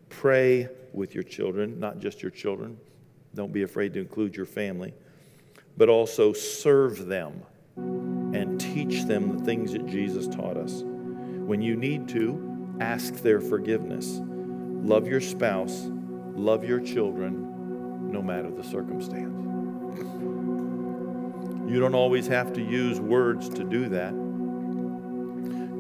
pray 0.09 0.69
with 0.93 1.15
your 1.15 1.25
children, 1.25 1.79
not 1.79 1.99
just 1.99 2.23
your 2.23 2.31
children. 2.31 2.79
Don't 3.35 3.53
be 3.53 3.63
afraid 3.63 3.93
to 3.95 4.01
include 4.01 4.37
your 4.37 4.47
family 4.47 4.95
but 5.77 5.89
also 5.89 6.33
serve 6.33 7.07
them 7.07 7.43
and 7.77 8.61
teach 8.61 9.05
them 9.05 9.39
the 9.39 9.45
things 9.45 9.73
that 9.73 9.87
Jesus 9.87 10.27
taught 10.27 10.57
us. 10.57 10.83
When 10.83 11.61
you 11.61 11.77
need 11.77 12.09
to, 12.11 12.77
ask 12.81 13.15
their 13.17 13.41
forgiveness. 13.41 14.21
Love 14.23 15.07
your 15.07 15.21
spouse, 15.21 15.87
love 16.35 16.65
your 16.65 16.81
children, 16.81 18.11
no 18.11 18.23
matter 18.23 18.51
the 18.51 18.65
circumstance. 18.65 19.43
You 21.71 21.81
don't 21.81 21.95
always 21.95 22.27
have 22.29 22.53
to 22.55 22.63
use 22.63 23.01
words 23.01 23.49
to 23.51 23.65
do 23.65 23.89
that. 23.89 24.11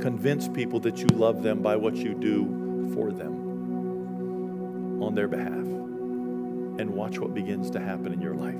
Convince 0.00 0.48
people 0.48 0.80
that 0.80 0.98
you 0.98 1.06
love 1.06 1.42
them 1.42 1.62
by 1.62 1.76
what 1.76 1.96
you 1.96 2.14
do 2.14 2.90
for 2.94 3.12
them 3.12 3.35
on 5.00 5.14
their 5.14 5.28
behalf 5.28 5.52
and 6.78 6.90
watch 6.90 7.18
what 7.18 7.34
begins 7.34 7.70
to 7.70 7.80
happen 7.80 8.12
in 8.12 8.20
your 8.20 8.34
life. 8.34 8.54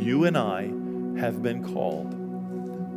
You 0.00 0.24
and 0.24 0.36
I 0.36 0.64
have 1.20 1.42
been 1.42 1.64
called 1.72 2.12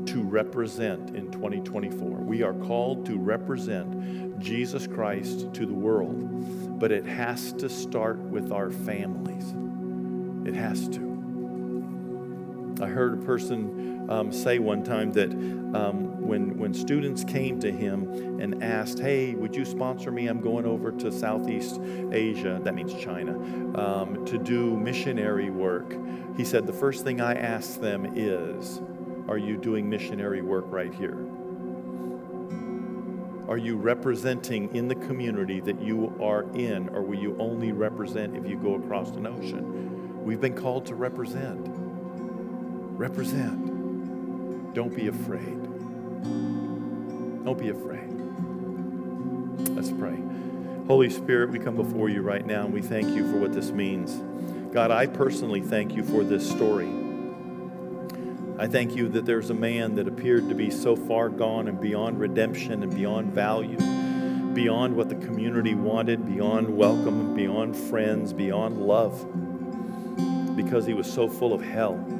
to 0.08 0.24
represent 0.24 1.16
in 1.16 1.32
2024. 1.32 2.10
We 2.10 2.44
are 2.44 2.54
called 2.54 3.06
to 3.06 3.18
represent 3.18 4.40
Jesus 4.40 4.88
Christ 4.88 5.54
to 5.54 5.66
the 5.66 5.74
world, 5.74 6.80
but 6.80 6.92
it 6.92 7.06
has 7.06 7.54
to 7.54 7.70
start 7.70 8.18
with 8.18 8.52
our 8.52 8.72
families. 8.72 9.54
It 10.48 10.56
has 10.56 10.88
to. 10.90 11.09
I 12.82 12.88
heard 12.88 13.22
a 13.22 13.26
person 13.26 14.10
um, 14.10 14.32
say 14.32 14.60
one 14.60 14.84
time 14.84 15.12
that 15.14 15.32
um, 15.32 16.22
when, 16.22 16.58
when 16.58 16.74
students 16.74 17.24
came 17.24 17.60
to 17.60 17.72
him 17.72 18.40
and 18.40 18.64
asked, 18.64 19.00
Hey, 19.00 19.36
would 19.36 19.56
you 19.56 19.66
sponsor 19.66 20.12
me? 20.12 20.28
I'm 20.28 20.42
going 20.42 20.66
over 20.66 20.92
to 20.92 21.12
Southeast 21.12 21.80
Asia, 22.12 22.60
that 22.64 22.74
means 22.74 22.94
China, 22.94 23.34
um, 23.78 24.26
to 24.26 24.38
do 24.38 24.78
missionary 24.78 25.50
work. 25.50 25.96
He 26.36 26.46
said, 26.46 26.66
The 26.66 26.74
first 26.74 27.04
thing 27.04 27.22
I 27.22 27.36
ask 27.36 27.80
them 27.80 28.14
is, 28.16 28.82
Are 29.28 29.38
you 29.38 29.58
doing 29.58 29.90
missionary 29.90 30.42
work 30.42 30.66
right 30.68 30.94
here? 30.94 31.26
Are 33.48 33.58
you 33.58 33.78
representing 33.78 34.76
in 34.76 34.88
the 34.88 34.94
community 34.94 35.60
that 35.62 35.82
you 35.82 36.16
are 36.22 36.44
in, 36.54 36.90
or 36.90 37.02
will 37.02 37.18
you 37.18 37.36
only 37.40 37.72
represent 37.72 38.38
if 38.38 38.48
you 38.48 38.58
go 38.58 38.76
across 38.76 39.10
an 39.10 39.26
ocean? 39.26 40.24
We've 40.24 40.40
been 40.40 40.56
called 40.56 40.86
to 40.86 40.96
represent. 40.96 41.79
Represent. 43.00 44.74
Don't 44.74 44.94
be 44.94 45.08
afraid. 45.08 45.64
Don't 47.46 47.58
be 47.58 47.70
afraid. 47.70 48.10
Let's 49.74 49.90
pray. 49.90 50.22
Holy 50.86 51.10
Spirit, 51.10 51.50
we 51.50 51.60
come 51.60 51.78
before 51.78 52.10
you 52.10 52.22
right 52.22 52.46
now 52.46 52.66
and 52.66 52.74
we 52.74 52.82
thank 52.82 53.16
you 53.16 53.32
for 53.32 53.38
what 53.38 53.54
this 53.54 53.72
means. 53.72 54.22
God, 54.74 54.92
I 54.92 55.08
personally 55.08 55.62
thank 55.62 55.96
you 55.96 56.04
for 56.04 56.26
this 56.26 56.46
story. 56.50 56.90
I 58.58 58.68
thank 58.68 58.98
you 58.98 59.08
that 59.08 59.26
there's 59.26 59.50
a 59.50 59.54
man 59.54 59.96
that 59.96 60.10
appeared 60.10 60.50
to 60.50 60.56
be 60.56 60.70
so 60.70 60.98
far 60.98 61.30
gone 61.30 61.70
and 61.70 61.80
beyond 61.80 62.20
redemption 62.20 62.84
and 62.84 62.94
beyond 62.94 63.32
value, 63.32 63.78
beyond 64.54 64.98
what 64.98 65.08
the 65.08 65.16
community 65.16 65.74
wanted, 65.74 66.26
beyond 66.26 66.68
welcome, 66.76 67.34
beyond 67.34 67.78
friends, 67.78 68.34
beyond 68.34 68.82
love, 68.82 69.26
because 70.58 70.86
he 70.86 70.94
was 70.94 71.10
so 71.10 71.30
full 71.30 71.54
of 71.54 71.62
hell 71.62 72.19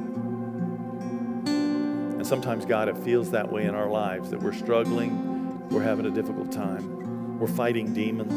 sometimes, 2.30 2.64
God, 2.64 2.88
it 2.88 2.96
feels 2.98 3.32
that 3.32 3.50
way 3.50 3.64
in 3.64 3.74
our 3.74 3.90
lives 3.90 4.30
that 4.30 4.40
we're 4.40 4.52
struggling, 4.52 5.68
we're 5.68 5.82
having 5.82 6.06
a 6.06 6.10
difficult 6.12 6.52
time, 6.52 7.40
we're 7.40 7.48
fighting 7.48 7.92
demons, 7.92 8.32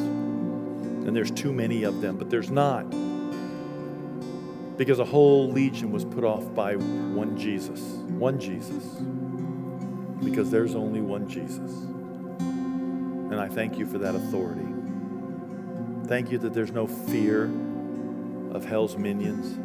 and 1.05 1.15
there's 1.15 1.29
too 1.29 1.53
many 1.53 1.83
of 1.83 2.01
them, 2.01 2.17
but 2.17 2.27
there's 2.31 2.49
not. 2.49 2.89
Because 4.77 4.97
a 4.97 5.05
whole 5.05 5.47
legion 5.51 5.91
was 5.91 6.05
put 6.05 6.23
off 6.23 6.55
by 6.55 6.75
one 6.75 7.37
Jesus, 7.37 7.79
one 8.17 8.39
Jesus, 8.39 8.83
because 10.25 10.49
there's 10.49 10.73
only 10.73 11.01
one 11.01 11.29
Jesus. 11.29 11.71
And 11.71 13.39
I 13.39 13.47
thank 13.47 13.77
you 13.77 13.85
for 13.85 13.99
that 13.99 14.15
authority. 14.15 14.65
Thank 16.07 16.31
you 16.31 16.39
that 16.39 16.55
there's 16.55 16.71
no 16.71 16.87
fear 16.87 17.43
of 18.53 18.65
hell's 18.65 18.97
minions. 18.97 19.55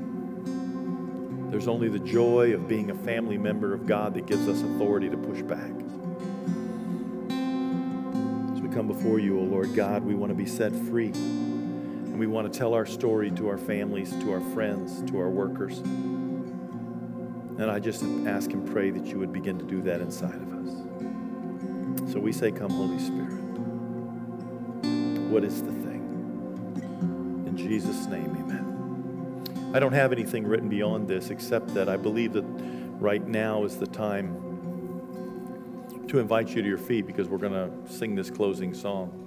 There's 1.50 1.66
only 1.66 1.88
the 1.88 1.98
joy 1.98 2.52
of 2.52 2.68
being 2.68 2.90
a 2.90 2.94
family 2.94 3.38
member 3.38 3.72
of 3.72 3.86
God 3.86 4.12
that 4.14 4.26
gives 4.26 4.46
us 4.48 4.60
authority 4.60 5.08
to 5.08 5.16
push 5.16 5.40
back. 5.40 5.70
As 8.52 8.60
we 8.60 8.68
come 8.68 8.86
before 8.86 9.18
you, 9.18 9.38
O 9.38 9.42
Lord 9.42 9.74
God, 9.74 10.02
we 10.02 10.14
want 10.14 10.30
to 10.30 10.34
be 10.36 10.44
set 10.44 10.72
free. 10.72 11.08
And 11.08 12.18
we 12.18 12.26
want 12.26 12.52
to 12.52 12.58
tell 12.58 12.74
our 12.74 12.84
story 12.84 13.30
to 13.30 13.48
our 13.48 13.56
families, 13.56 14.10
to 14.10 14.32
our 14.32 14.42
friends, 14.52 15.02
to 15.10 15.18
our 15.18 15.30
workers. 15.30 15.78
And 17.58 17.70
I 17.70 17.78
just 17.78 18.02
ask 18.26 18.52
and 18.52 18.70
pray 18.70 18.90
that 18.90 19.06
you 19.06 19.18
would 19.18 19.32
begin 19.32 19.58
to 19.58 19.64
do 19.64 19.80
that 19.82 20.02
inside 20.02 20.34
of 20.34 20.52
us. 20.52 22.12
So 22.12 22.20
we 22.20 22.32
say, 22.32 22.52
Come, 22.52 22.70
Holy 22.70 22.98
Spirit. 22.98 23.38
What 25.30 25.44
is 25.44 25.62
the 25.62 25.72
thing? 25.72 27.44
In 27.46 27.56
Jesus' 27.56 28.06
name, 28.06 28.36
amen. 28.36 28.67
I 29.74 29.80
don't 29.80 29.92
have 29.92 30.12
anything 30.12 30.46
written 30.46 30.70
beyond 30.70 31.08
this 31.08 31.28
except 31.28 31.74
that 31.74 31.90
I 31.90 31.96
believe 31.98 32.32
that 32.32 32.44
right 32.98 33.26
now 33.26 33.64
is 33.64 33.76
the 33.76 33.86
time 33.86 34.34
to 36.08 36.18
invite 36.18 36.48
you 36.48 36.62
to 36.62 36.68
your 36.68 36.78
feet 36.78 37.06
because 37.06 37.28
we're 37.28 37.36
going 37.36 37.52
to 37.52 37.70
sing 37.92 38.14
this 38.14 38.30
closing 38.30 38.72
song. 38.72 39.24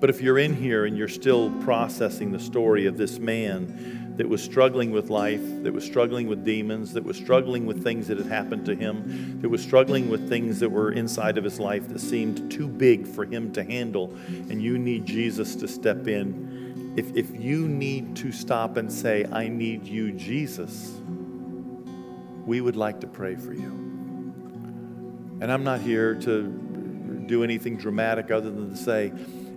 But 0.00 0.10
if 0.10 0.20
you're 0.20 0.40
in 0.40 0.54
here 0.54 0.86
and 0.86 0.98
you're 0.98 1.06
still 1.06 1.52
processing 1.62 2.32
the 2.32 2.40
story 2.40 2.86
of 2.86 2.96
this 2.96 3.20
man 3.20 4.14
that 4.16 4.28
was 4.28 4.42
struggling 4.42 4.90
with 4.90 5.08
life, 5.08 5.40
that 5.62 5.72
was 5.72 5.84
struggling 5.84 6.26
with 6.26 6.44
demons, 6.44 6.92
that 6.94 7.04
was 7.04 7.16
struggling 7.16 7.64
with 7.64 7.84
things 7.84 8.08
that 8.08 8.18
had 8.18 8.26
happened 8.26 8.66
to 8.66 8.74
him, 8.74 9.40
that 9.40 9.48
was 9.48 9.62
struggling 9.62 10.08
with 10.08 10.28
things 10.28 10.58
that 10.58 10.68
were 10.70 10.90
inside 10.90 11.38
of 11.38 11.44
his 11.44 11.60
life 11.60 11.88
that 11.88 12.00
seemed 12.00 12.50
too 12.50 12.66
big 12.66 13.06
for 13.06 13.24
him 13.24 13.52
to 13.52 13.62
handle, 13.62 14.12
and 14.26 14.60
you 14.60 14.78
need 14.78 15.06
Jesus 15.06 15.54
to 15.54 15.68
step 15.68 16.08
in. 16.08 16.57
If, 16.98 17.14
if 17.14 17.40
you 17.40 17.68
need 17.68 18.16
to 18.16 18.32
stop 18.32 18.76
and 18.76 18.92
say, 18.92 19.24
I 19.30 19.46
need 19.46 19.86
you, 19.86 20.10
Jesus, 20.10 21.00
we 22.44 22.60
would 22.60 22.74
like 22.74 23.00
to 23.02 23.06
pray 23.06 23.36
for 23.36 23.52
you. 23.52 23.70
And 25.40 25.44
I'm 25.44 25.62
not 25.62 25.80
here 25.80 26.16
to 26.16 27.22
do 27.26 27.44
anything 27.44 27.76
dramatic 27.76 28.32
other 28.32 28.50
than 28.50 28.70
to 28.70 28.76
say, 28.76 29.12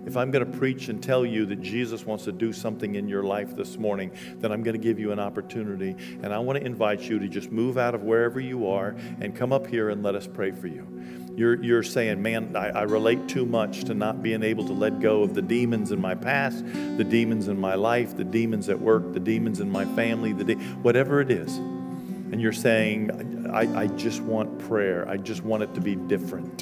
if 0.06 0.16
I'm 0.16 0.30
going 0.30 0.52
to 0.52 0.56
preach 0.56 0.86
and 0.86 1.02
tell 1.02 1.26
you 1.26 1.44
that 1.46 1.60
Jesus 1.60 2.06
wants 2.06 2.22
to 2.26 2.32
do 2.32 2.52
something 2.52 2.94
in 2.94 3.08
your 3.08 3.24
life 3.24 3.56
this 3.56 3.76
morning, 3.76 4.12
then 4.36 4.52
I'm 4.52 4.62
going 4.62 4.80
to 4.80 4.82
give 4.82 5.00
you 5.00 5.10
an 5.10 5.18
opportunity. 5.18 5.96
And 6.22 6.32
I 6.32 6.38
want 6.38 6.60
to 6.60 6.64
invite 6.64 7.00
you 7.00 7.18
to 7.18 7.26
just 7.26 7.50
move 7.50 7.76
out 7.76 7.96
of 7.96 8.04
wherever 8.04 8.38
you 8.38 8.68
are 8.68 8.94
and 9.20 9.34
come 9.34 9.52
up 9.52 9.66
here 9.66 9.90
and 9.90 10.00
let 10.00 10.14
us 10.14 10.28
pray 10.28 10.52
for 10.52 10.68
you. 10.68 10.86
You're, 11.34 11.62
you're 11.62 11.82
saying, 11.82 12.20
man, 12.20 12.54
I, 12.54 12.68
I 12.68 12.82
relate 12.82 13.26
too 13.26 13.46
much 13.46 13.84
to 13.84 13.94
not 13.94 14.22
being 14.22 14.42
able 14.42 14.66
to 14.66 14.72
let 14.72 15.00
go 15.00 15.22
of 15.22 15.34
the 15.34 15.40
demons 15.40 15.90
in 15.90 16.00
my 16.00 16.14
past, 16.14 16.64
the 16.64 17.04
demons 17.04 17.48
in 17.48 17.58
my 17.58 17.74
life, 17.74 18.16
the 18.16 18.24
demons 18.24 18.68
at 18.68 18.78
work, 18.78 19.14
the 19.14 19.20
demons 19.20 19.60
in 19.60 19.70
my 19.70 19.86
family, 19.96 20.32
the 20.32 20.44
de- 20.44 20.54
whatever 20.82 21.20
it 21.20 21.30
is. 21.30 21.56
And 21.56 22.40
you're 22.40 22.52
saying, 22.52 23.50
I, 23.50 23.82
I 23.82 23.86
just 23.86 24.20
want 24.20 24.58
prayer. 24.58 25.08
I 25.08 25.16
just 25.16 25.42
want 25.42 25.62
it 25.62 25.74
to 25.74 25.80
be 25.80 25.96
different. 25.96 26.58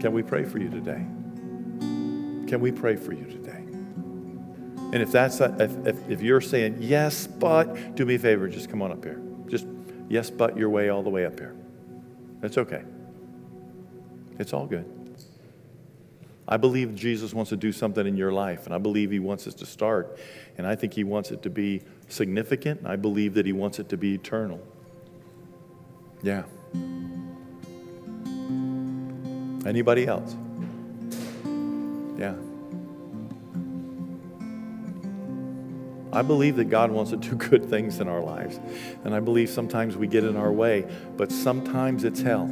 Can 0.00 0.12
we 0.12 0.22
pray 0.22 0.44
for 0.44 0.58
you 0.58 0.70
today? 0.70 1.04
Can 2.48 2.60
we 2.60 2.72
pray 2.72 2.96
for 2.96 3.12
you 3.12 3.24
today? 3.24 3.64
And 4.92 4.96
if 4.96 5.10
that's 5.10 5.40
a, 5.40 5.54
if, 5.58 5.86
if, 5.86 6.10
if 6.10 6.22
you're 6.22 6.40
saying 6.40 6.76
yes, 6.80 7.26
but 7.26 7.94
do 7.94 8.04
me 8.06 8.14
a 8.14 8.18
favor, 8.18 8.48
just 8.48 8.70
come 8.70 8.80
on 8.80 8.92
up 8.92 9.04
here. 9.04 9.20
Just 9.48 9.66
yes, 10.08 10.30
but 10.30 10.56
your 10.56 10.70
way 10.70 10.88
all 10.88 11.02
the 11.02 11.10
way 11.10 11.26
up 11.26 11.38
here. 11.38 11.56
That's 12.44 12.58
okay. 12.58 12.82
It's 14.38 14.52
all 14.52 14.66
good. 14.66 14.84
I 16.46 16.58
believe 16.58 16.94
Jesus 16.94 17.32
wants 17.32 17.48
to 17.48 17.56
do 17.56 17.72
something 17.72 18.06
in 18.06 18.18
your 18.18 18.32
life, 18.32 18.66
and 18.66 18.74
I 18.74 18.76
believe 18.76 19.10
He 19.10 19.18
wants 19.18 19.46
us 19.46 19.54
to 19.54 19.64
start, 19.64 20.18
and 20.58 20.66
I 20.66 20.74
think 20.74 20.92
He 20.92 21.04
wants 21.04 21.30
it 21.30 21.42
to 21.44 21.48
be 21.48 21.80
significant. 22.08 22.82
I 22.84 22.96
believe 22.96 23.32
that 23.32 23.46
He 23.46 23.54
wants 23.54 23.78
it 23.78 23.88
to 23.88 23.96
be 23.96 24.12
eternal. 24.12 24.60
Yeah. 26.22 26.42
Anybody 29.66 30.06
else? 30.06 30.36
Yeah. 32.18 32.34
I 36.14 36.22
believe 36.22 36.56
that 36.56 36.66
God 36.66 36.90
wants 36.92 37.10
to 37.10 37.16
do 37.16 37.34
good 37.50 37.68
things 37.68 37.98
in 38.00 38.08
our 38.08 38.20
lives. 38.20 38.60
And 39.04 39.14
I 39.14 39.20
believe 39.20 39.50
sometimes 39.50 39.96
we 39.96 40.06
get 40.06 40.24
in 40.24 40.36
our 40.36 40.52
way, 40.52 40.86
but 41.16 41.32
sometimes 41.32 42.04
it's 42.04 42.20
hell. 42.20 42.48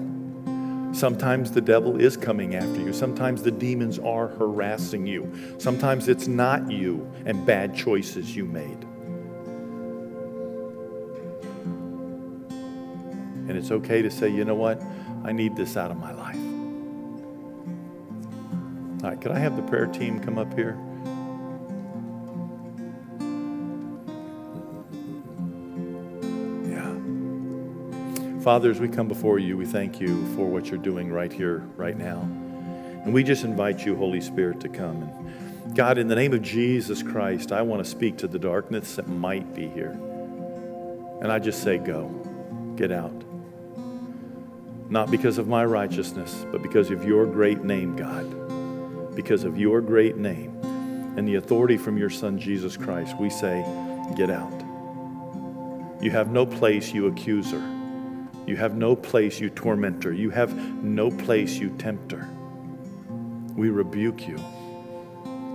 Sometimes 0.93 1.53
the 1.53 1.61
devil 1.61 1.99
is 1.99 2.19
coming 2.19 2.55
after 2.55 2.81
you. 2.81 2.93
Sometimes 2.93 3.43
the 3.43 3.51
demons 3.51 3.99
are 3.99 4.29
harassing 4.29 5.07
you. 5.07 5.33
Sometimes 5.59 6.09
it's 6.09 6.27
not 6.27 6.71
you 6.71 7.11
and 7.25 7.47
bad 7.47 7.75
choices 7.75 8.37
you 8.37 8.45
made. 8.45 8.85
And 13.49 13.57
it's 13.57 13.71
okay 13.71 14.03
to 14.03 14.11
say, 14.11 14.29
you 14.29 14.45
know 14.45 14.55
what? 14.55 14.83
I 15.25 15.33
need 15.33 15.57
this 15.57 15.77
out 15.77 15.91
of 15.91 15.97
my 15.97 16.13
life. 16.13 16.37
All 19.03 19.11
right, 19.11 19.21
could 19.21 19.33
I 19.33 19.39
have 19.39 19.57
the 19.57 19.63
prayer 19.63 19.87
team 19.87 20.21
come 20.21 20.37
up 20.37 20.53
here? 20.55 20.79
Father, 28.43 28.70
as 28.70 28.80
we 28.80 28.88
come 28.88 29.09
before 29.09 29.38
you, 29.38 29.57
we 29.57 29.64
thank 29.64 30.01
you 30.01 30.26
for 30.34 30.47
what 30.47 30.66
you're 30.66 30.78
doing 30.78 31.12
right 31.12 31.32
here, 31.32 31.59
right 31.76 31.97
now. 31.97 32.20
And 33.05 33.14
we 33.14 33.22
just 33.22 33.45
invite 33.45 33.86
you, 33.86 33.97
Holy 33.97 34.20
Spirit, 34.20 34.61
to 34.61 34.68
come. 34.68 35.03
And 35.64 35.74
God, 35.76 35.99
in 35.99 36.09
the 36.09 36.14
name 36.14 36.32
of 36.32 36.43
Jesus 36.43 37.03
Christ, 37.03 37.53
I 37.53 37.62
want 37.62 37.84
to 37.84 37.88
speak 37.88 38.18
to 38.18 38.26
the 38.26 38.38
darkness 38.38 38.97
that 38.97 39.09
might 39.09 39.55
be 39.55 39.68
here. 39.68 39.93
And 41.20 41.30
I 41.30 41.38
just 41.38 41.62
say, 41.62 41.78
go, 41.78 42.09
get 42.76 42.90
out. 42.93 43.24
Not 44.90 45.11
because 45.11 45.38
of 45.38 45.49
my 45.49 45.64
righteousness, 45.64 46.45
but 46.51 46.62
because 46.62 46.90
of 46.90 47.05
your 47.05 47.26
great 47.26 47.62
name, 47.62 47.97
God 47.97 48.43
because 49.14 49.45
of 49.45 49.59
your 49.59 49.80
great 49.80 50.16
name 50.16 50.59
and 51.16 51.28
the 51.28 51.34
authority 51.34 51.76
from 51.76 51.99
your 51.99 52.11
Son, 52.11 52.38
Jesus 52.38 52.76
Christ, 52.76 53.16
we 53.18 53.28
say, 53.28 53.64
Get 54.16 54.30
out. 54.30 54.53
You 56.03 56.11
have 56.11 56.30
no 56.30 56.45
place, 56.45 56.93
you 56.93 57.07
accuser. 57.07 57.61
You 58.47 58.57
have 58.57 58.76
no 58.76 58.97
place, 58.97 59.38
you 59.38 59.51
tormentor. 59.51 60.12
You 60.12 60.30
have 60.30 60.55
no 60.82 61.11
place, 61.11 61.57
you 61.57 61.70
tempter. 61.78 62.28
We 63.55 63.70
rebuke 63.70 64.26
you. 64.26 64.36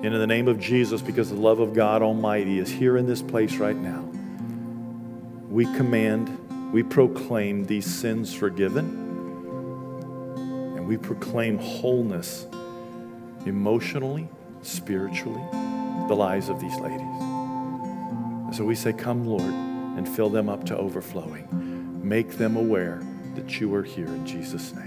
And 0.03 0.05
in 0.05 0.19
the 0.19 0.27
name 0.27 0.47
of 0.47 0.59
Jesus, 0.59 1.01
because 1.01 1.29
the 1.29 1.35
love 1.35 1.59
of 1.59 1.73
God 1.73 2.01
Almighty 2.01 2.59
is 2.59 2.69
here 2.69 2.97
in 2.97 3.07
this 3.07 3.21
place 3.21 3.55
right 3.57 3.75
now, 3.75 4.07
we 5.49 5.65
command, 5.75 6.71
we 6.71 6.83
proclaim 6.83 7.65
these 7.65 7.85
sins 7.85 8.33
forgiven, 8.33 8.85
and 10.77 10.88
we 10.88 10.97
proclaim 10.97 11.57
wholeness 11.57 12.45
emotionally, 13.45 14.29
spiritually, 14.61 15.43
the 16.07 16.15
lives 16.15 16.47
of 16.47 16.61
these 16.61 16.77
ladies. 16.77 17.17
So 18.55 18.63
we 18.63 18.75
say, 18.75 18.93
Come, 18.93 19.25
Lord, 19.25 19.41
and 19.41 20.07
fill 20.07 20.29
them 20.29 20.47
up 20.47 20.63
to 20.65 20.77
overflowing. 20.77 21.66
Make 22.08 22.38
them 22.38 22.55
aware 22.55 23.01
that 23.36 23.60
you 23.60 23.76
are 23.76 23.84
here 23.84 24.08
in 24.08 24.26
Jesus' 24.26 24.74
name. 24.74 24.86